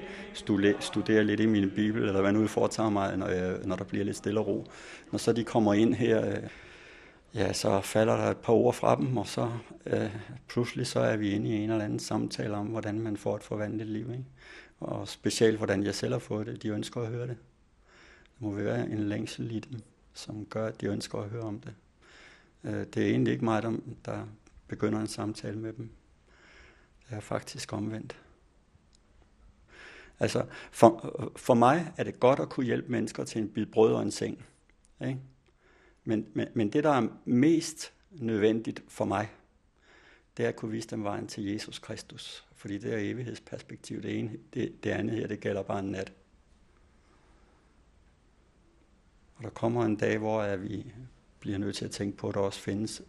studerer 0.81 1.23
lidt 1.23 1.41
i 1.41 1.47
min 1.47 1.71
bibel, 1.71 2.03
eller 2.03 2.21
hvad 2.21 2.33
nu 2.33 2.41
jeg 2.41 2.51
foretager 2.51 2.91
mig, 2.91 3.17
når, 3.17 3.27
jeg, 3.27 3.55
når 3.65 3.77
der 3.77 3.85
bliver 3.85 4.05
lidt 4.05 4.17
stille 4.17 4.41
og 4.41 4.47
ro. 4.47 4.67
Når 5.13 5.19
så 5.19 5.33
de 5.33 5.45
kommer 5.45 5.75
ind 5.75 5.95
her, 5.95 6.29
øh, 6.29 6.37
ja, 7.35 7.53
så 7.53 7.81
falder 7.81 8.17
der 8.17 8.31
et 8.31 8.37
par 8.37 8.53
ord 8.53 8.75
fra 8.75 8.97
dem, 8.97 9.17
og 9.17 9.27
så 9.27 9.53
øh, 9.87 10.17
pludselig 10.49 10.87
så 10.87 11.01
er 11.01 11.17
vi 11.17 11.31
inde 11.31 11.51
i 11.51 11.53
en 11.53 11.71
eller 11.71 11.85
anden 11.85 11.99
samtale 11.99 12.57
om, 12.57 12.67
hvordan 12.67 13.01
man 13.01 13.17
får 13.17 13.37
et 13.37 13.43
forvandlet 13.43 13.87
liv. 13.87 14.11
Ikke? 14.11 14.25
Og 14.81 15.09
specielt, 15.09 15.57
hvordan 15.57 15.85
jeg 15.85 15.95
selv 15.95 16.13
har 16.13 16.19
fået 16.19 16.47
det. 16.47 16.63
De 16.63 16.69
ønsker 16.69 17.01
at 17.01 17.09
høre 17.09 17.27
det. 17.27 17.37
Der 18.41 18.47
må 18.47 18.51
være 18.51 18.91
en 18.91 18.99
længsel 18.99 19.51
i 19.51 19.59
dem, 19.59 19.81
som 20.15 20.47
gør, 20.47 20.67
at 20.67 20.81
de 20.81 20.87
ønsker 20.87 21.19
at 21.19 21.29
høre 21.29 21.43
om 21.43 21.61
det. 21.61 21.75
Øh, 22.65 22.87
det 22.95 22.97
er 22.97 23.11
egentlig 23.11 23.33
ikke 23.33 23.45
mig, 23.45 23.63
der, 23.63 23.73
der 24.05 24.27
begynder 24.69 25.01
en 25.01 25.07
samtale 25.07 25.59
med 25.59 25.73
dem. 25.73 25.91
Det 27.09 27.17
er 27.17 27.21
faktisk 27.21 27.73
omvendt. 27.73 28.17
Altså, 30.21 30.45
for, 30.71 31.33
for 31.37 31.55
mig 31.55 31.93
er 31.97 32.05
det 32.05 32.21
godt 32.21 32.41
at 32.41 32.49
kunne 32.49 32.67
hjælpe 32.67 32.93
mennesker 32.93 33.25
til 33.25 33.41
en 33.41 33.49
bid 33.49 33.67
brød 33.67 33.93
og 33.93 34.03
en 34.03 34.11
seng. 34.11 34.45
Ikke? 35.01 35.19
Men, 36.05 36.27
men, 36.33 36.49
men 36.55 36.73
det, 36.73 36.85
der 36.85 36.91
er 36.91 37.09
mest 37.25 37.93
nødvendigt 38.11 38.83
for 38.89 39.05
mig, 39.05 39.31
det 40.37 40.45
er 40.45 40.49
at 40.49 40.57
kunne 40.57 40.71
vise 40.71 40.89
dem 40.89 41.05
vejen 41.05 41.27
til 41.27 41.45
Jesus 41.45 41.79
Kristus. 41.79 42.45
Fordi 42.55 42.79
det 42.79 42.95
er 42.95 42.99
evighedsperspektiv. 42.99 44.03
Det, 44.03 44.19
ene, 44.19 44.31
det, 44.55 44.85
det 44.85 44.91
andet 44.91 45.17
her, 45.17 45.27
det 45.27 45.41
gælder 45.41 45.63
bare 45.63 45.79
en 45.79 45.91
nat. 45.91 46.13
Og 49.37 49.45
der 49.45 49.51
kommer 49.51 49.85
en 49.85 49.97
dag, 49.97 50.19
hvor 50.19 50.43
at 50.43 50.63
vi 50.63 50.93
bliver 51.41 51.59
nødt 51.59 51.77
til 51.77 51.85
at 51.85 51.91
tænke 51.91 52.17
på, 52.17 52.29
at 52.29 52.35
der 52.35 52.41
også 52.41 52.61
findes 52.61 53.03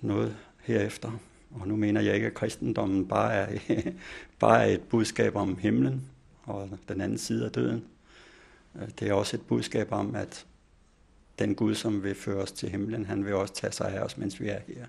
noget 0.00 0.36
herefter. 0.60 1.10
Og 1.50 1.68
nu 1.68 1.76
mener 1.76 2.00
jeg 2.00 2.14
ikke, 2.14 2.26
at 2.26 2.34
kristendommen 2.34 3.08
bare 3.08 3.32
er, 3.32 3.58
bare 4.40 4.66
er 4.66 4.74
et 4.74 4.82
budskab 4.82 5.36
om 5.36 5.56
himlen 5.56 6.10
og 6.42 6.78
den 6.88 7.00
anden 7.00 7.18
side 7.18 7.44
af 7.44 7.52
døden. 7.52 7.84
Det 9.00 9.08
er 9.08 9.12
også 9.12 9.36
et 9.36 9.46
budskab 9.46 9.92
om, 9.92 10.14
at 10.14 10.46
den 11.38 11.54
Gud, 11.54 11.74
som 11.74 12.02
vil 12.02 12.14
føre 12.14 12.42
os 12.42 12.52
til 12.52 12.68
himlen, 12.68 13.06
han 13.06 13.24
vil 13.24 13.34
også 13.34 13.54
tage 13.54 13.72
sig 13.72 13.94
af 13.94 14.00
os, 14.00 14.18
mens 14.18 14.40
vi 14.40 14.48
er 14.48 14.60
her. 14.66 14.86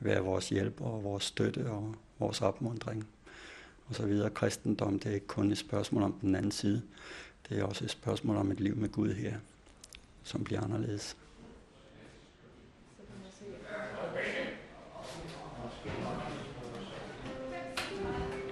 Være 0.00 0.20
vores 0.20 0.48
hjælper 0.48 0.84
og 0.84 1.04
vores 1.04 1.24
støtte 1.24 1.70
og 1.70 1.94
vores 2.18 2.42
opmundring. 2.42 3.06
og 3.88 3.94
så 3.94 4.06
videre. 4.06 4.30
Kristendom, 4.30 4.98
det 4.98 5.10
er 5.10 5.14
ikke 5.14 5.26
kun 5.26 5.52
et 5.52 5.58
spørgsmål 5.58 6.02
om 6.02 6.12
den 6.12 6.34
anden 6.34 6.50
side. 6.50 6.82
Det 7.48 7.58
er 7.58 7.64
også 7.64 7.84
et 7.84 7.90
spørgsmål 7.90 8.36
om 8.36 8.50
et 8.50 8.60
liv 8.60 8.76
med 8.76 8.88
Gud 8.88 9.14
her, 9.14 9.34
som 10.22 10.44
bliver 10.44 10.60
anderledes. 10.60 11.16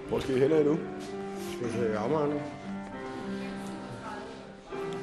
Hvor 0.08 0.20
skal 0.20 0.36
I 0.36 0.38
hen 0.38 0.50
nu? 0.50 0.78
Skal 1.52 1.66
vi 1.66 1.72
se 1.72 1.98
Amager 1.98 2.26
nu? 2.26 2.40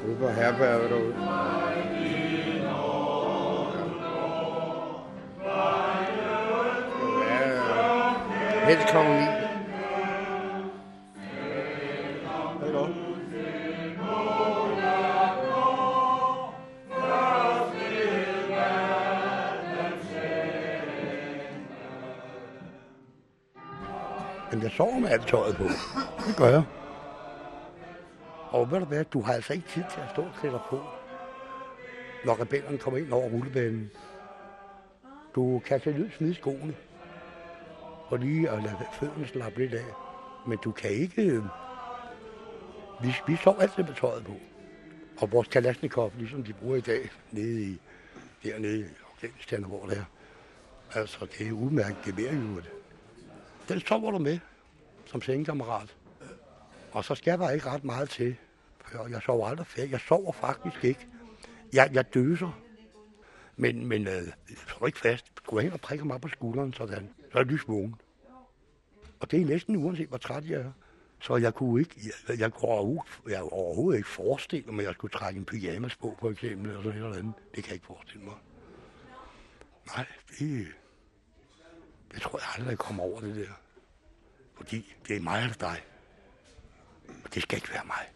Ude 0.07 0.15
på 0.15 0.29
herberget 0.29 0.89
derude. 0.89 2.10
Ja, 8.71 8.75
helst 8.77 8.91
klokken 8.91 9.13
9. 9.13 9.19
Hej 12.59 12.71
godt. 12.71 12.91
Men 24.51 24.63
jeg 24.63 24.71
sover 24.71 24.99
med 24.99 25.09
alt 25.09 25.27
tøjet 25.27 25.55
på. 25.55 25.63
Det 26.27 26.35
gør 26.37 26.47
jeg. 26.47 26.63
Og 28.49 28.71
ved 28.71 28.79
du 28.79 28.85
hvad, 28.85 29.05
du 29.05 29.21
har 29.21 29.33
altså 29.33 29.53
ikke 29.53 29.67
tid 29.67 29.83
til 29.91 29.99
at 29.99 30.09
stå 30.11 30.21
og 30.21 30.31
klæde 30.39 30.53
dig 30.53 30.61
på, 30.69 30.79
når 32.25 32.41
rebellerne 32.41 32.77
kommer 32.77 32.99
ind 32.99 33.11
over 33.11 33.29
rullebanen. 33.29 33.91
Du 35.35 35.61
kan 35.65 35.73
altså 35.73 35.89
tage 35.89 36.03
lyd 36.03 36.09
smide 36.17 36.35
skoene, 36.35 36.75
og 38.11 38.19
lige 38.19 38.49
at 38.49 38.63
lade 38.63 38.77
fødderne 38.99 39.27
slappe 39.27 39.59
lidt 39.59 39.73
af. 39.73 39.85
Men 40.47 40.57
du 40.63 40.71
kan 40.71 40.91
ikke... 40.91 41.21
Øh, 41.21 41.43
vi, 43.03 43.15
vi 43.27 43.35
sover 43.35 43.59
altid 43.59 43.83
med 43.83 43.93
tøjet 43.95 44.23
på. 44.23 44.33
Og 45.17 45.31
vores 45.31 45.47
kalasnikov, 45.47 46.13
ligesom 46.17 46.43
de 46.43 46.53
bruger 46.53 46.75
i 46.75 46.81
dag, 46.81 47.09
nede 47.31 47.63
i, 47.63 47.79
dernede 48.43 48.79
i 48.79 48.85
Afghanistan, 49.13 49.63
hvor 49.63 49.85
det 49.85 49.97
er. 49.97 50.03
Altså, 50.99 51.27
det 51.37 51.47
er 51.47 51.51
udmærket 51.51 51.97
gevær 52.05 52.31
i. 52.31 52.61
Den 53.69 53.79
sover 53.79 54.11
du 54.11 54.17
med, 54.17 54.39
som 55.05 55.21
sengekammerat. 55.21 55.95
Og 56.91 57.03
så 57.03 57.15
skal 57.15 57.39
der 57.39 57.49
ikke 57.49 57.69
ret 57.69 57.83
meget 57.83 58.09
til. 58.09 58.35
Jeg 59.09 59.21
sover 59.25 59.47
aldrig 59.47 59.67
færdig. 59.67 59.91
Jeg 59.91 59.99
sover 59.99 60.31
faktisk 60.31 60.83
ikke. 60.83 61.07
Jeg, 61.73 61.89
jeg 61.93 62.13
døser. 62.13 62.61
Men, 63.61 63.85
men 63.85 64.07
øh, 64.07 64.27
ryk 64.81 64.95
fast. 64.95 65.35
Gå 65.35 65.55
går 65.55 65.59
hen 65.59 65.73
og 65.73 65.81
prikker 65.81 66.05
mig 66.05 66.21
på 66.21 66.27
skulderen 66.27 66.73
sådan. 66.73 67.09
Så 67.31 67.37
er 67.37 67.41
jeg 67.41 67.45
lysvågen. 67.45 67.95
Og 69.19 69.31
det 69.31 69.41
er 69.41 69.45
næsten 69.45 69.75
uanset, 69.75 70.07
hvor 70.07 70.17
træt 70.17 70.49
jeg 70.49 70.61
er. 70.61 70.71
Så 71.19 71.35
jeg 71.35 71.53
kunne 71.53 71.81
ikke, 71.81 71.95
jeg, 72.27 72.39
jeg, 72.39 72.53
kunne 72.53 72.69
overhovedet, 72.69 73.03
jeg 73.27 73.41
overhovedet 73.41 73.97
ikke 73.97 74.09
forestille 74.09 74.71
mig, 74.71 74.81
at 74.81 74.87
jeg 74.87 74.93
skulle 74.93 75.11
trække 75.11 75.37
en 75.37 75.45
pyjamas 75.45 75.95
på, 75.95 76.17
for 76.19 76.29
eksempel, 76.29 76.69
eller 76.69 76.83
sådan 76.83 76.99
et 76.99 77.05
eller 77.05 77.17
andet. 77.17 77.33
Det 77.55 77.63
kan 77.63 77.65
jeg 77.65 77.73
ikke 77.73 77.85
forestille 77.85 78.23
mig. 78.23 78.35
Nej, 79.95 80.05
det, 80.39 80.67
det 82.11 82.21
tror 82.21 82.39
jeg 82.39 82.47
aldrig, 82.55 82.69
jeg 82.69 82.77
kommer 82.77 83.03
over 83.03 83.19
det 83.19 83.35
der. 83.35 83.53
Fordi 84.55 84.95
det 85.07 85.15
er 85.15 85.21
mig 85.21 85.41
eller 85.41 85.53
dig. 85.53 85.83
Og 87.23 87.33
det 87.33 87.43
skal 87.43 87.57
ikke 87.57 87.69
være 87.69 87.85
mig. 87.85 88.09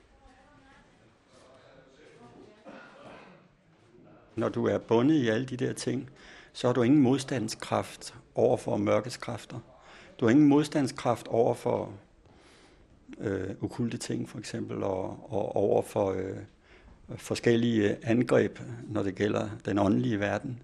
Når 4.36 4.50
du 4.50 4.66
er 4.66 4.78
bundet 4.78 5.16
i 5.16 5.28
alle 5.28 5.46
de 5.46 5.58
der 5.58 5.74
ting, 5.74 6.10
så 6.54 6.68
har 6.68 6.74
du 6.74 6.82
ingen 6.82 7.02
modstandskraft 7.02 8.16
over 8.36 8.58
for 8.58 8.78
mørkets 8.78 9.18
kræfter. 9.18 9.60
Du 10.20 10.26
har 10.26 10.30
ingen 10.30 10.48
modstandskraft 10.48 11.28
over 11.28 11.54
for 11.54 11.94
øh, 13.18 13.50
okulte 13.62 13.98
ting, 13.98 14.30
for 14.30 14.40
eksempel, 14.40 14.84
og, 14.84 15.34
og 15.34 15.56
over 15.56 15.82
for 15.82 16.12
øh, 16.12 16.38
forskellige 17.18 17.98
angreb, 18.06 18.60
når 18.84 19.04
det 19.04 19.16
gælder 19.16 19.50
den 19.66 19.80
åndelige 19.80 20.20
verden. 20.20 20.64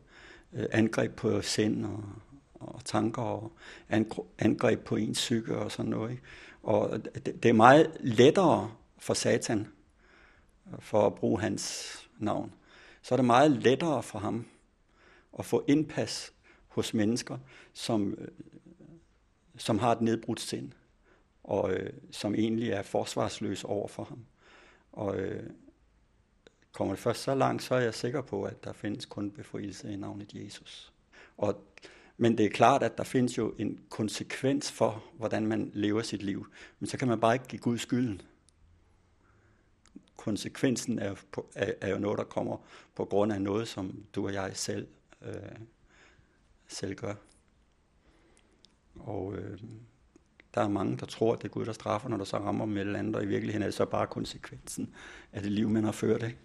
Øh, 0.53 0.65
angreb 0.72 1.15
på 1.15 1.41
sind 1.41 1.86
og, 1.86 2.03
og 2.59 2.82
tanker, 2.86 3.22
og 3.22 3.51
angreb 4.39 4.80
på 4.80 4.95
ens 4.95 5.17
psyke 5.17 5.57
og 5.57 5.72
sådan 5.72 5.91
noget. 5.91 6.11
Ikke? 6.11 6.24
Og 6.63 7.03
det, 7.26 7.43
det 7.43 7.49
er 7.49 7.53
meget 7.53 7.91
lettere 7.99 8.72
for 8.97 9.13
Satan, 9.13 9.67
øh, 10.67 10.80
for 10.80 11.07
at 11.07 11.15
bruge 11.15 11.41
hans 11.41 11.95
navn, 12.19 12.53
så 13.02 13.16
er 13.16 13.18
det 13.18 13.26
meget 13.26 13.52
lettere 13.52 14.04
for 14.04 14.20
ham 14.20 14.45
at 15.39 15.45
få 15.45 15.64
indpas 15.68 16.34
hos 16.68 16.93
mennesker, 16.93 17.38
som, 17.74 18.14
øh, 18.18 18.28
som 19.58 19.80
har 19.80 19.91
et 19.91 20.02
nedbrudt 20.02 20.39
sind, 20.39 20.72
og 21.43 21.74
øh, 21.74 21.93
som 22.12 22.36
egentlig 22.36 22.70
er 22.70 22.82
forsvarsløse 22.82 23.68
over 23.68 23.88
for 23.88 24.04
ham. 24.04 24.26
Og 24.91 25.18
øh, 25.18 25.49
kommer 26.72 26.93
det 26.93 27.04
først 27.04 27.24
så 27.24 27.36
langt, 27.36 27.64
så 27.64 27.76
er 27.76 27.80
jeg 27.80 27.93
sikker 27.93 28.22
på, 28.22 28.43
at 28.43 28.64
der 28.64 28.74
findes 28.74 29.06
kun 29.06 29.32
befrielse 29.32 29.93
i 29.93 29.95
navnet 29.95 30.34
Jesus. 30.34 30.93
Og, 31.38 31.64
men 32.18 32.38
det 32.38 32.45
er 32.45 32.49
klart, 32.49 32.84
at 32.84 32.97
der 32.97 33.04
findes 33.04 33.38
jo 33.38 33.54
en 33.58 33.80
konsekvens 33.89 34.72
for, 34.72 35.04
hvordan 35.14 35.47
man 35.47 35.72
lever 35.74 36.02
sit 36.02 36.24
liv. 36.24 36.47
Men 36.80 36.88
så 36.88 36.97
kan 36.97 37.08
man 37.08 37.20
bare 37.20 37.36
ikke 37.36 37.47
give 37.47 37.60
Gud 37.60 37.78
skylden 37.78 38.22
konsekvensen 40.22 40.99
er, 40.99 41.15
er, 41.55 41.74
er 41.82 41.89
jo 41.89 41.99
noget, 41.99 42.17
der 42.17 42.24
kommer 42.24 42.57
på 42.95 43.05
grund 43.05 43.34
af 43.34 43.41
noget, 43.41 43.67
som 43.67 44.03
du 44.15 44.26
og 44.28 44.34
jeg 44.34 44.51
selv, 44.53 44.88
øh, 45.22 45.59
selv 46.67 46.95
gør. 46.95 47.13
Og 48.95 49.36
øh, 49.38 49.59
der 50.55 50.61
er 50.61 50.67
mange, 50.67 50.97
der 50.97 51.05
tror, 51.05 51.34
at 51.34 51.41
det 51.41 51.47
er 51.47 51.49
Gud, 51.49 51.65
der 51.65 51.74
straffer, 51.74 52.09
når 52.09 52.17
der 52.17 52.24
så 52.24 52.38
rammer 52.38 52.65
med 52.65 52.82
eller 52.82 52.99
andet, 52.99 53.15
og 53.15 53.24
i 53.24 53.26
virkeligheden 53.26 53.63
er 53.63 53.67
det 53.67 53.74
så 53.74 53.86
bare 53.86 54.07
konsekvensen 54.07 54.93
af 55.34 55.41
det 55.41 55.51
liv, 55.51 55.69
man 55.69 55.84
har 55.84 55.91
ført. 55.91 56.24
Ikke? 56.24 56.38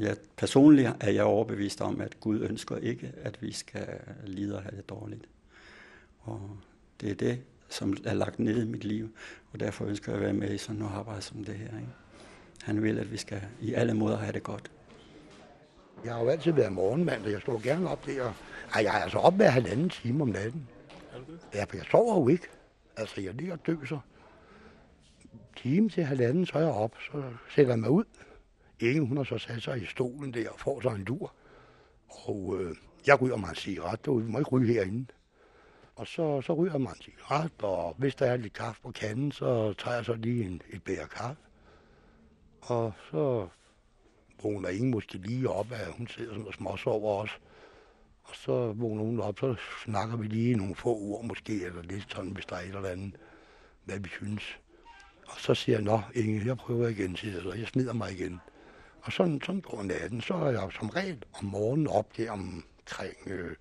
Jeg, 0.00 0.16
personligt 0.36 0.90
er 1.00 1.10
jeg 1.10 1.24
overbevist 1.24 1.80
om, 1.80 2.00
at 2.00 2.20
Gud 2.20 2.40
ønsker 2.40 2.76
ikke, 2.76 3.12
at 3.16 3.42
vi 3.42 3.52
skal 3.52 3.88
lide 4.26 4.56
og 4.56 4.62
have 4.62 4.76
det 4.76 4.88
dårligt. 4.88 5.28
Og 6.18 6.58
det 7.00 7.10
er 7.10 7.14
det, 7.14 7.42
som 7.68 7.96
er 8.04 8.14
lagt 8.14 8.38
ned 8.38 8.62
i 8.62 8.66
mit 8.66 8.84
liv, 8.84 9.16
og 9.52 9.60
derfor 9.60 9.84
ønsker 9.84 10.12
jeg 10.12 10.20
at 10.20 10.24
være 10.24 10.32
med 10.32 10.54
i 10.54 10.58
sådan 10.58 10.78
noget 10.78 10.92
arbejde 10.92 11.22
som 11.22 11.44
det 11.44 11.54
her. 11.54 11.78
Ikke? 11.78 11.92
Han 12.62 12.82
vil, 12.82 12.98
at 12.98 13.12
vi 13.12 13.16
skal 13.16 13.42
i 13.60 13.74
alle 13.74 13.94
måder 13.94 14.16
have 14.16 14.32
det 14.32 14.42
godt. 14.42 14.70
Jeg 16.04 16.14
har 16.14 16.22
jo 16.22 16.28
altid 16.28 16.52
været 16.52 16.72
morgenmand, 16.72 17.24
og 17.24 17.32
jeg 17.32 17.40
står 17.40 17.62
gerne 17.62 17.88
op 17.88 18.06
der. 18.06 18.32
Ej, 18.74 18.82
jeg 18.82 18.98
er 18.98 19.02
altså 19.02 19.18
op 19.18 19.34
hver 19.34 19.50
halvanden 19.50 19.88
time 19.88 20.22
om 20.22 20.28
natten. 20.28 20.68
Ja, 21.54 21.64
for 21.64 21.76
jeg 21.76 21.86
sover 21.90 22.20
jo 22.20 22.28
ikke. 22.28 22.46
Altså, 22.96 23.20
jeg 23.20 23.34
ligger 23.34 23.52
og 23.52 23.66
døser. 23.66 23.98
Time 25.56 25.88
til 25.88 26.04
halvanden, 26.04 26.46
så 26.46 26.58
er 26.58 26.62
jeg 26.62 26.72
op, 26.72 26.94
så 27.12 27.22
sætter 27.54 27.72
jeg 27.72 27.78
mig 27.78 27.90
ud. 27.90 28.04
Ingen, 28.80 29.06
hun 29.06 29.16
har 29.16 29.24
så 29.24 29.38
sat 29.38 29.62
sig 29.62 29.82
i 29.82 29.86
stolen 29.86 30.34
der 30.34 30.50
og 30.50 30.60
får 30.60 30.80
sig 30.80 30.94
en 30.94 31.04
lur. 31.04 31.34
Og 32.08 32.56
øh, 32.60 32.76
jeg 33.06 33.22
ryger 33.22 33.36
mig 33.36 33.48
en 33.48 33.54
cigaret. 33.54 34.00
Vi 34.06 34.30
må 34.30 34.38
ikke 34.38 34.50
ryge 34.50 34.74
herinde. 34.74 35.06
Og 35.96 36.06
så, 36.06 36.40
så 36.40 36.54
ryger 36.54 36.72
jeg 36.72 36.80
mig 36.80 36.90
en 36.90 37.02
cigaret, 37.02 37.52
og 37.62 37.94
hvis 37.98 38.14
der 38.14 38.26
er 38.26 38.36
lidt 38.36 38.52
kaffe 38.52 38.82
på 38.82 38.90
kanden, 38.90 39.32
så 39.32 39.72
tager 39.72 39.94
jeg 39.96 40.04
så 40.04 40.14
lige 40.14 40.44
en, 40.44 40.62
et 40.70 40.82
bære 40.82 41.08
kaffe. 41.08 41.42
Og 42.62 42.92
så 43.10 43.48
vågner 44.42 44.68
ingen 44.68 44.90
måske 44.90 45.18
lige 45.18 45.50
op, 45.50 45.72
at 45.72 45.92
hun 45.92 46.06
sidder 46.06 46.32
sådan 46.32 46.46
og 46.46 46.54
småsover 46.54 47.22
os. 47.22 47.30
Og 48.22 48.36
så 48.36 48.72
vågner 48.72 49.02
hun 49.04 49.20
op, 49.20 49.38
så 49.38 49.56
snakker 49.84 50.16
vi 50.16 50.26
lige 50.26 50.56
nogle 50.56 50.74
få 50.74 50.88
ord 50.88 51.24
måske, 51.24 51.64
eller 51.64 51.82
lidt 51.82 52.12
sådan, 52.12 52.30
hvis 52.30 52.46
der 52.46 52.56
er 52.56 52.60
et 52.60 52.66
eller 52.66 52.88
andet, 52.88 53.16
hvad 53.84 53.98
vi 53.98 54.08
synes. 54.08 54.58
Og 55.26 55.40
så 55.40 55.54
siger 55.54 55.76
jeg, 55.76 55.84
nå 55.84 56.02
Inge, 56.14 56.46
jeg 56.46 56.56
prøver 56.56 56.88
igen, 56.88 57.16
siger 57.16 57.34
jeg, 57.34 57.42
så 57.42 57.52
jeg 57.52 57.66
smider 57.66 57.92
mig 57.92 58.12
igen. 58.12 58.40
Og 59.02 59.12
sådan, 59.12 59.40
sådan 59.46 59.60
går 59.60 59.82
natten. 59.82 60.20
Så 60.20 60.34
er 60.34 60.50
jeg 60.50 60.68
som 60.78 60.88
regel 60.88 61.24
om 61.32 61.44
morgenen 61.44 61.86
op 61.86 62.16
der 62.16 62.30
omkring, 62.30 63.16
øh, 63.26 63.56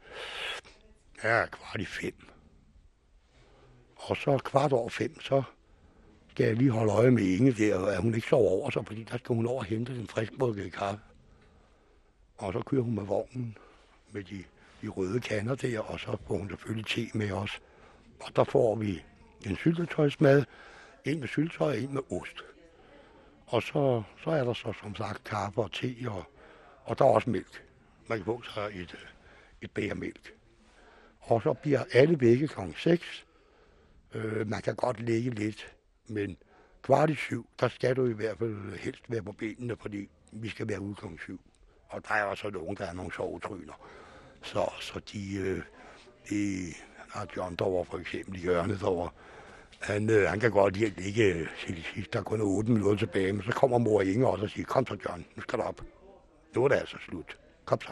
ja, 1.23 1.45
kvart 1.45 1.81
i 1.81 1.85
fem. 1.85 2.27
Og 3.95 4.17
så 4.17 4.37
kvart 4.37 4.73
over 4.73 4.89
fem, 4.89 5.21
så 5.21 5.43
skal 6.31 6.45
jeg 6.45 6.55
lige 6.55 6.71
holde 6.71 6.93
øje 6.93 7.11
med 7.11 7.23
Inge 7.23 7.51
der, 7.51 7.85
at 7.85 8.01
hun 8.01 8.15
ikke 8.15 8.27
sover 8.27 8.49
over 8.49 8.69
sig, 8.69 8.85
fordi 8.87 9.03
der 9.03 9.17
skal 9.17 9.35
hun 9.35 9.45
over 9.45 9.59
og 9.59 9.65
hente 9.65 9.95
den 9.95 10.07
friskbrygget 10.07 10.73
kaffe. 10.73 10.99
Og 12.37 12.53
så 12.53 12.59
kører 12.59 12.81
hun 12.81 12.95
med 12.95 13.03
vognen 13.03 13.57
med 14.11 14.23
de, 14.23 14.43
de 14.81 14.87
røde 14.87 15.19
kander 15.19 15.55
der, 15.55 15.79
og 15.79 15.99
så 15.99 16.17
får 16.27 16.37
hun 16.37 16.49
selvfølgelig 16.49 16.85
te 16.85 17.17
med 17.17 17.31
os. 17.31 17.61
Og 18.19 18.35
der 18.35 18.43
får 18.43 18.75
vi 18.75 19.03
en 19.45 19.55
syltetøjsmad, 19.55 20.43
en 21.05 21.19
med 21.19 21.27
syltetøj 21.27 21.67
og 21.67 21.79
en 21.79 21.93
med 21.93 22.01
ost. 22.11 22.37
Og 23.47 23.63
så, 23.63 24.03
så 24.23 24.29
er 24.29 24.43
der 24.43 24.53
så 24.53 24.73
som 24.81 24.95
sagt 24.95 25.23
kaffe 25.23 25.61
og 25.61 25.71
te, 25.71 25.95
og, 26.07 26.23
og 26.83 26.99
der 26.99 27.05
er 27.05 27.09
også 27.09 27.29
mælk. 27.29 27.63
Man 28.07 28.17
kan 28.17 28.25
få 28.25 28.41
sig 28.43 28.71
et, 28.73 28.95
et 29.61 29.71
bære 29.71 29.95
mælk. 29.95 30.33
Og 31.19 31.41
så 31.41 31.53
bliver 31.53 31.83
alle 31.93 32.21
vægge 32.21 32.47
kl. 32.47 32.59
6. 32.77 33.25
Øh, 34.13 34.47
man 34.47 34.61
kan 34.61 34.75
godt 34.75 34.99
ligge 34.99 35.29
lidt, 35.29 35.73
men 36.11 36.37
kvart 36.83 37.09
i 37.09 37.15
syv, 37.15 37.47
der 37.59 37.67
skal 37.67 37.95
du 37.95 38.05
i 38.05 38.13
hvert 38.13 38.37
fald 38.37 38.77
helst 38.77 39.03
være 39.07 39.23
på 39.23 39.31
benene, 39.31 39.75
fordi 39.81 40.09
vi 40.31 40.49
skal 40.49 40.67
være 40.67 40.81
ude 40.81 40.95
klokken 40.95 41.19
7. 41.19 41.41
Og 41.89 42.01
der 42.07 42.13
er 42.13 42.23
også 42.23 42.49
nogen, 42.49 42.77
der 42.77 42.85
er 42.85 42.93
nogle 42.93 43.13
sovetryner. 43.13 43.73
Så, 44.43 44.71
så 44.79 44.99
de, 45.13 45.35
øh, 45.35 45.61
de 46.29 46.73
har 47.09 47.27
John 47.37 47.55
derovre 47.55 47.85
for 47.85 47.97
eksempel 47.97 48.35
i 48.35 48.39
hjørnet 48.41 48.79
derovre, 48.79 49.09
Han, 49.79 50.09
øh, 50.09 50.29
han 50.29 50.39
kan 50.39 50.51
godt 50.51 50.77
lide 50.77 51.01
ligge 51.01 51.33
øh, 51.33 51.47
til 51.65 51.75
det 51.75 51.85
sidste. 51.93 52.11
Der 52.13 52.19
er 52.19 52.23
kun 52.23 52.41
8 52.41 52.71
minutter 52.71 52.97
tilbage, 52.97 53.33
men 53.33 53.43
så 53.43 53.51
kommer 53.51 53.77
mor 53.77 54.01
Inge 54.01 54.27
også 54.27 54.43
og 54.43 54.49
siger, 54.49 54.65
kom 54.65 54.87
så 54.87 54.97
John, 55.09 55.25
nu 55.35 55.41
skal 55.41 55.59
du 55.59 55.63
op. 55.63 55.81
Nu 56.55 56.63
er 56.63 56.67
det 56.67 56.75
altså 56.75 56.97
slut. 57.05 57.37
Kom 57.65 57.81
så. 57.81 57.91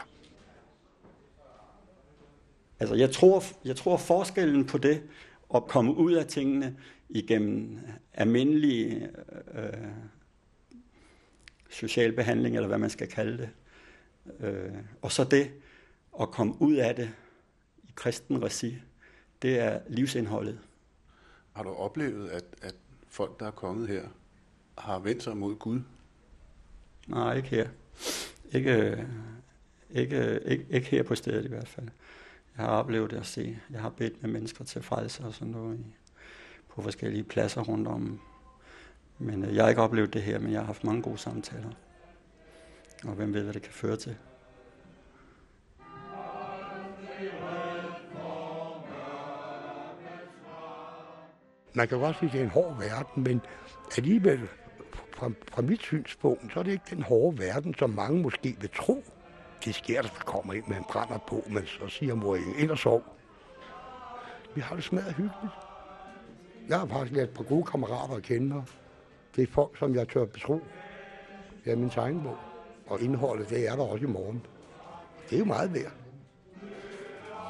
Altså, 2.80 2.94
jeg 2.94 3.10
tror, 3.10 3.42
jeg 3.64 3.76
tror 3.76 3.96
forskellen 3.96 4.66
på 4.66 4.78
det, 4.78 5.02
at 5.54 5.66
komme 5.66 5.96
ud 5.96 6.12
af 6.12 6.26
tingene 6.26 6.76
igennem 7.08 7.78
almindelig 8.14 9.08
øh, 9.54 9.88
social 11.70 12.12
behandling, 12.12 12.56
eller 12.56 12.68
hvad 12.68 12.78
man 12.78 12.90
skal 12.90 13.08
kalde 13.08 13.38
det, 13.38 13.50
øh, 14.40 14.72
og 15.02 15.12
så 15.12 15.24
det 15.24 15.50
at 16.20 16.30
komme 16.30 16.62
ud 16.62 16.74
af 16.74 16.96
det 16.96 17.10
i 17.82 17.92
kristen 17.94 18.42
regi, 18.42 18.78
det 19.42 19.60
er 19.60 19.80
livsindholdet. 19.88 20.58
Har 21.52 21.62
du 21.62 21.70
oplevet, 21.70 22.28
at, 22.28 22.44
at 22.62 22.74
folk, 23.08 23.40
der 23.40 23.46
er 23.46 23.50
kommet 23.50 23.88
her, 23.88 24.02
har 24.78 24.98
vendt 24.98 25.22
sig 25.22 25.36
mod 25.36 25.56
Gud? 25.56 25.80
Nej, 27.06 27.36
ikke 27.36 27.48
her. 27.48 27.68
Ikke, 28.52 29.06
ikke, 29.90 30.40
ikke, 30.44 30.66
ikke 30.70 30.86
her 30.86 31.02
på 31.02 31.14
stedet 31.14 31.44
i 31.44 31.48
hvert 31.48 31.68
fald. 31.68 31.88
Jeg 32.56 32.66
har 32.66 32.72
oplevet 32.72 33.10
det 33.10 33.16
at 33.16 33.26
se. 33.26 33.58
Jeg 33.70 33.80
har 33.80 33.90
bedt 33.90 34.22
med 34.22 34.30
mennesker 34.30 34.64
til 34.64 34.82
frelse 34.82 35.24
og 35.24 35.34
sådan 35.34 35.52
noget 35.52 35.84
på 36.68 36.82
forskellige 36.82 37.24
pladser 37.24 37.62
rundt 37.62 37.88
om. 37.88 38.20
Men 39.18 39.44
øh, 39.44 39.54
jeg 39.54 39.64
har 39.64 39.68
ikke 39.68 39.82
oplevet 39.82 40.14
det 40.14 40.22
her, 40.22 40.38
men 40.38 40.52
jeg 40.52 40.60
har 40.60 40.66
haft 40.66 40.84
mange 40.84 41.02
gode 41.02 41.18
samtaler. 41.18 41.70
Og 43.04 43.12
hvem 43.12 43.34
ved, 43.34 43.42
hvad 43.42 43.54
det 43.54 43.62
kan 43.62 43.72
føre 43.72 43.96
til. 43.96 44.16
Man 51.74 51.88
kan 51.88 51.98
godt 51.98 52.18
sige, 52.18 52.28
at 52.28 52.32
det 52.32 52.40
er 52.40 52.44
en 52.44 52.50
hård 52.50 52.78
verden, 52.78 53.24
men 53.24 53.40
alligevel, 53.96 54.40
fra, 55.14 55.30
fra 55.52 55.62
mit 55.62 55.82
synspunkt, 55.82 56.52
så 56.52 56.58
er 56.58 56.62
det 56.62 56.72
ikke 56.72 56.84
den 56.90 57.02
hårde 57.02 57.38
verden, 57.38 57.74
som 57.74 57.90
mange 57.90 58.22
måske 58.22 58.56
vil 58.60 58.70
tro. 58.70 59.04
Det 59.64 59.74
sker, 59.74 60.02
der 60.02 60.08
kommer 60.08 60.52
ind 60.52 60.64
med 60.66 60.76
en 60.76 60.84
brænder 60.84 61.18
på, 61.18 61.44
men 61.46 61.66
så 61.66 61.88
siger 61.88 62.14
mor 62.14 62.36
Inge, 62.36 62.56
ind 62.58 62.70
og 62.70 62.78
sov. 62.78 63.04
Vi 64.54 64.60
har 64.60 64.74
det 64.74 64.84
smadret 64.84 65.14
hyggeligt. 65.14 65.52
Jeg 66.68 66.78
har 66.78 66.86
faktisk 66.86 67.16
lært 67.16 67.28
et 67.28 67.34
par 67.34 67.44
gode 67.44 67.64
kammerater 67.64 68.14
at 68.14 68.22
kende, 68.22 68.64
det 69.36 69.42
er 69.42 69.52
folk, 69.52 69.78
som 69.78 69.94
jeg 69.94 70.08
tør 70.08 70.24
betro. 70.24 70.60
Det 71.64 71.72
er 71.72 71.76
min 71.76 71.90
tegnbog, 71.90 72.36
og 72.86 73.00
indholdet, 73.00 73.50
det 73.50 73.68
er 73.68 73.76
der 73.76 73.82
også 73.82 74.04
i 74.04 74.08
morgen. 74.08 74.46
Det 75.30 75.34
er 75.34 75.38
jo 75.38 75.44
meget 75.44 75.74
værd. 75.74 75.92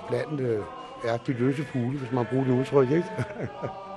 Blandt 0.08 0.40
øh, 0.40 0.64
er 1.04 1.16
de 1.16 1.32
løse 1.32 1.64
fugle, 1.64 1.98
hvis 1.98 2.12
man 2.12 2.26
bruger 2.26 2.44
det 2.44 2.60
udtryk, 2.60 2.90
ikke? 2.90 3.08